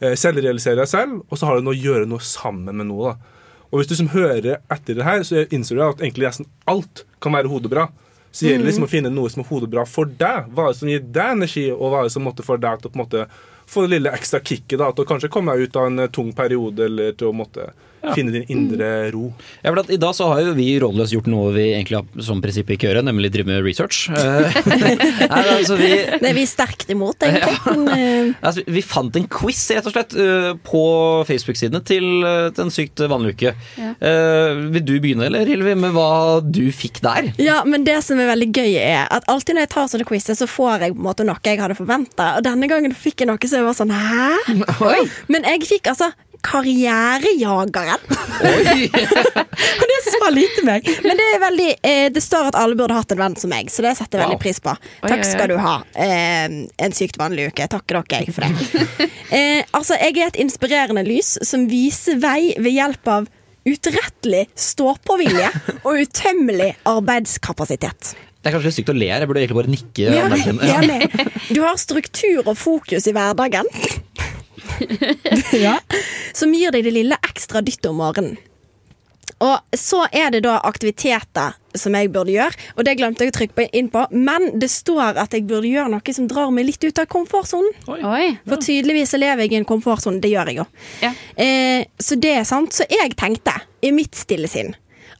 eh, 0.00 0.14
selvrealiserer 0.16 0.80
deg 0.80 0.88
selv, 0.88 1.20
og 1.28 1.36
så 1.36 1.50
har 1.50 1.58
du 1.58 1.68
noe 1.68 1.76
å 1.76 1.82
gjøre 1.84 2.08
noe 2.08 2.24
sammen 2.24 2.72
med 2.80 2.88
noe. 2.88 3.12
da. 3.12 3.37
Og 3.68 3.80
hvis 3.80 3.90
du 3.90 3.96
som 3.98 4.10
hører 4.12 4.60
etter 4.72 4.96
det 4.96 5.04
her, 5.04 5.24
så 5.26 5.44
innser 5.52 5.76
du 5.76 5.84
at 5.84 6.00
egentlig 6.00 6.28
nesten 6.28 6.48
alt 6.70 7.04
kan 7.22 7.36
være 7.36 7.50
hodebra. 7.52 7.88
Så 8.32 8.46
gjelder 8.46 8.64
det 8.64 8.70
liksom 8.70 8.86
å 8.86 8.90
finne 8.90 9.12
noe 9.12 9.30
som 9.32 9.42
er 9.42 9.48
hodebra 9.48 9.84
for 9.88 10.08
deg. 10.08 10.50
Hva 10.54 10.68
er 10.68 10.74
det 10.74 10.80
som 10.80 10.90
gir 10.92 11.04
deg 11.04 11.36
energi, 11.36 11.64
og 11.72 11.92
hva 11.92 12.02
er 12.02 12.08
det 12.08 12.14
som 12.14 12.24
måtte 12.28 12.44
få 12.46 12.58
deg 12.60 12.80
til 12.80 12.90
å 12.90 12.92
på 12.92 12.98
en 12.98 13.04
måte 13.04 13.26
få 13.68 13.84
det 13.84 13.92
lille 13.96 14.12
ekstra 14.16 14.40
kicket 14.40 14.78
da, 14.80 14.88
til 14.92 15.04
å 15.04 15.08
kanskje 15.08 15.30
komme 15.32 15.52
deg 15.52 15.68
ut 15.68 15.76
av 15.76 15.88
en 15.90 16.04
eh, 16.04 16.10
tung 16.12 16.30
periode, 16.36 16.86
eller 16.88 17.16
til 17.18 17.28
å 17.28 17.36
måtte 17.36 17.70
finne 18.14 18.34
din 18.34 18.46
indre 18.52 19.10
ro. 19.14 19.28
Ja, 19.62 19.70
for 19.70 19.82
at 19.82 19.90
I 19.92 19.98
dag 20.00 20.14
så 20.16 20.28
har 20.32 20.42
jo 20.42 20.54
vi 20.58 20.68
rådløst 20.80 21.14
gjort 21.14 21.28
noe 21.30 21.52
vi 21.56 21.68
egentlig 21.74 22.00
har 22.00 22.24
som 22.24 22.42
prinsipp 22.42 22.70
ikke 22.74 22.88
gjøre, 22.88 23.04
nemlig 23.06 23.32
drive 23.34 23.50
med 23.50 23.64
research. 23.66 24.06
Eh, 24.28 24.56
Nei, 25.30 25.42
altså 25.54 25.76
vi, 25.78 25.88
Det 26.20 26.26
er 26.28 26.34
vi 26.36 26.44
sterkt 26.48 26.90
imot, 26.92 27.22
egentlig. 27.24 27.56
Men, 27.64 27.84
eh, 27.94 28.30
altså, 28.46 28.62
vi 28.66 28.82
fant 28.84 29.14
en 29.18 29.26
quiz, 29.30 29.60
rett 29.74 29.86
og 29.88 29.94
slett, 29.94 30.14
eh, 30.18 30.50
på 30.66 30.82
Facebook-sidene 31.28 31.80
til, 31.86 32.06
til 32.54 32.64
en 32.64 32.72
sykt 32.74 33.02
vanlig 33.10 33.34
uke. 33.36 33.54
Ja. 33.78 33.92
Uh, 33.98 34.68
vil 34.74 34.84
du 34.84 34.94
begynne, 35.02 35.26
eller 35.28 35.48
Hilvi, 35.48 35.74
med 35.78 35.94
hva 35.96 36.38
du 36.44 36.66
fikk 36.74 37.00
der? 37.04 37.30
ja, 37.40 37.60
men 37.68 37.86
det 37.86 37.98
som 38.04 38.20
er 38.20 38.30
veldig 38.32 38.50
gøy, 38.52 38.76
er 38.80 39.06
at 39.14 39.26
alltid 39.30 39.56
når 39.56 39.66
jeg 39.66 39.72
tar 39.74 39.90
sånne 39.92 40.08
quizer, 40.08 40.38
så 40.38 40.48
får 40.50 40.86
jeg 40.86 40.96
på 40.96 41.02
en 41.02 41.08
måte 41.08 41.26
noe 41.28 41.42
jeg 41.44 41.62
hadde 41.62 41.78
forventa. 41.78 42.32
Og 42.38 42.46
denne 42.46 42.70
gangen 42.70 42.94
fikk 42.96 43.24
jeg 43.24 43.30
noe 43.30 43.50
som 43.50 43.60
jeg 43.60 43.68
var 43.68 43.78
sånn 43.78 43.94
Hæ? 43.94 44.94
Men 45.32 45.46
jeg 45.48 45.66
fikk 45.68 45.92
altså 45.92 46.12
Karrierejageren. 46.46 48.02
Og 48.38 49.86
det 49.90 49.98
så 50.06 50.30
lite 50.30 50.64
meg. 50.66 50.88
Men 51.02 51.18
det 51.18 51.26
er 51.34 51.40
veldig 51.42 51.68
eh, 51.82 52.06
Det 52.14 52.22
står 52.22 52.50
at 52.52 52.58
alle 52.58 52.78
burde 52.78 52.96
hatt 52.96 53.12
en 53.14 53.20
venn 53.20 53.36
som 53.38 53.50
meg, 53.52 53.70
så 53.72 53.84
det 53.84 53.96
setter 53.98 54.20
jeg 54.20 54.28
veldig 54.28 54.42
pris 54.42 54.60
på. 54.62 54.74
Takk 55.04 55.24
skal 55.26 55.52
du 55.52 55.56
ha. 55.62 55.78
Eh, 55.98 56.46
en 56.86 56.96
sykt 56.96 57.18
vanlig 57.20 57.50
uke. 57.52 57.68
Takker 57.70 58.00
dere 58.02 58.22
jeg 58.22 58.36
for 58.36 58.46
det. 58.46 59.08
Eh, 59.28 59.60
altså, 59.76 59.98
jeg 60.00 60.16
er 60.16 60.30
et 60.30 60.38
inspirerende 60.40 61.02
lys 61.04 61.34
som 61.44 61.66
viser 61.68 62.16
vei 62.22 62.54
ved 62.56 62.72
hjelp 62.72 63.10
av 63.12 63.26
utrettelig 63.68 64.46
stå-på-vilje 64.56 65.50
og 65.82 66.00
utømmelig 66.00 66.70
arbeidskapasitet. 66.88 68.14
Det 68.38 68.48
er 68.48 68.54
kanskje 68.54 68.72
stygt 68.78 68.92
å 68.92 68.96
le 68.96 69.10
her, 69.10 69.20
jeg 69.20 69.28
burde 69.28 69.42
egentlig 69.42 69.58
bare 69.58 69.72
nikke. 69.74 70.04
Ja, 70.14 70.80
ja. 70.80 71.26
Du 71.54 71.60
har 71.64 71.76
struktur 71.80 72.46
og 72.46 72.54
fokus 72.56 73.08
i 73.10 73.12
hverdagen. 73.12 73.68
ja. 75.66 75.78
Som 76.36 76.54
gir 76.54 76.74
deg 76.74 76.86
det 76.86 76.94
lille 76.94 77.18
ekstra 77.30 77.62
dyttet 77.64 77.90
om 77.90 78.00
morgenen. 78.02 78.38
Og 79.38 79.78
så 79.78 80.00
er 80.10 80.32
det 80.34 80.40
da 80.46 80.56
aktiviteter 80.66 81.54
som 81.78 81.94
jeg 81.94 82.10
burde 82.10 82.32
gjøre, 82.34 82.56
og 82.74 82.86
det 82.86 82.96
glemte 82.98 83.22
jeg 83.22 83.30
å 83.30 83.36
trykke 83.36 83.66
inn 83.76 83.90
på. 83.92 84.02
Men 84.10 84.48
det 84.58 84.66
står 84.72 85.20
at 85.22 85.36
jeg 85.36 85.44
burde 85.46 85.70
gjøre 85.70 85.92
noe 85.92 86.14
som 86.16 86.26
drar 86.30 86.50
meg 86.54 86.66
litt 86.66 86.82
ut 86.82 86.98
av 86.98 87.06
komfortsonen. 87.12 87.70
For 88.48 88.64
tydeligvis 88.64 89.14
lever 89.20 89.44
jeg 89.44 89.54
i 89.54 89.60
en 89.60 89.68
komfortsone. 89.68 90.18
Det 90.24 90.32
gjør 90.32 90.50
jeg 90.50 90.58
jo. 90.58 90.66
Eh, 91.38 91.86
så 92.02 92.18
det 92.18 92.34
er 92.40 92.48
sant. 92.48 92.74
Så 92.74 92.88
jeg 92.90 93.14
tenkte, 93.20 93.54
i 93.86 93.92
mitt 93.94 94.18
stille 94.18 94.50
sinn, 94.50 94.72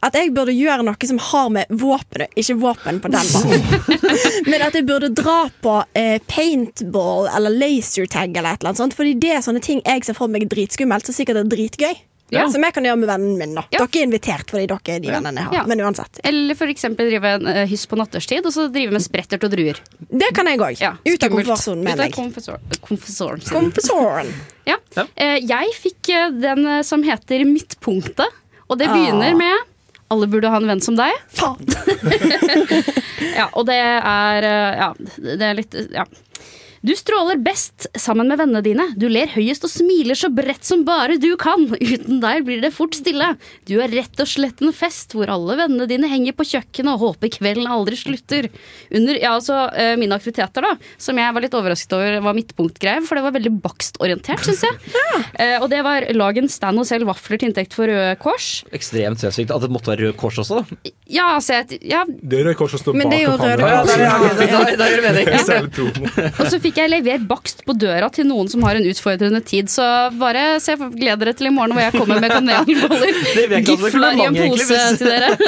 at 0.05 0.15
jeg 0.15 0.31
burde 0.35 0.55
gjøre 0.55 0.85
noe 0.87 1.09
som 1.11 1.19
har 1.19 1.49
med 1.51 1.71
våpen 1.75 2.27
Ikke 2.39 2.55
våpen 2.61 3.01
på 3.03 3.11
den 3.11 3.31
måten, 3.35 4.05
Men 4.51 4.63
at 4.69 4.77
jeg 4.79 4.87
burde 4.87 5.11
dra 5.15 5.41
på 5.63 5.79
eh, 5.99 6.19
paintball 6.31 7.27
eller 7.35 7.55
lasertag 7.55 8.37
eller 8.37 8.55
et 8.55 8.63
eller 8.63 8.73
annet 8.75 8.83
sånt. 8.85 8.95
Fordi 8.99 9.17
det 9.19 9.33
er 9.35 9.43
sånne 9.45 9.63
ting 9.65 9.83
jeg 9.85 10.07
ser 10.07 10.19
for 10.19 10.31
meg 10.31 10.47
dritskummelt, 10.51 11.09
så 11.09 11.17
sikkert 11.17 11.41
det 11.41 11.47
er 11.47 11.57
dritgøy. 11.57 12.05
Ja. 12.31 12.43
Som 12.53 12.61
jeg 12.67 12.75
kan 12.77 12.85
gjøre 12.85 12.99
med 13.01 13.09
vennen 13.09 13.39
min. 13.41 13.55
da 13.57 13.63
Dere 13.73 13.87
er 13.89 14.03
invitert 14.05 14.51
fordi 14.53 14.67
dere 14.69 14.97
er 14.99 15.01
de 15.01 15.13
vennene 15.15 15.41
jeg 15.41 15.49
har. 15.49 15.55
Ja. 15.57 15.63
Men 15.71 15.81
uansett. 15.87 16.21
Eller 16.29 16.69
eksempel 16.69 17.09
drive 17.09 17.31
en 17.39 17.49
uh, 17.49 17.63
hyss 17.71 17.87
på 17.89 17.97
natterstid, 17.97 18.45
og 18.45 18.53
så 18.53 18.67
drive 18.73 18.93
med 18.93 19.05
sprettert 19.05 19.47
og 19.49 19.55
druer. 19.55 19.81
Det 20.13 20.29
kan 20.37 20.51
jeg 20.51 20.61
òg. 20.61 20.83
Ut 21.09 21.25
av 21.25 21.33
komfortsonen 21.33 21.87
mener 21.87 22.11
jeg. 22.11 22.69
Komfortsonen. 22.85 24.35
Ja. 24.69 24.77
Uh, 24.99 25.39
jeg 25.41 25.73
fikk 25.81 26.13
eh, 26.13 26.29
den 26.37 26.69
som 26.85 27.03
heter 27.07 27.47
Midtpunktet, 27.49 28.39
og 28.69 28.77
det 28.77 28.91
begynner 28.93 29.33
Ah. 29.33 29.41
med 29.41 29.68
alle 30.09 30.27
burde 30.27 30.49
ha 30.49 30.57
en 30.57 30.69
venn 30.71 30.81
som 30.85 30.97
deg. 30.99 31.13
Faen! 31.37 31.65
ja, 33.39 33.49
og 33.53 33.67
det 33.69 33.77
er 33.79 34.47
eh, 34.49 34.81
Ja, 34.81 34.89
det 35.19 35.45
er 35.51 35.59
litt 35.59 35.77
Ja. 35.95 36.07
Du 36.89 36.95
stråler 36.97 37.37
best 37.37 37.85
sammen 38.01 38.31
med 38.31 38.39
vennene 38.41 38.63
dine. 38.65 38.85
Du 38.97 39.11
ler 39.13 39.29
høyest 39.29 39.67
og 39.67 39.69
smiler 39.69 40.17
så 40.17 40.31
bredt 40.33 40.65
som 40.65 40.87
bare 40.89 41.19
du 41.21 41.35
kan. 41.37 41.67
Uten 41.77 42.23
deg 42.23 42.47
blir 42.47 42.63
det 42.65 42.71
fort 42.73 42.97
stille. 42.97 43.35
Du 43.69 43.75
er 43.85 43.93
rett 43.93 44.23
og 44.25 44.31
slett 44.31 44.63
en 44.65 44.73
fest 44.73 45.13
hvor 45.13 45.29
alle 45.29 45.59
vennene 45.59 45.85
dine 45.91 46.09
henger 46.09 46.33
på 46.39 46.47
kjøkkenet 46.49 46.95
og 46.95 47.03
håper 47.03 47.35
kvelden 47.35 47.69
aldri 47.69 47.99
slutter. 48.01 48.49
Under 48.89 49.19
ja, 49.21 49.35
altså, 49.35 49.59
eh, 49.77 49.99
mine 50.01 50.17
aktiviteter, 50.17 50.65
da, 50.65 50.71
som 50.97 51.21
jeg 51.21 51.35
var 51.37 51.45
litt 51.45 51.57
overrasket 51.59 51.93
over 51.99 52.17
var 52.25 52.39
midtpunktgreier, 52.39 53.05
for 53.05 53.21
det 53.21 53.27
var 53.27 53.37
veldig 53.37 53.53
bakstorientert, 53.69 54.49
syns 54.49 54.65
jeg. 54.65 54.81
Eh, 55.39 55.57
og 55.61 55.69
det 55.71 55.81
var 55.85 56.05
lag 56.15 56.39
en 56.41 56.49
stand 56.51 56.81
og 56.81 56.87
selg 56.89 57.07
vafler 57.07 57.39
til 57.39 57.51
inntekt 57.51 57.75
for 57.77 57.91
Røde 57.91 58.15
Kors. 58.23 58.63
Ekstremt 58.75 59.21
spesifikt 59.21 59.53
at 59.55 59.63
det 59.63 59.69
måtte 59.71 59.91
være 59.93 60.09
Rød 60.09 60.17
Kors 60.19 60.39
også. 60.41 60.61
da. 60.63 60.93
Ja, 61.11 61.27
altså 61.37 61.59
jeg, 61.59 61.79
ja, 61.91 62.05
Det 62.07 62.41
er 62.41 62.49
Røde 62.49 62.57
Kors 62.59 62.75
som 62.75 62.83
står 62.83 62.97
Men 62.99 63.11
bak 63.11 63.19
er 63.19 63.63
kampanjen. 63.63 63.63
Røde. 63.63 63.99
Ja, 64.03 64.17
Ja, 64.49 64.89
gjør 64.91 65.03
det 65.03 65.05
mening. 65.05 65.31
Særlig 65.47 65.73
promo. 65.77 66.13
Og 66.31 66.51
så 66.51 66.61
fikk 66.79 66.85
jeg 66.87 67.03
lever 67.03 67.25
bakst 67.27 67.65
på 67.67 67.75
døra 67.75 68.09
til 68.15 68.27
noen 68.29 68.49
som 68.51 68.63
har 68.67 68.79
en 68.79 68.87
utfordrende 68.87 69.41
tid. 69.43 69.71
Så 69.73 69.83
bare 70.19 70.61
se, 70.63 70.77
gled 70.79 71.19
dere 71.19 71.35
til 71.35 71.51
i 71.51 71.55
morgen 71.55 71.75
hvor 71.75 71.83
jeg 71.83 71.95
kommer 71.97 72.21
med 72.23 72.31
kanelboller. 72.31 73.19
Ikke 73.35 73.47
det 73.51 73.63
Gifla 73.67 74.13
i 74.15 74.27
en 74.29 74.39
pose 74.39 74.81
til 75.01 75.09
dere. 75.11 75.35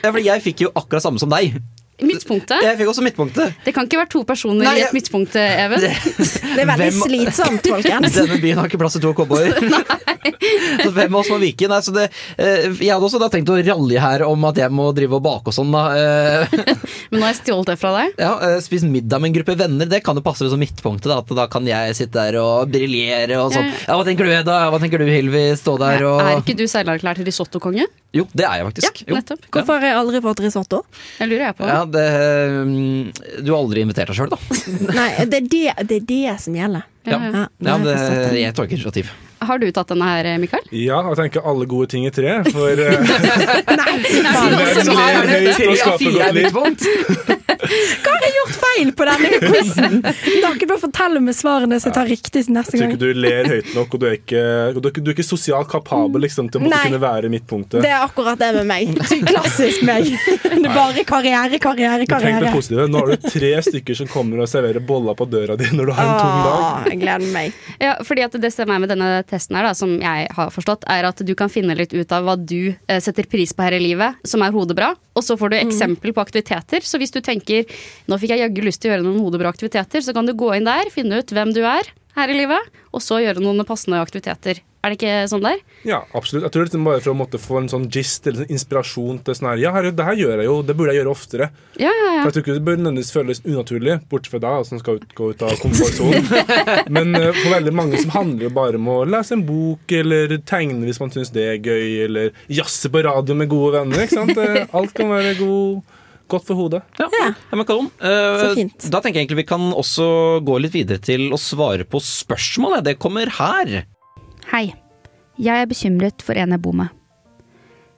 Ja, 0.00 0.08
fordi 0.08 0.24
jeg 0.24 0.40
fikk 0.40 0.62
jo 0.64 0.70
akkurat 0.72 1.04
samme 1.04 1.20
som 1.20 1.28
deg. 1.28 1.58
Midtpunktet? 2.06 2.62
Jeg 2.64 2.78
fikk 2.80 2.88
også 2.92 3.02
midtpunktet. 3.04 3.54
Det 3.64 3.74
kan 3.76 3.86
ikke 3.88 3.98
være 4.00 4.10
to 4.12 4.22
personer 4.28 4.64
Nei, 4.64 4.76
i 4.80 4.84
et 4.86 4.94
midtpunkt, 4.96 5.36
Even. 5.36 5.80
Det 5.80 6.62
er 6.62 6.68
veldig 6.68 6.86
Hvem- 6.86 7.02
slitsomt, 7.06 7.66
folkens. 7.70 8.14
Denne 8.16 8.38
byen 8.42 8.58
har 8.62 8.68
ikke 8.70 8.80
plass 8.80 8.96
til 8.96 9.04
to 9.04 9.12
cowboyer. 9.14 9.54
så 10.84 10.90
hvem 10.94 11.14
av 11.14 11.20
oss 11.22 11.30
må 11.32 11.38
vike? 11.42 11.68
Nei, 11.70 11.80
så 11.84 11.92
det, 11.94 12.06
eh, 12.40 12.66
jeg 12.80 12.92
hadde 12.92 13.06
også 13.08 13.20
da 13.22 13.28
tenkt 13.32 13.50
å 13.52 13.56
ralje 13.60 14.00
her 14.02 14.24
om 14.26 14.44
at 14.48 14.58
jeg 14.60 14.72
må 14.74 14.90
drive 14.96 15.18
og 15.18 15.24
bake 15.24 15.52
og 15.52 15.56
sånn. 15.56 15.72
da. 15.74 15.84
Eh, 15.96 16.74
Men 17.10 17.20
nå 17.20 17.26
har 17.26 17.32
jeg 17.34 17.40
stjålet 17.42 17.72
det 17.72 17.78
fra 17.80 17.92
deg. 17.96 18.14
ja, 18.20 18.32
eh, 18.48 18.56
Spise 18.64 18.88
middag 18.90 19.20
med 19.22 19.30
en 19.32 19.36
gruppe 19.40 19.56
venner, 19.60 19.88
det 19.90 20.02
kan 20.06 20.18
jo 20.18 20.24
passe 20.24 20.48
som 20.50 20.60
midtpunktet. 20.60 21.08
Da, 21.10 21.20
at 21.24 21.34
da 21.36 21.46
kan 21.50 21.66
jeg 21.68 21.96
sitte 21.98 22.16
der 22.20 22.38
og 22.42 22.70
briljere 22.72 23.40
og 23.42 23.52
sånn. 23.54 23.68
Ja, 23.70 23.78
Ja, 23.90 23.96
hva 23.98 24.04
tenker 24.06 24.28
du, 24.28 24.32
Eda? 24.34 24.58
Hva 24.70 24.78
tenker 24.82 25.02
du, 25.02 25.06
Hilvi? 25.10 25.44
Stå 25.58 25.76
der 25.80 26.04
og 26.06 26.20
Er 26.22 26.36
ikke 26.42 26.56
du 26.58 26.66
selverklært 26.70 27.22
risottokonge? 27.26 27.86
Jo, 28.16 28.24
det 28.34 28.42
er 28.42 28.56
jeg 28.58 28.66
faktisk. 28.66 29.02
Ja, 29.06 29.14
nettopp. 29.20 29.44
Hvorfor 29.54 29.78
har 29.78 29.86
jeg 29.86 29.96
aldri 30.00 30.20
fått 30.24 30.40
risotto? 30.42 30.80
Jeg 31.20 31.30
lurer 31.30 31.44
jeg 31.46 31.56
på. 31.60 31.66
Ja, 31.70 31.80
det, 31.86 32.04
mm, 32.66 33.12
du 33.46 33.52
har 33.52 33.60
aldri 33.60 33.84
invitert 33.86 34.10
deg 34.10 34.18
sjøl, 34.18 34.32
da. 34.32 34.38
Nei, 34.98 35.08
det 35.30 35.38
er 35.38 35.46
det, 35.54 35.64
det 35.86 35.98
er 36.00 36.06
det 36.10 36.36
som 36.42 36.56
gjelder. 36.58 36.86
Ja, 37.06 37.16
Ja, 37.22 37.44
ja. 37.46 37.76
det, 37.84 37.94
det. 37.94 38.40
jeg 38.42 38.54
tar 38.58 38.66
ikke 38.66 38.76
initiativ. 38.80 39.12
Har 39.40 39.58
du 39.58 39.70
tatt 39.72 39.88
denne 39.88 40.04
her, 40.04 40.26
Mikael? 40.42 40.64
Ja, 40.76 41.00
og 41.00 41.14
jeg 41.14 41.24
tenker 41.24 41.46
alle 41.48 41.66
gode 41.70 41.88
ting 41.94 42.04
i 42.04 42.12
tre. 42.12 42.38
For 42.52 42.76
eh, 42.76 43.00
Nei, 43.80 43.94
tre 45.56 45.76
av 45.86 45.96
fire 46.00 46.26
er 46.28 46.36
midtpunkt. 46.36 46.84
Hva 47.60 48.12
har 48.14 48.24
jeg 48.24 48.34
gjort 48.34 48.54
feil 48.60 48.90
på 48.96 49.06
denne 49.08 49.38
quizen? 49.42 49.96
Dere 50.02 50.68
bør 50.70 50.80
fortelle 50.80 51.20
meg 51.24 51.36
svarene 51.36 51.78
så 51.80 51.90
jeg 51.90 51.96
tar 51.96 52.08
riktig 52.08 52.42
neste 52.52 52.78
gang. 52.78 52.92
jeg 52.92 52.98
tror 53.00 53.12
ikke 53.12 53.20
du 53.20 53.20
ler 53.24 53.48
høyt 53.50 53.72
nok, 53.76 53.94
og 53.96 54.02
du 54.02 54.06
er 54.08 54.16
ikke, 54.16 54.42
du 54.76 54.80
er 54.80 54.92
ikke, 54.92 55.04
du 55.04 55.10
er 55.10 55.16
ikke 55.16 55.26
sosialt 55.26 55.70
kapabel 55.70 56.24
liksom, 56.24 56.48
til 56.52 56.60
å 56.60 56.64
måtte 56.64 56.80
kunne 56.86 57.02
være 57.02 57.32
midtpunktet. 57.32 57.80
Det 57.84 57.92
er 57.92 58.04
akkurat 58.04 58.40
det 58.40 58.50
med 58.60 58.68
meg. 58.70 58.94
Klassisk 59.30 59.84
meg. 59.88 60.08
Det 60.10 60.52
er 60.56 60.68
bare 60.74 61.04
karriere, 61.08 61.60
karriere, 61.62 62.08
karriere. 62.08 62.38
tenk 62.40 62.46
det 62.48 62.54
positive. 62.56 62.88
Nå 62.90 63.04
har 63.04 63.12
du 63.14 63.28
tre 63.28 63.52
stykker 63.70 64.00
som 64.02 64.10
kommer 64.10 64.44
og 64.44 64.50
serverer 64.50 64.84
boller 64.84 65.18
på 65.18 65.28
døra 65.30 65.56
di 65.60 65.68
når 65.74 65.90
du 65.90 65.96
har 65.98 66.08
en 66.08 66.20
tung 66.20 66.40
dag. 66.48 66.90
Jeg 66.92 67.02
gleder 67.04 67.34
meg. 67.36 67.60
Ja, 67.80 67.96
fordi 68.06 68.26
at 68.26 68.38
Det 68.40 68.52
som 68.54 68.70
er 68.72 68.80
med 68.80 68.88
denne 68.88 69.10
testen, 69.30 69.58
her 69.58 69.68
da, 69.68 69.74
som 69.76 69.92
jeg 70.02 70.28
har 70.36 70.52
forstått, 70.54 70.86
er 70.90 71.08
at 71.08 71.22
du 71.26 71.32
kan 71.38 71.52
finne 71.52 71.76
litt 71.78 71.94
ut 71.94 72.14
av 72.14 72.26
hva 72.26 72.36
du 72.38 72.72
eh, 72.72 73.00
setter 73.02 73.28
pris 73.30 73.54
på 73.54 73.66
her 73.66 73.78
i 73.78 73.82
livet, 73.82 74.18
som 74.26 74.42
er 74.44 74.54
hodebra. 74.54 74.92
Og 75.16 75.26
så 75.26 75.36
får 75.40 75.52
du 75.52 75.58
eksempel 75.60 76.14
på 76.16 76.24
aktiviteter. 76.24 76.84
Så 76.86 77.00
hvis 77.00 77.14
du 77.14 77.20
tenker 77.24 77.68
nå 78.10 78.18
fikk 78.20 78.34
jeg 78.34 78.44
jaggu 78.44 78.64
lyst 78.66 78.82
til 78.82 78.90
å 78.90 78.96
gjøre 78.96 79.06
noen 79.06 79.22
hodebra 79.24 79.52
aktiviteter, 79.52 80.04
så 80.04 80.14
kan 80.16 80.28
du 80.28 80.36
gå 80.38 80.52
inn 80.56 80.68
der, 80.68 80.92
finne 80.94 81.22
ut 81.22 81.34
hvem 81.34 81.54
du 81.56 81.62
er 81.64 81.94
her 82.16 82.32
i 82.32 82.40
livet, 82.42 82.80
og 82.90 83.04
så 83.04 83.20
gjøre 83.22 83.42
noen 83.42 83.64
passende 83.68 84.02
aktiviteter. 84.02 84.62
Er 84.80 84.94
det 84.94 84.96
ikke 84.96 85.16
sånn 85.28 85.42
der? 85.44 85.58
Ja, 85.84 85.98
absolutt. 86.16 86.46
Jeg 86.46 86.52
tror 86.54 86.62
det 86.62 86.70
er 86.70 86.70
liksom 86.70 86.84
bare 86.88 87.00
for 87.04 87.12
å 87.12 87.16
måtte 87.18 87.36
få 87.40 87.58
en 87.60 87.66
sånn 87.68 87.82
gist 87.92 88.24
eller 88.26 88.42
sånn 88.46 88.54
inspirasjon 88.54 89.18
til 89.26 89.36
sånn 89.36 89.48
her 89.50 89.60
Ja, 89.60 89.72
herregud, 89.74 89.98
det 89.98 90.06
her 90.06 90.16
gjør 90.16 90.40
jeg 90.40 90.48
jo, 90.48 90.54
det 90.64 90.76
burde 90.78 90.94
jeg 90.94 91.00
gjøre 91.02 91.12
oftere. 91.12 91.48
Ja, 91.76 91.90
ja, 91.92 92.06
ja. 92.14 92.22
For 92.22 92.30
jeg 92.30 92.36
tror 92.38 92.44
ikke 92.46 92.56
det 92.56 92.64
bør 92.70 92.78
nødvendigvis 92.80 93.12
føles 93.12 93.42
unaturlig, 93.44 93.98
bortsett 94.08 94.32
fra 94.32 94.40
deg 94.46 94.64
som 94.70 94.80
skal 94.80 94.96
ut, 95.02 95.12
gå 95.20 95.28
ut 95.34 95.44
av 95.44 95.52
komfortsonen. 95.60 96.32
Men 96.96 97.12
uh, 97.18 97.28
for 97.42 97.52
veldig 97.58 97.74
mange 97.76 98.00
som 98.00 98.14
handler 98.16 98.48
jo 98.48 98.52
bare 98.56 98.80
om 98.80 98.88
å 98.88 98.98
lese 99.04 99.36
en 99.36 99.44
bok, 99.48 99.84
eller 100.00 100.36
tegne 100.48 100.88
hvis 100.88 101.02
man 101.04 101.12
syns 101.12 101.34
det 101.36 101.44
er 101.52 101.60
gøy, 101.60 101.86
eller 102.08 102.32
jazze 102.48 102.88
på 102.92 103.04
radio 103.04 103.36
med 103.36 103.52
gode 103.52 103.76
venner. 103.76 104.06
ikke 104.06 104.16
sant? 104.16 104.36
Eh, 104.40 104.64
Alt 104.80 104.96
kan 104.96 105.12
være 105.12 105.36
god, 105.44 105.84
godt 106.32 106.48
for 106.48 106.56
hodet. 106.64 106.80
Ja, 106.96 107.08
men 107.52 107.68
kanon. 107.68 107.92
uh, 108.00 108.40
Så 108.46 108.50
fint. 108.56 108.88
Da 108.88 109.04
tenker 109.04 109.20
jeg 109.20 109.28
egentlig 109.28 109.44
vi 109.44 109.48
kan 109.52 109.70
også 109.76 110.40
gå 110.46 110.56
litt 110.64 110.72
videre 110.80 111.04
til 111.04 111.28
å 111.36 111.40
svare 111.40 111.84
på 111.84 112.00
spørsmålet. 112.00 112.86
Det 112.88 112.96
kommer 113.02 113.28
her. 113.36 113.82
Hei. 114.50 114.72
Jeg 115.38 115.62
er 115.62 115.68
bekymret 115.70 116.24
for 116.26 116.34
en 116.34 116.50
jeg 116.50 116.58
bor 116.64 116.74
med. 116.74 116.88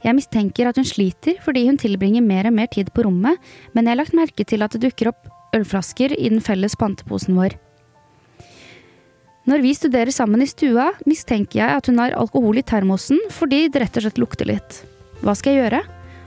Jeg 0.05 0.13
mistenker 0.19 0.69
at 0.69 0.77
hun 0.77 0.85
sliter 0.85 1.39
fordi 1.41 1.63
hun 1.65 1.79
tilbringer 1.81 2.21
mer 2.21 2.45
og 2.51 2.53
mer 2.59 2.69
tid 2.69 2.91
på 2.93 3.07
rommet, 3.07 3.41
men 3.73 3.87
jeg 3.87 3.95
har 3.95 4.01
lagt 4.03 4.17
merke 4.19 4.45
til 4.45 4.61
at 4.61 4.77
det 4.77 4.83
dukker 4.83 5.09
opp 5.15 5.31
ølflasker 5.57 6.13
i 6.13 6.29
den 6.29 6.45
felles 6.45 6.77
panteposen 6.77 7.39
vår. 7.41 7.57
Når 9.49 9.65
vi 9.65 9.73
studerer 9.79 10.13
sammen 10.13 10.45
i 10.45 10.51
stua, 10.51 10.91
mistenker 11.09 11.63
jeg 11.63 11.81
at 11.81 11.89
hun 11.89 12.05
har 12.05 12.19
alkohol 12.21 12.61
i 12.61 12.67
termosen 12.69 13.25
fordi 13.33 13.65
det 13.73 13.87
rett 13.87 13.97
og 13.97 14.05
slett 14.05 14.21
lukter 14.21 14.53
litt. 14.53 14.83
Hva 15.25 15.33
skal 15.39 15.57
jeg 15.57 15.65
gjøre? 15.65 15.83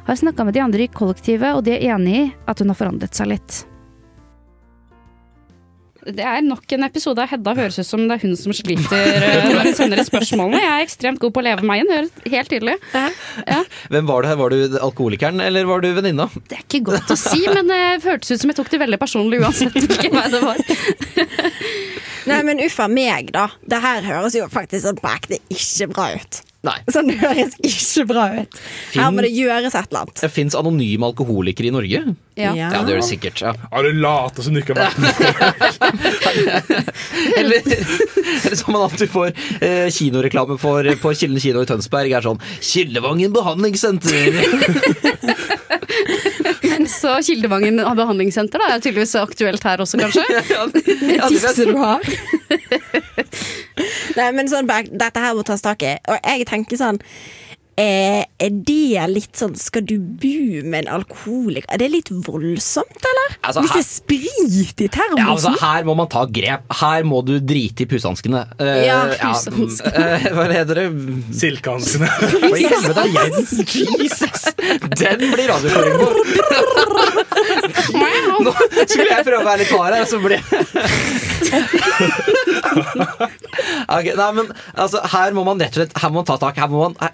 Har 0.10 0.22
snakka 0.24 0.50
med 0.50 0.58
de 0.58 0.66
andre 0.66 0.88
i 0.88 0.90
kollektivet, 0.90 1.54
og 1.54 1.68
de 1.70 1.78
er 1.78 1.86
enig 1.94 2.18
i 2.18 2.28
at 2.50 2.66
hun 2.66 2.74
har 2.74 2.82
forandret 2.82 3.14
seg 3.14 3.30
litt. 3.36 3.62
Det 6.06 6.22
er 6.22 6.44
nok 6.46 6.70
en 6.76 6.86
episode 6.86 7.24
av 7.24 7.32
Hedda 7.32 7.56
høres 7.58 7.80
ut 7.82 7.88
som 7.88 8.04
det 8.06 8.20
er 8.20 8.22
hun 8.28 8.36
som 8.38 8.54
sliter 8.54 9.16
eh, 9.26 9.48
når 9.50 9.72
hun 9.72 9.78
sender 9.78 10.02
inn 10.02 10.06
spørsmålene. 10.06 10.60
Jeg 10.62 10.72
er 10.76 10.84
ekstremt 10.86 11.22
god 11.24 11.34
på 11.34 11.42
å 11.42 11.46
leve 11.48 11.66
meg 11.66 11.82
inn, 11.82 11.90
det 11.90 12.34
helt 12.34 12.52
tydelig. 12.52 12.76
Ja. 12.94 13.62
Hvem 13.90 14.06
var 14.10 14.22
du 14.22 14.30
her? 14.30 14.38
Var 14.38 14.54
du 14.54 14.78
alkoholikeren, 14.86 15.42
eller 15.42 15.66
var 15.66 15.82
du 15.82 15.90
venninna? 15.98 16.28
Det 16.46 16.60
er 16.60 16.64
ikke 16.68 16.84
godt 16.92 17.16
å 17.16 17.18
si, 17.18 17.42
men 17.50 17.72
det 17.72 17.80
hørtes 18.06 18.36
ut 18.36 18.44
som 18.44 18.54
jeg 18.54 18.60
tok 18.60 18.70
det 18.76 18.82
veldig 18.86 19.02
personlig 19.02 19.42
uansett 19.42 19.74
hvilken 19.74 20.14
vei 20.14 20.28
det 20.34 20.44
var. 20.46 20.62
Nei, 22.30 22.42
men 22.46 22.62
uffa 22.66 22.88
meg, 22.90 23.34
da. 23.34 23.48
Det 23.66 23.82
her 23.82 24.06
høres 24.06 24.38
jo 24.38 24.46
faktisk 24.52 24.86
sånn 24.86 25.02
på 25.02 25.10
ekte 25.10 25.42
ikke 25.54 25.90
bra 25.94 26.12
ut. 26.18 26.42
Nei. 26.66 26.78
Sånn 26.92 27.10
det 27.12 27.18
høres 27.22 27.56
ikke 27.62 28.06
bra 28.10 28.26
ut. 28.40 28.62
Her 28.96 29.12
må 29.14 29.26
det 29.26 29.34
gjøres 29.36 29.76
et 29.76 29.90
eller 29.92 30.06
annet. 30.06 30.22
Det 30.24 30.32
fins 30.34 30.56
anonyme 30.58 31.06
alkoholikere 31.12 31.70
i 31.70 31.74
Norge? 31.76 32.02
Ja. 32.36 32.52
ja 32.58 32.70
det 32.84 32.96
gjør 32.96 33.02
det 33.04 33.08
sikkert. 33.08 33.42
Ja. 33.46 33.54
Ja, 33.70 33.84
du 33.86 33.92
later 34.02 34.46
som 34.46 34.56
du 34.56 34.60
ikke 34.62 34.76
har 34.76 34.90
vært 34.90 35.00
med. 35.00 35.14
Eller, 37.40 37.62
eller 37.62 38.58
som 38.58 38.74
man 38.76 38.88
alltid 38.88 39.12
får 39.14 39.32
eh, 39.62 39.88
kinoreklame 39.94 40.58
for 40.60 40.90
på 41.02 41.14
Kilden 41.16 41.40
kino 41.44 41.64
i 41.64 41.70
Tønsberg, 41.70 42.12
er 42.12 42.26
sånn 42.26 42.42
Kildevangen 42.60 43.36
behandlingssenter! 43.36 44.36
Men 46.66 46.88
så 46.92 47.16
Kildevangen 47.24 47.80
behandlingssenter 47.98 48.60
da, 48.62 48.74
er 48.74 48.84
tydeligvis 48.84 49.16
aktuelt 49.20 49.64
her 49.66 49.84
også, 49.86 50.00
kanskje? 50.02 50.26
ja, 50.56 50.66
Det 50.74 51.20
tipset 51.30 51.70
du 51.70 51.78
har. 51.80 52.02
Nei, 54.16 54.30
men 54.36 54.48
sånn, 54.52 54.70
dette 54.70 55.22
her 55.22 55.36
må 55.36 55.44
tas 55.48 55.64
tak 55.66 55.84
i. 55.84 55.96
Og 56.12 56.20
jeg 56.22 56.48
tenker 56.48 56.80
sånn 56.80 57.02
eh, 57.78 58.24
Er 58.40 58.50
det 58.68 59.08
litt 59.12 59.36
sånn 59.40 59.56
Skal 59.60 59.82
du 59.88 59.98
bo 60.00 60.62
med 60.64 60.86
en 60.86 60.92
alkoholiker? 61.00 61.68
Er 61.74 61.78
det 61.82 61.90
litt 61.94 62.10
voldsomt, 62.12 63.02
eller? 63.12 63.30
Altså, 63.46 63.60
Hvis 63.66 63.74
det 63.76 63.82
er 63.82 63.90
sprit 63.90 64.82
i 64.86 64.88
termosen? 64.92 65.22
Ja, 65.22 65.26
altså, 65.34 65.50
her 65.62 65.82
må 65.88 65.94
man 65.98 66.08
ta 66.12 66.22
grep. 66.26 66.62
Her 66.82 67.04
må 67.08 67.18
du 67.26 67.34
drite 67.40 67.82
i 67.86 67.88
pusehanskene. 67.90 68.42
Eh, 68.60 68.86
Ja, 68.86 69.00
ja, 69.16 69.32
eh, 69.36 69.42
hva 70.36 70.44
heter 70.52 70.76
det? 70.82 70.88
Silkehanskene. 71.40 72.08
Hva 72.46 72.58
i 72.60 72.62
helvete 72.70 73.02
er? 73.06 73.10
Jesus! 74.02 74.42
Den 75.00 75.20
blir 75.32 75.48
radioføring 75.52 75.96
på. 76.00 76.08
Nå 78.46 78.52
skulle 78.86 79.10
jeg 79.10 79.26
prøve 79.26 79.42
å 79.42 79.46
være 79.48 79.60
litt 79.64 79.74
hard 79.74 79.94
her, 79.96 80.02
og 80.04 80.08
så 80.10 80.18
ble 80.24 80.36
okay, 83.96 84.14
nei, 84.18 84.32
men 84.36 84.46
altså, 84.74 85.00
Her 85.14 85.34
må 85.36 85.42
man 85.48 85.60
rett 85.62 85.76
og 85.76 85.80
slett 85.82 85.98
Her 86.02 86.10
må 86.12 86.16
man 86.22 86.28
ta 86.28 86.36
tak. 86.42 86.56
Her 86.60 86.70
må 86.72 86.78
man, 86.86 86.94
her, 87.02 87.12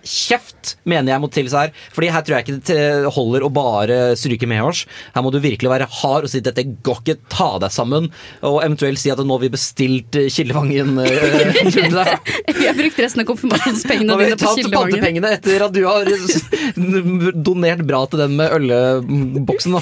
Kjeft, 0.51 0.75
mener 0.85 1.13
jeg 1.13 1.21
må 1.23 1.29
til 1.31 1.47
her. 1.51 1.71
Fordi 1.95 2.09
her 2.11 2.23
tror 2.25 2.37
jeg 2.37 2.45
ikke 2.45 2.57
det 2.67 3.11
holder 3.15 3.45
å 3.45 3.49
bare 3.53 3.97
stryke 4.19 4.47
medhårs. 4.49 4.83
Her 5.15 5.23
må 5.25 5.31
du 5.33 5.39
virkelig 5.43 5.71
være 5.71 5.87
hard 6.01 6.27
og 6.27 6.31
si 6.31 6.41
dette 6.43 6.65
går 6.83 7.01
ikke, 7.01 7.15
ta 7.31 7.47
deg 7.63 7.71
sammen. 7.73 8.09
Og 8.45 8.59
eventuelt 8.65 8.99
si 9.01 9.11
at 9.13 9.21
nå 9.21 9.37
har 9.37 9.43
vi 9.45 9.51
bestilt 9.53 10.17
eh, 10.19 10.29
Kildevangen. 10.31 10.97
eh. 10.99 11.71
Vi 12.51 12.67
har 12.67 12.77
brukt 12.77 12.99
resten 13.01 13.23
av 13.23 13.29
konfirmasjonspengene 13.31 14.19
dine 14.21 14.37
på 14.39 14.53
Kildevangen. 14.57 14.97
pantepengene 14.97 15.33
etter 15.37 15.65
at 15.67 15.75
du 15.75 15.81
har 15.87 16.11
donert 17.47 17.85
bra 17.87 18.03
til 18.11 18.23
den 18.25 18.37
med 18.39 18.51
ølboksen. 18.59 19.79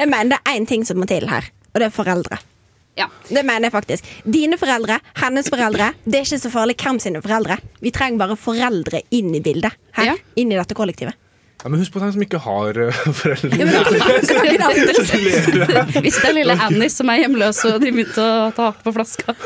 Jeg 0.00 0.06
mener 0.10 0.34
det 0.34 0.40
er 0.44 0.56
én 0.58 0.66
ting 0.68 0.84
som 0.86 0.98
må 1.00 1.06
til 1.10 1.28
her, 1.30 1.46
og 1.72 1.80
det 1.80 1.88
er 1.90 1.94
foreldre. 1.94 2.40
Ja. 2.98 3.06
Det 3.28 3.42
mener 3.46 3.62
jeg 3.68 3.72
faktisk. 3.72 4.04
Dine 4.24 4.58
foreldre, 4.60 4.98
hennes 5.22 5.48
foreldre. 5.52 5.92
Det 6.04 6.18
er 6.20 6.24
ikke 6.26 6.38
så 6.42 6.50
farlig 6.52 6.76
hvem 6.82 6.98
sine 7.00 7.22
foreldre. 7.24 7.56
Vi 7.80 7.90
trenger 7.94 8.18
bare 8.26 8.36
foreldre 8.36 9.00
inn 9.14 9.34
i 9.34 9.40
bildet. 9.44 9.72
Her, 9.96 10.04
Ja. 10.12 10.16
Inn 10.36 10.52
i 10.52 10.56
dette 10.58 10.74
kollektivet. 10.74 11.14
Ja, 11.60 11.68
men 11.68 11.76
husk 11.82 11.92
på 11.92 12.00
dem 12.00 12.08
som 12.14 12.22
ikke 12.24 12.38
har 12.40 12.72
eh, 12.80 12.88
foreldre. 13.12 13.50
Hvis 16.00 16.16
det 16.16 16.28
er 16.30 16.34
lille 16.38 16.54
Annie 16.56 16.88
som 16.88 17.04
er 17.12 17.18
hjemløs 17.20 17.58
og 17.68 17.76
de 17.82 17.90
begynte 17.92 18.16
å 18.24 18.48
ta 18.56 18.70
hake 18.70 18.80
på 18.86 18.92
flaska. 18.96 19.34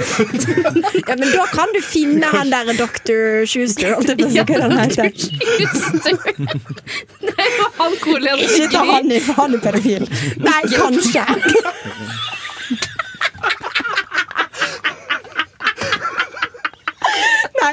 Ja, 1.09 1.15
men 1.19 1.27
da 1.35 1.43
kan 1.51 1.67
du 1.75 1.81
finne 1.83 2.23
han 2.31 2.47
der 2.55 2.71
Dr. 2.79 3.43
Schuster. 3.51 3.91
Jeg 3.91 3.99
på 3.99 4.15
å 4.15 4.31
si 4.31 4.39
hva 4.47 4.63
han. 4.63 4.79
Det 7.25 7.35
er 7.35 7.51
jo 7.59 7.67
han 7.81 7.93
Colian 8.05 8.39
Ikke 8.47 8.69
ta 8.73 8.83
han 8.89 9.11
i, 9.11 9.19
for 9.25 9.35
han 9.43 9.51
er 9.59 9.61
pedofil. 9.67 10.05
Nei, 10.47 10.63
kanskje. 10.71 11.25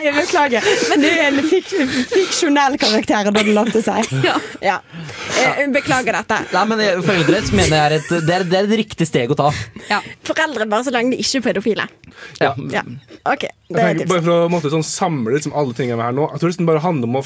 jeg 0.05 0.15
beklager. 0.17 0.67
Men 0.91 1.03
det 1.05 1.11
er 1.13 1.27
en 1.29 1.47
fik 1.49 1.69
fiksjonell 2.11 2.77
karakter, 2.81 3.27
hadde 3.29 3.43
du 3.47 3.51
lov 3.55 3.71
til 3.73 3.81
å 3.81 3.85
si. 3.85 4.19
Ja. 4.27 4.35
Ja. 4.61 4.77
Eh, 5.41 5.63
Beklager 5.73 6.13
dette. 6.19 6.37
Nei, 6.53 6.63
men 6.69 6.83
Foreldre 7.05 7.41
mener 7.57 7.75
jeg 7.75 7.85
er 7.85 7.95
et, 7.97 8.09
det, 8.27 8.35
er, 8.35 8.45
det 8.47 8.59
er 8.59 8.67
et 8.69 8.75
riktig 8.83 9.07
steg 9.09 9.31
å 9.33 9.37
ta. 9.39 9.49
Foreldre 10.27 10.67
bare 10.69 10.85
så 10.87 10.93
lenge 10.93 11.15
de 11.15 11.23
ikke 11.23 11.39
er 11.41 11.45
pedofile. 11.49 11.87
Ja. 12.41 12.51
Ja. 12.73 12.83
Ok, 13.29 13.47
det 13.47 13.77
er 13.77 13.91
tenker, 13.91 14.03
tips. 14.03 14.11
bare 14.11 14.25
for 14.25 14.35
å 14.35 14.51
måtte, 14.51 14.71
sånn, 14.73 14.85
samle 14.85 15.33
liksom, 15.37 15.55
alle 15.57 15.73
tingene 15.77 16.03
her 16.05 16.13
nå 16.15 16.27
Jeg 16.33 16.41
tror 16.43 16.53
det 16.57 16.67
bare 16.69 16.83
handler 16.83 17.09
om 17.09 17.19
å 17.21 17.23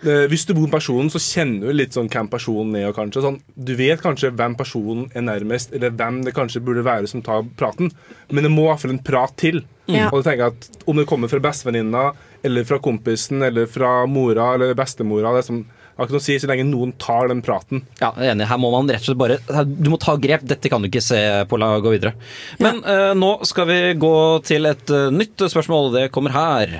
Hvis 0.00 0.44
du 0.46 0.52
bor 0.54 0.68
med 0.68 0.74
personen, 0.76 1.08
så 1.10 1.18
kjenner 1.18 1.68
du 1.68 1.74
litt 1.74 1.96
sånn 1.96 2.10
hvem 2.12 2.28
personen 2.30 2.76
er. 2.78 2.92
Kanskje, 2.94 3.24
sånn, 3.24 3.40
du 3.54 3.72
vet 3.78 4.02
kanskje 4.02 4.30
hvem 4.30 4.54
personen 4.58 5.08
er 5.16 5.24
nærmest, 5.26 5.72
eller 5.74 5.94
hvem 5.96 6.20
det 6.26 6.36
kanskje 6.36 6.62
burde 6.62 6.86
være 6.86 7.10
som 7.10 7.24
tar 7.26 7.48
praten. 7.58 7.90
Men 8.30 8.46
det 8.46 8.52
må 8.54 8.68
i 8.68 8.70
hvert 8.70 8.84
fall 8.84 8.94
en 8.94 9.02
prat 9.02 9.34
til. 9.40 9.64
Mm. 9.88 10.10
Og 10.10 10.20
du 10.20 10.26
tenker 10.26 10.52
at 10.52 10.84
Om 10.84 11.00
det 11.00 11.08
kommer 11.08 11.30
fra 11.32 11.40
bestevenninna, 11.42 12.12
eller 12.46 12.64
fra 12.68 12.78
kompisen, 12.78 13.42
eller 13.42 13.66
fra 13.66 14.06
mora 14.06 14.52
eller 14.54 14.76
bestemora 14.78 15.32
det 15.34 15.42
er 15.42 15.46
som, 15.48 15.64
har 15.96 16.06
ikke 16.06 16.14
noe 16.14 16.22
å 16.22 16.26
si 16.28 16.36
så 16.38 16.50
lenge 16.50 16.66
noen 16.68 16.92
tar 17.00 17.26
den 17.32 17.40
praten. 17.42 17.82
Ja, 17.98 18.12
jeg 18.14 18.28
er 18.28 18.36
enig. 18.36 18.46
Her 18.46 18.60
må 18.62 18.70
man 18.70 18.86
rett 18.86 19.02
og 19.02 19.08
slett 19.08 19.18
bare 19.18 19.64
Du 19.66 19.90
må 19.90 19.98
ta 19.98 20.14
grep. 20.20 20.44
Dette 20.46 20.70
kan 20.70 20.84
du 20.84 20.86
ikke 20.86 21.02
se 21.02 21.18
på 21.50 21.58
la 21.58 21.72
gå 21.82 21.96
videre. 21.96 22.14
Men 22.62 22.78
eh, 22.86 23.10
nå 23.18 23.32
skal 23.48 23.66
vi 23.72 23.80
gå 23.98 24.14
til 24.46 24.70
et 24.70 24.94
uh, 24.94 25.08
nytt 25.10 25.48
spørsmål. 25.50 25.90
Det 25.96 26.06
kommer 26.14 26.36
her. 26.36 26.78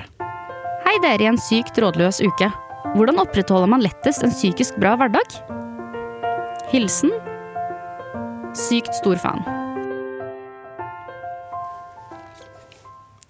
Hei 0.87 0.95
dere 1.03 1.27
i 1.27 1.31
en 1.33 1.43
sykt 1.49 1.83
rådløs 1.83 2.23
uke. 2.23 2.47
Hvordan 2.97 3.19
opprettholder 3.21 3.69
man 3.69 3.83
lettest 3.83 4.23
en 4.25 4.33
psykisk 4.33 4.77
bra 4.81 4.95
hverdag? 4.99 5.35
Hilsen 6.71 7.11
sykt 8.57 8.95
stor 8.97 9.19
fan. 9.21 9.41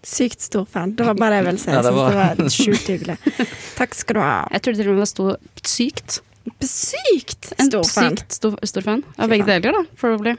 Sykt 0.09 0.41
stor 0.41 0.65
fan. 0.65 0.95
Det 0.97 1.05
var 1.05 1.17
bare 1.19 1.35
det 1.35 1.41
jeg 1.41 1.47
ville 1.49 1.61
si. 1.61 1.69
Ja, 1.69 1.75
Jeg 1.75 1.83
det 1.83 1.93
var- 1.93 2.35
det 2.35 2.45
var 2.45 2.55
sjukt 2.55 2.87
hyggelig. 2.87 3.17
Takk 3.77 3.93
skal 3.93 4.13
du 4.15 4.21
ha. 4.21 4.47
Jeg 4.51 4.61
trodde 4.61 4.77
til 4.79 4.89
og 4.89 4.95
med 4.95 5.03
det 5.03 5.09
sto 5.11 5.35
sykt. 5.63 6.21
Sykt 6.63 7.51
stor 7.59 7.83
fan. 7.83 8.15
sykt 8.17 8.31
stor, 8.33 8.55
stor 8.63 8.81
fan. 8.81 9.03
Av 9.19 9.29
begge 9.29 9.45
deler, 9.45 9.71
da. 9.75 9.83
Probably. 9.99 10.35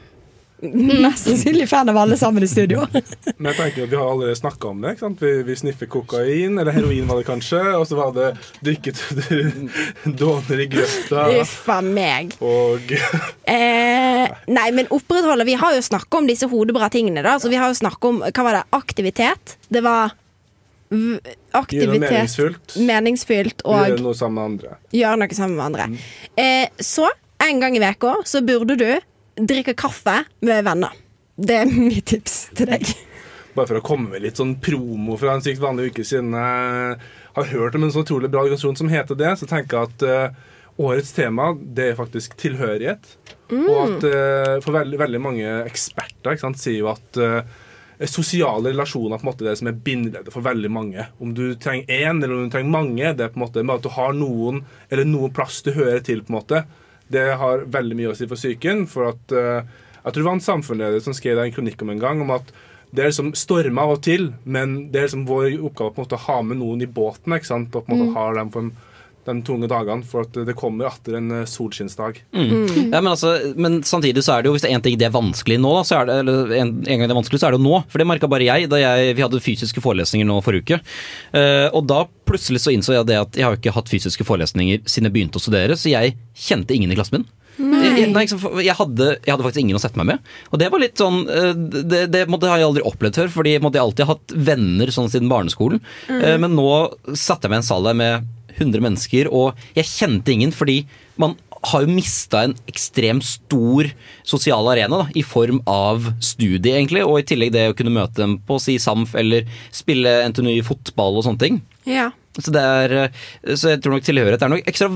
Mest 1.01 1.25
sannsynlig 1.25 1.65
fan 1.69 1.89
av 1.89 1.97
alle 1.97 2.17
sammen 2.17 2.43
i 2.43 2.47
studio. 2.47 2.83
Men 2.93 3.47
jeg 3.51 3.57
tenker 3.57 3.83
at 3.87 3.89
Vi 3.89 3.97
har 3.97 4.11
allerede 4.11 4.35
snakka 4.37 4.67
om 4.69 4.81
det. 4.85 4.93
Vi, 5.19 5.31
vi 5.47 5.55
sniffer 5.57 5.89
kokain, 5.89 6.59
eller 6.61 6.71
heroin 6.75 7.07
var 7.09 7.17
det 7.21 7.25
kanskje. 7.27 7.61
Og 7.79 7.87
så 7.89 7.97
var 7.97 8.11
det 8.13 8.27
drikket 8.61 9.01
dåner 10.21 10.61
i 10.61 10.67
grøfta. 10.71 11.25
Uffa 11.41 11.79
meg. 11.85 12.35
Og 12.45 12.93
Eh, 13.51 14.27
nei, 14.47 14.67
men 14.71 14.87
opprettholder 14.93 15.45
Vi 15.49 15.57
har 15.59 15.73
jo 15.75 15.81
snakka 15.83 16.21
om 16.21 16.27
disse 16.29 16.47
hodebra 16.47 16.87
tingene. 16.93 17.23
da 17.25 17.33
Så 17.41 17.49
Vi 17.51 17.57
har 17.59 17.67
jo 17.73 17.75
snakket 17.81 18.05
om 18.11 18.21
hva 18.23 18.43
var 18.45 18.59
det, 18.59 18.63
aktivitet. 18.77 19.57
Det 19.67 19.81
var 19.83 20.13
aktivitet, 21.51 22.01
meningsfylt. 22.03 22.73
meningsfylt 22.83 23.61
Gjøre 23.63 23.99
noe 24.03 24.15
sammen 24.17 24.35
med 24.35 24.43
andre. 24.51 24.77
gjøre 24.91 25.19
noe 25.21 25.35
sammen 25.37 25.55
med 25.57 25.65
andre. 25.65 25.85
Eh, 26.35 26.67
så 26.83 27.07
en 27.41 27.59
gang 27.63 27.77
i 27.77 27.81
veka 27.83 28.15
så 28.27 28.41
burde 28.45 28.75
du 28.77 28.89
drikke 29.39 29.75
kaffe 29.77 30.23
med 30.45 30.65
venner. 30.67 30.93
Det 31.35 31.63
er 31.63 31.71
mitt 31.71 32.05
tips 32.11 32.51
til 32.57 32.69
deg. 32.73 32.85
Bare 33.55 33.67
for 33.67 33.79
å 33.79 33.83
komme 33.83 34.13
med 34.13 34.23
litt 34.23 34.39
sånn 34.39 34.55
promo 34.63 35.17
fra 35.19 35.35
en 35.35 35.43
sykt 35.43 35.61
vanlig 35.63 35.91
uke 35.91 36.05
siden 36.07 36.35
jeg 36.37 36.99
har 37.35 37.49
hørt 37.51 37.75
om 37.75 37.85
en 37.87 37.91
så 37.91 38.03
utrolig 38.05 38.29
bra 38.31 38.45
organisasjon 38.45 38.79
som 38.79 38.91
heter 38.91 39.17
det, 39.19 39.33
så 39.39 39.47
tenker 39.47 39.77
jeg 39.77 39.89
at 39.91 40.05
uh, 40.07 40.47
årets 40.81 41.11
tema 41.15 41.51
det 41.59 41.91
er 41.91 41.99
faktisk 41.99 42.37
tilhørighet. 42.39 43.11
Og 43.51 43.75
at 43.75 44.07
uh, 44.07 44.55
for 44.63 44.75
veldig, 44.75 44.99
veldig 45.01 45.21
mange 45.23 45.57
eksperter 45.65 46.39
sant, 46.39 46.59
sier 46.59 46.79
jo 46.79 46.91
at 46.93 47.19
uh, 47.19 47.41
sosiale 48.09 48.71
relasjoner 48.71 49.15
er 49.15 49.21
på 49.21 49.27
en 49.27 49.31
måte 49.31 49.47
det 49.47 49.57
som 49.59 49.69
er 49.69 49.79
bindeleddet 49.87 50.33
for 50.33 50.45
veldig 50.45 50.71
mange. 50.73 51.07
Om 51.21 51.35
du 51.37 51.45
trenger 51.61 51.91
én 51.91 52.21
eller 52.21 52.35
om 52.37 52.47
du 52.47 52.53
trenger 52.53 52.73
mange, 52.73 53.15
det 53.17 53.27
er 53.27 53.33
på 53.33 53.41
en 53.41 53.45
måte 53.45 53.65
med 53.65 53.77
at 53.77 53.85
du 53.85 53.91
har 53.97 54.15
noen 54.17 54.63
eller 54.89 55.07
noen 55.07 55.35
plass 55.35 55.59
du 55.65 55.73
hører 55.75 55.99
til. 56.07 56.23
på 56.23 56.33
en 56.33 56.39
måte. 56.39 56.63
Det 57.11 57.27
har 57.41 57.65
veldig 57.71 57.97
mye 57.99 58.11
å 58.11 58.17
si 58.17 58.27
for 58.29 58.39
psyken. 58.39 58.85
for 58.87 59.11
at 59.11 59.35
eh, 59.35 59.63
Jeg 60.01 60.13
tror 60.13 60.21
det 60.21 60.29
var 60.29 60.37
en 60.39 60.49
samfunnsleder 60.49 61.03
som 61.03 61.15
skrev 61.17 61.39
en 61.39 61.53
kronikk 61.53 61.81
om 61.83 61.91
en 61.93 62.01
gang, 62.01 62.21
om 62.23 62.31
at 62.37 62.53
det 62.91 63.03
er 63.03 63.11
liksom 63.11 63.33
storma 63.39 63.85
av 63.85 63.93
og 63.95 64.01
til, 64.03 64.33
men 64.43 64.91
det 64.91 64.99
er 64.99 65.05
liksom 65.07 65.27
vår 65.29 65.53
oppgave 65.63 65.93
på 65.93 66.01
en 66.01 66.05
måte 66.07 66.17
å 66.17 66.25
ha 66.25 66.39
med 66.43 66.59
noen 66.59 66.81
i 66.83 66.89
båten. 66.91 67.35
ikke 67.35 67.47
sant? 67.47 67.75
Og 67.75 67.85
på 67.85 67.93
en 67.93 68.01
måte 68.01 68.15
ha 68.17 68.25
dem 68.35 68.51
på 68.51 68.65
en 68.65 68.71
de 69.27 69.35
tunge 69.45 69.69
dagene, 69.71 70.05
for 70.07 70.25
at 70.25 70.37
det 70.47 70.55
kommer 70.57 70.89
etter 70.89 71.17
en 71.19 71.31
eh, 71.39 71.47
solskinnsdag. 71.49 72.21
Mm. 72.35 72.91
Ja, 72.91 73.01
men, 73.01 73.11
altså, 73.13 73.33
men 73.55 73.81
samtidig 73.87 74.23
så 74.25 74.35
er 74.35 74.43
det 74.43 74.51
jo, 74.51 74.55
hvis 74.55 74.65
det 74.65 74.71
er 74.71 74.79
en 74.79 74.85
ting 74.85 74.99
det 75.01 75.09
er 75.09 75.15
vanskelig 75.15 75.59
nå, 75.61 75.73
da, 75.77 75.83
så 75.87 75.99
er 75.99 76.09
det, 76.09 76.19
eller 76.23 76.55
en, 76.59 76.73
en 76.81 77.01
gang 77.01 77.05
det 77.07 77.15
er 77.15 77.19
vanskelig, 77.19 77.41
så 77.41 77.49
er 77.49 77.55
det 77.55 77.61
jo 77.61 77.67
nå. 77.67 77.83
For 77.91 78.01
det 78.01 78.07
merka 78.09 78.31
bare 78.31 78.47
jeg 78.47 78.71
da 78.71 78.79
jeg, 78.81 79.17
vi 79.17 79.25
hadde 79.25 79.43
fysiske 79.43 79.83
forelesninger 79.83 80.27
nå 80.27 80.39
forrige 80.45 80.65
uke. 80.65 80.81
Uh, 81.35 81.67
og 81.77 81.85
da 81.89 82.03
plutselig 82.27 82.63
så 82.63 82.73
innså 82.73 82.95
jeg 82.95 83.09
det 83.09 83.19
at 83.19 83.37
jeg 83.37 83.47
har 83.47 83.59
ikke 83.59 83.75
hatt 83.75 83.91
fysiske 83.91 84.25
forelesninger 84.27 84.83
siden 84.85 85.09
jeg 85.09 85.15
begynte 85.17 85.41
å 85.41 85.43
studere, 85.43 85.77
så 85.77 85.91
jeg 85.91 86.17
kjente 86.37 86.75
ingen 86.77 86.93
i 86.93 86.97
klassen 86.97 87.21
min. 87.21 87.29
Jeg, 87.61 88.07
nei, 88.09 88.23
jeg, 88.25 88.73
hadde, 88.77 89.07
jeg 89.19 89.27
hadde 89.27 89.43
faktisk 89.43 89.61
ingen 89.61 89.77
å 89.77 89.81
sette 89.81 89.99
meg 89.99 90.07
med. 90.13 90.29
Og 90.49 90.61
det 90.61 90.69
var 90.71 90.81
litt 90.81 90.97
sånn 90.97 91.19
eh, 91.29 91.51
Det, 91.83 92.05
det 92.09 92.21
måtte, 92.31 92.47
har 92.49 92.61
jeg 92.61 92.69
aldri 92.69 92.85
opplevd 92.87 93.19
før, 93.19 93.33
fordi 93.35 93.55
jeg 93.57 93.63
måtte 93.63 93.81
alltid 93.81 93.91
alltid 93.91 94.09
hatt 94.09 94.35
venner 94.47 94.91
sånn 94.93 95.09
siden 95.11 95.29
barneskolen. 95.31 95.81
Mm. 96.07 96.21
Eh, 96.21 96.37
Men 96.41 96.55
nå 96.57 96.69
satte 97.13 97.47
jeg 97.47 97.53
meg 97.53 97.59
i 97.59 97.61
en 97.61 97.67
sal 97.67 97.89
der 97.89 97.97
med 97.97 98.29
100 98.57 98.83
mennesker, 98.83 99.31
og 99.31 99.57
jeg 99.77 99.89
kjente 99.89 100.33
ingen 100.33 100.53
fordi 100.55 100.83
man 101.21 101.37
har 101.69 101.83
jo 101.83 101.93
mista 101.93 102.45
en 102.47 102.55
ekstremt 102.69 103.25
stor 103.25 103.89
sosial 104.27 104.65
arena 104.71 105.03
da, 105.03 105.09
i 105.13 105.21
form 105.25 105.59
av 105.69 106.07
studie, 106.23 106.73
egentlig. 106.73 107.03
Og 107.05 107.21
i 107.21 107.27
tillegg 107.29 107.53
det 107.53 107.67
å 107.69 107.75
kunne 107.77 107.93
møte 107.93 108.23
dem 108.23 108.39
på 108.47 108.57
si 108.61 108.79
SAMF 108.81 109.13
eller 109.21 109.45
spille 109.75 110.15
NTNU 110.31 110.55
i 110.55 110.65
fotball 110.65 111.19
og 111.19 111.27
sånne 111.27 111.43
ting. 111.43 111.61
Ja. 111.85 112.09
Så, 112.37 112.51
det 112.55 112.61
er, 112.63 112.93
eh, 113.01 113.55
så 113.59 113.73
jeg 113.73 113.81
tror 113.83 113.97
nok 113.97 114.05
tilhørighet 114.07 114.43
er 114.45 114.51
nok 114.53 114.69
ekstra 114.71 114.87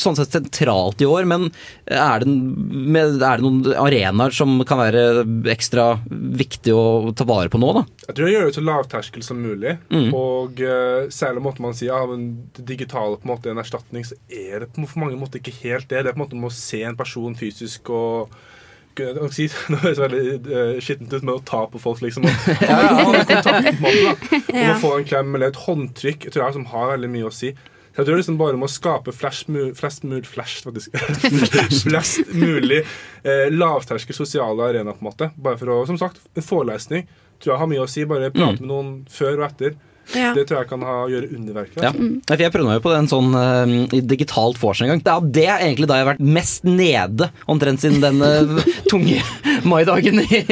sånn 0.00 0.16
sett 0.16 0.32
sentralt 0.32 1.02
i 1.04 1.08
år, 1.08 1.26
men 1.28 1.50
er 1.84 2.24
det, 2.24 2.30
med, 2.30 3.18
er 3.18 3.42
det 3.42 3.44
noen 3.44 3.74
arenaer 3.82 4.32
som 4.34 4.56
kan 4.68 4.80
være 4.80 5.24
ekstra 5.52 5.98
viktig 6.08 6.72
å 6.72 7.12
ta 7.16 7.26
vare 7.28 7.52
på 7.52 7.60
nå, 7.60 7.74
da? 7.76 7.84
Jeg 8.08 8.16
tror 8.16 8.28
jeg 8.28 8.38
gjør 8.38 8.48
det 8.48 8.56
så 8.56 8.64
lavterskel 8.64 9.26
som 9.26 9.44
mulig. 9.44 9.76
Mm. 9.92 10.10
Og 10.16 10.64
uh, 10.64 11.10
særlig 11.12 11.44
måtte 11.44 11.64
man 11.64 11.76
si 11.76 11.88
ja, 11.88 12.00
men 12.08 12.26
det 12.56 12.66
digitale 12.72 13.18
på 13.20 13.28
en 13.28 13.34
måte 13.34 13.50
er 13.50 13.56
en 13.56 13.62
erstatning, 13.64 14.06
så 14.08 14.16
er 14.28 14.64
det 14.64 14.72
på 14.74 14.88
mange 15.00 15.20
måter 15.20 15.40
ikke 15.40 15.56
helt 15.62 15.88
det. 15.90 16.04
Det 16.04 16.12
er 16.12 16.16
på 16.16 16.22
en 16.22 16.24
måte 16.24 16.38
om 16.38 16.48
å 16.48 16.54
se 16.54 16.82
en 16.84 16.98
person 16.98 17.36
fysisk 17.38 17.92
og 17.92 18.32
jeg 19.02 19.30
si, 19.34 19.46
Nå 19.72 19.80
høres 19.82 19.98
det 19.98 20.06
veldig 20.06 20.34
uh, 20.48 20.80
skittent 20.84 21.14
ut 21.14 21.26
med 21.26 21.34
å 21.34 21.44
ta 21.46 21.64
på 21.70 21.80
folk, 21.82 22.02
liksom. 22.04 22.26
Og, 22.26 22.50
ja, 22.62 22.80
ja, 22.86 24.16
en 24.54 24.72
å 24.74 24.80
få 24.82 24.96
en 24.98 25.06
klem 25.08 25.34
eller 25.34 25.52
et 25.52 25.62
håndtrykk 25.66 26.28
jeg 26.28 26.34
tror 26.34 26.46
jeg 26.46 26.58
som 26.58 26.68
har 26.72 26.92
veldig 26.94 27.10
mye 27.14 27.30
å 27.30 27.34
si. 27.34 27.54
Så 27.94 28.02
jeg 28.02 28.08
tror 28.08 28.18
liksom 28.18 28.38
bare 28.40 28.58
om 28.58 28.64
å 28.66 28.70
skape 28.70 29.12
flest, 29.14 29.50
mu 29.54 29.68
flest, 29.78 30.02
mu 30.02 30.16
flash, 30.26 30.64
faktisk. 30.64 30.96
flest 31.84 32.32
mulig 32.34 32.80
eh, 32.82 33.46
lavterskel 33.54 34.16
sosiale 34.18 34.66
arena, 34.66 34.96
på 34.96 35.04
en 35.04 35.10
måte. 35.12 35.28
Bare 35.38 35.60
for 35.60 35.70
å, 35.70 35.76
som 35.86 36.00
sagt, 36.00 36.18
en 36.34 36.42
forelesning 36.42 37.06
tror 37.38 37.54
jeg 37.54 37.60
har 37.62 37.70
mye 37.70 37.84
å 37.84 37.90
si. 37.90 38.02
Bare 38.10 38.32
prate 38.34 38.58
med 38.62 38.70
noen 38.70 38.90
før 39.14 39.38
og 39.38 39.46
etter. 39.46 39.76
Ja. 40.12 40.32
Det 40.36 40.46
tror 40.48 40.60
jeg 40.60 40.70
kan 40.70 40.84
ha, 40.86 40.96
gjøre 41.10 41.30
underverker. 41.32 41.80
Ja. 41.80 41.90
Altså. 41.90 42.08
Nei, 42.14 42.36
for 42.36 42.44
Jeg 42.44 42.54
prøvde 42.54 42.68
meg 42.68 42.78
jo 42.78 42.84
på 42.84 42.94
en 42.96 43.10
sånn 43.10 43.30
uh, 43.34 44.00
digitalt 44.14 44.60
vors 44.60 44.82
en 44.84 44.92
gang. 44.92 45.02
Det 45.04 45.14
er, 45.14 45.30
det 45.38 45.46
er 45.48 45.66
egentlig 45.68 45.88
da 45.90 45.98
jeg 45.98 46.06
har 46.06 46.12
vært 46.12 46.26
mest 46.38 46.68
nede, 46.68 47.30
omtrent 47.50 47.84
siden 47.84 48.04
den 48.04 48.20
uh, 48.24 48.72
tunge 48.92 49.22
maidagen 49.68 50.22
i, 50.24 50.42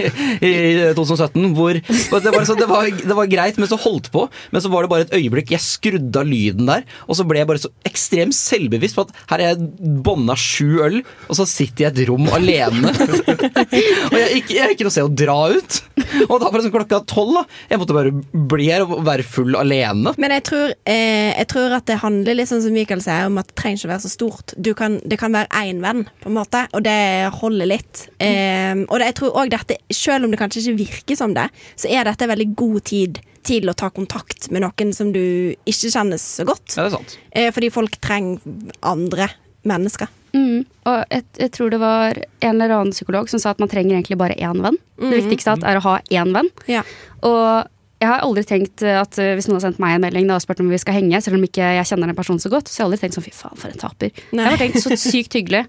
i 0.41 0.53
2017. 0.97 1.53
Hvor 1.57 1.79
det, 1.79 2.33
var, 2.35 2.45
så 2.49 2.57
det, 2.59 2.69
var, 2.71 2.89
det 2.91 3.17
var 3.19 3.31
greit, 3.31 3.61
men 3.61 3.71
så 3.71 3.81
holdt 3.81 4.11
på. 4.15 4.27
Men 4.53 4.65
så 4.65 4.73
var 4.73 4.85
det 4.85 4.93
bare 4.93 5.07
et 5.07 5.17
øyeblikk. 5.19 5.55
Jeg 5.55 5.65
skrudde 5.65 6.23
av 6.23 6.29
lyden 6.29 6.69
der, 6.69 6.87
og 7.07 7.19
så 7.19 7.27
ble 7.29 7.43
jeg 7.43 7.51
bare 7.51 7.63
så 7.63 7.73
ekstremt 7.89 8.37
selvbevisst 8.37 8.99
på 8.99 9.07
at 9.07 9.15
her 9.33 9.43
er 9.43 9.53
jeg 9.53 9.71
bånda 10.05 10.37
sju 10.39 10.83
øl, 10.85 11.01
og 11.29 11.39
så 11.39 11.47
sitter 11.49 11.87
jeg 11.87 11.97
i 11.97 12.03
et 12.05 12.11
rom 12.11 12.29
alene. 12.33 12.93
og 12.93 14.19
jeg, 14.19 14.43
ikke, 14.43 14.57
jeg 14.57 14.65
er 14.65 14.75
ikke 14.77 14.89
noe 14.89 14.95
sted 14.95 15.09
å 15.09 15.15
dra 15.23 15.39
ut. 15.53 15.81
Og 16.29 16.37
da 16.41 16.49
var 16.49 16.59
det 16.59 16.67
sånn 16.67 16.75
klokka 16.75 17.03
tolv. 17.09 17.41
da. 17.41 17.45
Jeg 17.71 17.81
måtte 17.83 17.97
bare 17.97 18.13
bli 18.53 18.69
her 18.71 18.85
og 18.87 19.03
være 19.07 19.27
full 19.27 19.57
alene. 19.59 20.15
Men 20.21 20.35
jeg 20.37 20.45
tror, 20.49 20.75
eh, 20.89 21.33
jeg 21.33 21.49
tror 21.53 21.77
at 21.79 21.87
det 21.89 21.99
handler 22.03 22.39
litt 22.39 22.51
sånn 22.51 22.63
som 22.65 22.75
Mikael 22.75 23.03
sier, 23.05 23.29
om 23.29 23.41
at 23.41 23.51
det 23.51 23.57
trenger 23.61 23.83
ikke 23.83 23.93
være 23.93 24.05
så 24.07 24.13
stort. 24.13 24.55
Du 24.57 24.73
kan, 24.79 24.99
det 25.09 25.19
kan 25.21 25.35
være 25.35 25.51
én 25.63 25.83
venn, 25.85 26.05
på 26.23 26.31
en 26.31 26.39
måte, 26.39 26.65
og 26.73 26.85
det 26.87 26.99
holder 27.41 27.71
litt. 27.71 28.07
Eh, 28.23 28.85
og 28.87 28.97
det, 29.01 29.02
jeg 29.09 29.15
tror 29.19 29.33
også 29.35 29.51
dette, 29.57 29.77
selv 29.95 30.25
om 30.25 30.31
det 30.33 30.39
kanskje 30.41 30.63
ikke 30.63 30.79
virker 30.83 31.17
som 31.19 31.35
det, 31.37 31.49
så 31.77 31.91
er 31.91 32.05
dette 32.09 32.29
veldig 32.31 32.49
god 32.59 32.81
tid 32.89 33.21
til 33.43 33.67
å 33.71 33.75
ta 33.75 33.89
kontakt 33.91 34.51
med 34.55 34.63
noen 34.63 34.93
som 34.95 35.11
du 35.13 35.21
ikke 35.67 35.91
kjenner 35.91 36.21
så 36.23 36.45
godt. 36.47 36.77
Ja, 36.77 36.85
det 36.85 36.93
er 36.93 36.97
sant. 36.97 37.17
Eh, 37.35 37.51
fordi 37.55 37.71
folk 37.75 37.97
trenger 38.01 38.39
andre 38.87 39.29
mennesker. 39.67 40.09
Mm. 40.33 40.63
Og 40.89 41.03
jeg, 41.13 41.25
jeg 41.39 41.51
tror 41.53 41.71
det 41.75 41.79
var 41.83 42.17
en 42.41 42.55
eller 42.55 42.73
annen 42.79 42.95
psykolog 42.95 43.29
som 43.29 43.39
sa 43.43 43.51
at 43.53 43.59
man 43.61 43.69
trenger 43.69 43.99
egentlig 43.99 44.17
bare 44.21 44.35
én 44.39 44.63
venn. 44.65 44.79
Det 44.97 45.11
Mhm. 45.11 45.29
viktigste 45.29 45.59
er 45.67 45.77
å 45.81 45.83
ha 45.85 45.99
én 46.11 46.33
venn. 46.33 46.49
Ja. 46.71 46.83
Og 47.23 47.69
jeg 48.03 48.09
har 48.11 48.23
aldri 48.25 48.43
tenkt 48.49 48.83
at 48.83 49.19
uh, 49.19 49.35
hvis 49.37 49.47
noen 49.47 49.61
har 49.61 49.67
sendt 49.69 49.79
meg 49.79 49.95
en 49.95 50.03
melding 50.03 50.27
da, 50.27 50.35
og 50.35 50.43
spurt 50.43 50.59
om 50.65 50.71
vi 50.73 50.79
skal 50.83 50.95
henge, 50.97 51.21
selv 51.23 51.37
om 51.39 51.45
ikke 51.47 51.63
jeg 51.77 51.87
kjenner 51.87 52.11
den 52.11 52.17
personen 52.19 52.41
så 52.43 52.51
godt, 52.51 52.67
så 52.67 52.81
har 52.83 52.89
jeg 52.89 52.91
aldri 52.91 53.03
tenkt 53.05 53.19
sånn 53.19 53.27
fy 53.29 53.35
faen, 53.37 53.59
for 53.61 53.71
en 53.71 53.79
taper. 53.79 54.11
Nei. 54.33 54.43
Jeg 54.43 54.51
har 54.57 54.63
tenkt 54.65 54.83
så 54.83 54.97
sykt 54.99 55.37
hyggelig. 55.39 55.67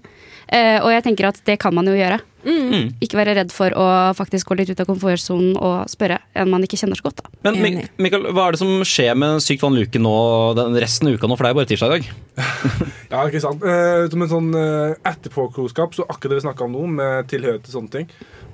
Eh, 0.48 0.78
og 0.82 0.90
jeg 0.90 1.04
tenker 1.06 1.28
at 1.30 1.38
det 1.46 1.58
kan 1.62 1.74
man 1.76 1.86
jo 1.86 1.94
gjøre. 1.94 2.18
Mm. 2.44 2.94
Ikke 3.04 3.18
være 3.18 3.34
redd 3.38 3.52
for 3.54 3.74
å 3.78 3.86
faktisk 4.16 4.50
gå 4.50 4.58
litt 4.58 4.72
ut 4.72 4.82
av 4.82 4.88
komfortsonen 4.88 5.56
og 5.56 5.88
spørre 5.90 6.20
en 6.36 6.50
man 6.52 6.64
ikke 6.66 6.78
kjenner 6.80 6.98
så 6.98 7.08
godt. 7.08 7.22
Da. 7.22 7.32
Men 7.46 7.60
Mik 7.62 8.02
Mikael, 8.02 8.28
hva 8.36 8.48
er 8.48 8.56
det 8.56 8.62
som 8.62 8.84
skjer 8.88 9.16
med 9.18 9.40
Sykt 9.44 9.64
vanlig 9.64 9.88
uke 9.88 10.02
nå, 10.02 10.14
den 10.58 10.76
resten 10.82 11.10
av 11.10 11.16
uka 11.16 11.30
nå? 11.30 11.38
For 11.38 11.46
det 11.46 11.52
er 11.52 11.58
bare 11.60 11.70
tirsdag 11.72 11.94
i 11.94 11.98
dag. 11.98 12.12
Ja, 13.14 13.20
ikke 13.28 13.38
sant. 13.44 13.62
Eh, 13.62 14.08
som 14.10 14.24
en 14.24 14.30
sånn 14.30 14.54
eh, 14.58 14.96
etterpåklokskap, 15.06 15.92
så 15.94 16.06
akkurat 16.08 16.32
det 16.32 16.38
vi 16.40 16.44
snakka 16.48 16.64
om 16.66 16.72
nå, 16.74 16.86
med 16.96 17.28
tilhørighet 17.30 17.62
til 17.68 17.76
sånne 17.76 17.92
ting, 17.92 18.08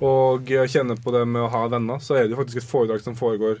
og 0.05 0.51
eh, 0.53 0.67
kjenne 0.69 0.99
på 1.01 1.13
det 1.15 1.23
med 1.25 1.47
å 1.47 1.49
ha 1.49 1.63
venner, 1.71 2.01
så 2.03 2.19
er 2.19 2.27
det 2.27 2.35
jo 2.35 2.41
faktisk 2.43 2.61
et 2.61 2.69
foredrag 2.69 3.01
som 3.01 3.17
foregår 3.17 3.57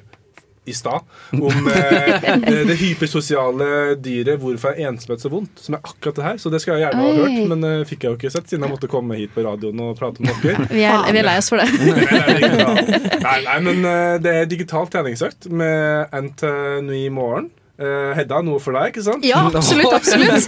i 0.65 0.73
stad 0.73 1.01
om 1.31 1.67
eh, 1.67 2.23
eh, 2.29 2.67
det 2.67 2.77
hypersosiale 2.77 3.95
dyret 3.97 4.37
'Hvorfor 4.39 4.75
er 4.75 4.91
ensomhet 4.91 5.23
så 5.23 5.31
vondt?', 5.33 5.57
som 5.57 5.75
er 5.77 5.81
akkurat 5.81 6.19
det 6.19 6.25
her. 6.27 6.37
Så 6.37 6.51
det 6.53 6.61
skal 6.61 6.77
jeg 6.77 6.85
gjerne 6.85 7.05
ha 7.05 7.13
hørt, 7.17 7.47
men 7.49 7.65
det 7.65 7.71
fikk 7.89 8.05
jeg 8.05 8.13
jo 8.13 8.19
ikke 8.19 8.33
sett, 8.33 8.49
siden 8.49 8.67
jeg 8.67 8.73
måtte 8.75 8.91
komme 8.91 9.17
hit 9.17 9.33
på 9.33 9.45
radioen 9.45 9.81
og 9.81 9.95
prate 9.97 10.21
med 10.21 10.37
dere. 10.45 10.67
Vi 10.81 10.83
er, 10.85 11.07
vi 11.11 11.21
er 11.21 11.25
lei 11.25 11.37
oss 11.41 11.49
for 11.51 11.61
det. 11.61 11.67
Nei, 13.25 13.39
nei, 13.45 13.57
men 13.65 13.85
eh, 13.85 14.19
det 14.21 14.31
er 14.37 14.47
digital 14.49 14.87
treningsøkt 14.91 15.49
med 15.49 16.13
NTNU 16.13 16.93
i 16.95 17.09
morgen. 17.13 17.49
Eh, 17.81 18.11
Hedda, 18.17 18.41
noe 18.45 18.61
for 18.61 18.77
deg, 18.77 18.91
ikke 18.91 19.03
sant? 19.05 19.25
Ja, 19.25 19.43
absolutt, 19.49 19.93
absolutt. 19.93 20.45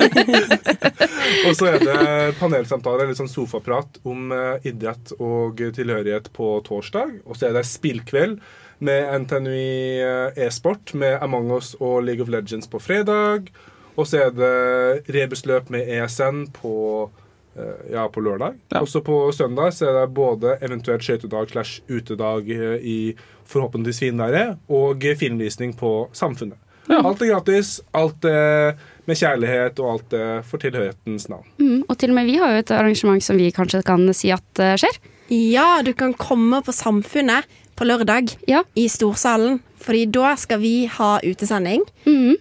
og 1.48 1.56
så 1.58 1.70
er 1.72 1.80
det 1.82 2.34
panelsamtale, 2.40 3.06
eller 3.06 3.18
sånn 3.18 3.32
sofaprat, 3.32 4.02
om 4.06 4.34
idrett 4.66 5.16
og 5.20 5.62
tilhørighet 5.76 6.30
på 6.36 6.56
torsdag. 6.68 7.18
Og 7.26 7.40
så 7.40 7.50
er 7.50 7.58
det 7.58 7.66
spillkveld 7.70 8.38
med 8.80 9.22
NTNU 9.22 9.54
eh, 9.54 10.46
e-sport 10.46 10.94
med 10.94 11.22
Among 11.22 11.52
us 11.52 11.74
og 11.80 12.04
League 12.04 12.24
of 12.24 12.32
Legends 12.32 12.68
på 12.68 12.80
fredag. 12.80 13.52
Og 13.96 14.08
så 14.10 14.26
er 14.26 14.32
det 14.34 15.14
rebusløp 15.14 15.70
med 15.74 15.90
ESN 15.90 16.48
på 16.56 16.74
eh, 17.56 17.94
ja, 17.94 18.08
på 18.10 18.24
lørdag. 18.26 18.58
Også 18.80 19.04
på 19.06 19.32
søndag 19.36 19.74
så 19.78 19.92
er 19.92 20.00
det 20.00 20.16
både 20.16 20.58
eventuelt 20.66 21.06
skøytedag 21.06 21.54
slash 21.54 21.84
utedag 21.90 22.50
eh, 22.50 22.76
i 22.82 22.98
forhåpentligvis 23.46 24.02
finværet 24.08 24.58
og 24.72 25.04
filmvisning 25.20 25.76
på 25.78 26.10
Samfunnet. 26.14 26.58
Alt 26.94 27.22
er 27.24 27.30
gratis, 27.32 27.78
alt 27.96 28.26
er 28.28 28.76
med 29.08 29.16
kjærlighet, 29.16 29.80
og 29.80 29.92
alt 29.94 30.16
er 30.18 30.42
for 30.44 30.60
tilhørighetens 30.60 31.30
navn. 31.32 31.46
Mm, 31.62 31.86
og 31.88 31.96
til 32.00 32.12
og 32.12 32.18
med 32.18 32.28
vi 32.28 32.36
har 32.42 32.52
jo 32.52 32.60
et 32.60 32.74
arrangement 32.76 33.24
som 33.24 33.40
vi 33.40 33.54
kanskje 33.56 33.80
kan 33.88 34.04
si 34.16 34.34
at 34.36 34.64
skjer. 34.82 35.00
Ja, 35.32 35.80
du 35.86 35.94
kan 35.96 36.12
komme 36.20 36.60
på 36.66 36.76
Samfunnet 36.76 37.48
på 37.76 37.88
lørdag 37.88 38.34
i 38.76 38.88
Storsalen. 38.88 39.62
Fordi 39.84 40.06
da 40.14 40.34
skal 40.40 40.62
vi 40.64 40.76
ha 40.98 41.18
utesending. 41.24 41.84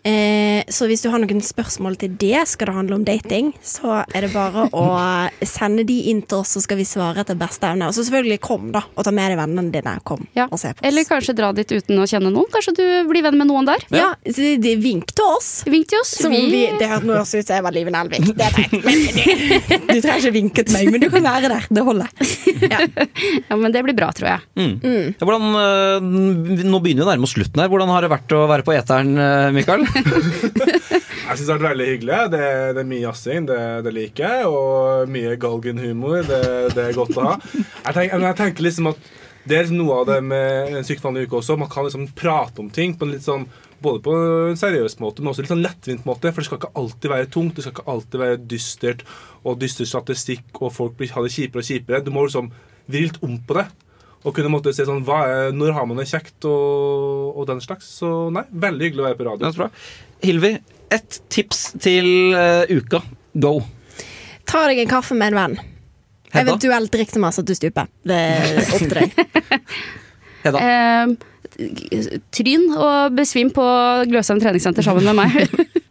Eh, 0.02 0.62
så 0.72 0.86
hvis 0.90 1.04
du 1.04 1.10
har 1.12 1.22
noen 1.22 1.42
spørsmål 1.44 1.96
til 2.00 2.14
det, 2.18 2.44
skal 2.50 2.70
det 2.70 2.74
handle 2.76 2.98
om 2.98 3.04
dating, 3.06 3.52
så 3.62 4.00
er 4.02 4.26
det 4.26 4.32
bare 4.34 4.66
å 4.74 4.84
sende 5.54 5.84
de 5.86 5.98
inn 6.10 6.22
til 6.26 6.42
oss, 6.42 6.56
så 6.56 6.62
skal 6.64 6.80
vi 6.80 6.86
svare 6.88 7.22
etter 7.22 7.38
beste 7.38 7.68
evne. 7.68 7.88
Og 7.90 7.96
så 7.96 8.06
selvfølgelig 8.06 8.40
kom, 8.42 8.70
da. 8.74 8.84
Og 8.96 9.06
ta 9.06 9.14
med 9.14 9.32
deg 9.32 9.40
vennene 9.40 9.74
dine. 9.74 9.96
Kom 10.06 10.24
og 10.24 10.58
se 10.58 10.72
på 10.72 10.80
oss. 10.80 10.86
Eller 10.88 11.06
kanskje 11.08 11.36
dra 11.38 11.52
dit 11.56 11.76
uten 11.76 12.02
å 12.02 12.08
kjenne 12.08 12.32
noen. 12.32 12.48
Kanskje 12.52 12.74
du 12.78 12.84
blir 13.10 13.24
venn 13.26 13.38
med 13.38 13.50
noen 13.50 13.68
der. 13.68 13.86
Ja, 13.92 14.12
ja 14.26 14.48
de 14.62 14.74
vink 14.82 15.12
til 15.14 15.36
oss. 15.36 15.50
Vink 15.68 15.90
til 15.92 16.00
oss. 16.02 16.14
Som 16.22 16.34
vi... 16.34 16.44
vi, 16.52 16.62
det 16.80 16.90
hørtes 16.90 17.08
nå 17.08 17.18
ut 17.22 17.46
som 17.46 17.56
jeg 17.56 17.66
var 17.66 17.76
Liven 17.76 17.98
Elvik. 17.98 18.28
Det 18.32 18.48
er 18.48 18.56
teit. 18.56 18.72
Du, 19.92 19.98
trenger 20.00 20.18
ikke 20.18 20.34
vinke 20.34 20.66
til 20.66 20.76
meg, 20.76 20.90
men 20.94 21.02
du 21.02 21.08
kan 21.12 21.26
være 21.26 21.52
der. 21.52 21.68
Det 21.70 21.86
holder. 21.86 22.12
Ja, 22.62 23.56
men 23.58 23.72
det 23.74 23.80
blir 23.84 23.94
bra, 23.96 24.08
tror 24.14 24.28
jeg. 24.28 24.42
Mm. 24.56 25.14
Ja, 25.18 25.26
hvordan, 25.26 25.56
eh, 25.58 26.04
nå 26.68 26.78
begynner 26.82 27.02
vi 27.02 27.04
å 27.04 27.08
nærme 27.08 27.26
oss 27.26 27.31
slutten 27.32 27.62
her. 27.62 27.70
Hvordan 27.72 27.90
har 27.92 28.04
det 28.04 28.12
vært 28.12 28.34
å 28.36 28.44
være 28.50 28.66
på 28.66 28.74
eteren, 28.76 29.16
eh, 29.16 29.48
Mikael? 29.56 29.86
Jeg 31.22 31.38
syns 31.38 31.46
det 31.46 31.52
har 31.54 31.60
vært 31.62 31.70
veldig 31.70 31.88
hyggelig. 31.88 32.20
Det, 32.32 32.46
det 32.76 32.82
er 32.82 32.88
mye 32.92 33.02
jazzing, 33.06 33.48
det, 33.48 33.58
det 33.86 33.92
liker 33.96 34.24
jeg. 34.26 34.48
Og 34.52 35.10
mye 35.12 35.34
galgenhumor. 35.40 36.22
Det, 36.28 36.40
det 36.76 36.86
er 36.88 36.96
godt 36.96 37.16
å 37.16 37.26
ha. 37.28 37.34
Jeg 37.52 37.94
tenker, 37.96 38.24
jeg 38.26 38.38
tenker 38.40 38.66
liksom 38.66 38.90
at 38.90 39.12
det 39.48 39.58
er 39.58 39.70
noe 39.74 40.02
av 40.02 40.08
det 40.10 40.18
med 40.22 40.76
en 40.78 40.86
sykevanlig 40.86 41.26
uke 41.26 41.40
også. 41.40 41.56
Man 41.58 41.70
kan 41.72 41.86
liksom 41.86 42.08
prate 42.18 42.62
om 42.62 42.68
ting 42.74 42.94
på 42.98 43.06
en 43.06 43.14
litt 43.14 43.24
sånn 43.24 43.46
både 43.82 44.02
på 44.04 44.14
en 44.14 44.58
seriøs 44.58 44.98
måte, 45.02 45.22
men 45.22 45.32
også 45.32 45.42
litt 45.42 45.50
sånn 45.50 45.64
lettvint 45.64 46.04
måte. 46.06 46.30
For 46.30 46.42
det 46.42 46.48
skal 46.50 46.60
ikke 46.60 46.74
alltid 46.78 47.14
være 47.14 47.30
tungt. 47.34 47.56
Det 47.56 47.64
skal 47.64 47.74
ikke 47.74 47.88
alltid 47.94 48.22
være 48.22 48.42
dystert 48.52 49.06
og 49.42 49.58
dyster 49.62 49.88
statistikk, 49.88 50.46
og 50.60 50.74
folk 50.74 50.98
blir, 50.98 51.10
har 51.14 51.26
det 51.26 51.34
kjipere 51.34 51.64
og 51.64 51.70
kjipere. 51.70 52.02
Du 52.06 52.12
må 52.14 52.26
liksom 52.26 52.52
vri 52.86 53.06
litt 53.08 53.18
om 53.24 53.38
på 53.46 53.58
det. 53.58 53.66
Og 54.22 54.34
kunne 54.36 54.52
måtte 54.52 54.72
si 54.74 54.84
sånn, 54.86 55.02
hva 55.06 55.22
er, 55.26 55.56
Når 55.56 55.74
har 55.74 55.88
man 55.88 55.98
det 55.98 56.06
kjekt, 56.10 56.36
og, 56.46 57.32
og 57.34 57.48
den 57.50 57.62
slags. 57.64 57.88
Så 57.98 58.30
nei, 58.34 58.44
veldig 58.50 58.88
hyggelig 58.88 59.02
å 59.02 59.08
være 59.08 59.18
på 59.18 59.26
radio. 59.28 59.42
Det 59.42 59.50
er 59.50 59.58
bra. 59.64 59.70
Hilvi, 60.22 60.52
ett 60.94 61.18
tips 61.32 61.64
til 61.82 62.36
uh, 62.36 62.62
uka. 62.70 63.02
Go. 63.42 63.56
Ta 64.48 64.66
deg 64.68 64.82
en 64.82 64.90
kaffe 64.90 65.16
med 65.18 65.32
en 65.32 65.40
venn. 65.40 65.60
Hedda? 66.32 66.54
Eventuelt 66.54 66.92
drikk 66.94 67.12
så 67.12 67.20
masse 67.22 67.42
at 67.42 67.48
du 67.48 67.54
stuper. 67.56 67.90
Det 68.06 68.16
er 68.16 68.62
opp 68.62 68.86
til 68.86 68.96
deg. 68.96 69.10
Hedda? 70.46 70.62
Eh, 70.62 71.14
tryn 72.32 72.70
og 72.72 73.16
besvim 73.16 73.52
på 73.54 73.64
Gløsheim 74.08 74.40
treningssenter 74.40 74.86
sammen 74.86 75.10
med 75.10 75.18
meg. 75.18 75.40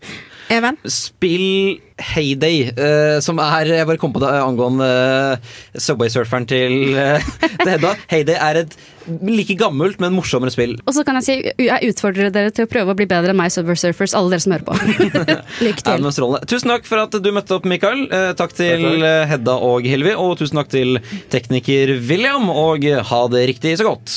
Even? 0.51 0.77
Spill 0.91 1.79
Heyday, 2.01 2.71
uh, 2.75 3.19
som 3.23 3.39
er 3.39 3.69
Jeg 3.69 3.87
bare 3.87 3.99
kom 4.01 4.13
på 4.13 4.21
det 4.23 4.31
angående 4.41 4.87
uh, 4.87 5.51
Subway-surferen 5.77 6.47
til, 6.49 6.91
uh, 6.97 7.29
til 7.61 7.71
Hedda. 7.75 7.95
Heyday 8.11 8.39
er 8.39 8.63
et 8.65 8.75
like 9.07 9.55
gammelt, 9.57 9.99
men 10.01 10.13
morsommere 10.13 10.53
spill. 10.53 10.75
Og 10.85 10.95
så 10.95 11.03
kan 11.07 11.17
jeg 11.19 11.25
si 11.25 11.35
jeg 11.65 11.91
utfordrer 11.91 12.31
dere 12.33 12.51
til 12.53 12.67
å 12.67 12.71
prøve 12.71 12.93
å 12.93 12.97
bli 12.97 13.07
bedre 13.09 13.33
enn 13.33 13.39
meg, 13.39 13.51
Subway 13.53 13.79
Surfers, 13.79 14.13
alle 14.17 14.33
dere 14.33 14.43
som 14.43 14.55
hører 14.55 14.67
på. 14.67 14.77
Lykke 15.65 15.85
til. 15.85 16.09
strålende. 16.13 16.49
Tusen 16.51 16.73
takk 16.73 16.87
for 16.89 17.03
at 17.03 17.17
du 17.17 17.31
møtte 17.33 17.57
opp, 17.57 17.67
Mikael. 17.69 18.05
Eh, 18.07 18.29
takk 18.37 18.55
til 18.57 18.85
eh, 19.01 19.25
Hedda 19.29 19.57
og 19.65 19.87
Hilvi, 19.89 20.13
og 20.13 20.35
tusen 20.41 20.61
takk 20.61 20.71
til 20.73 21.01
tekniker 21.33 21.95
William, 22.09 22.49
og 22.51 22.85
ha 23.11 23.21
det 23.33 23.45
riktig 23.53 23.77
så 23.81 23.89
godt. 23.89 24.13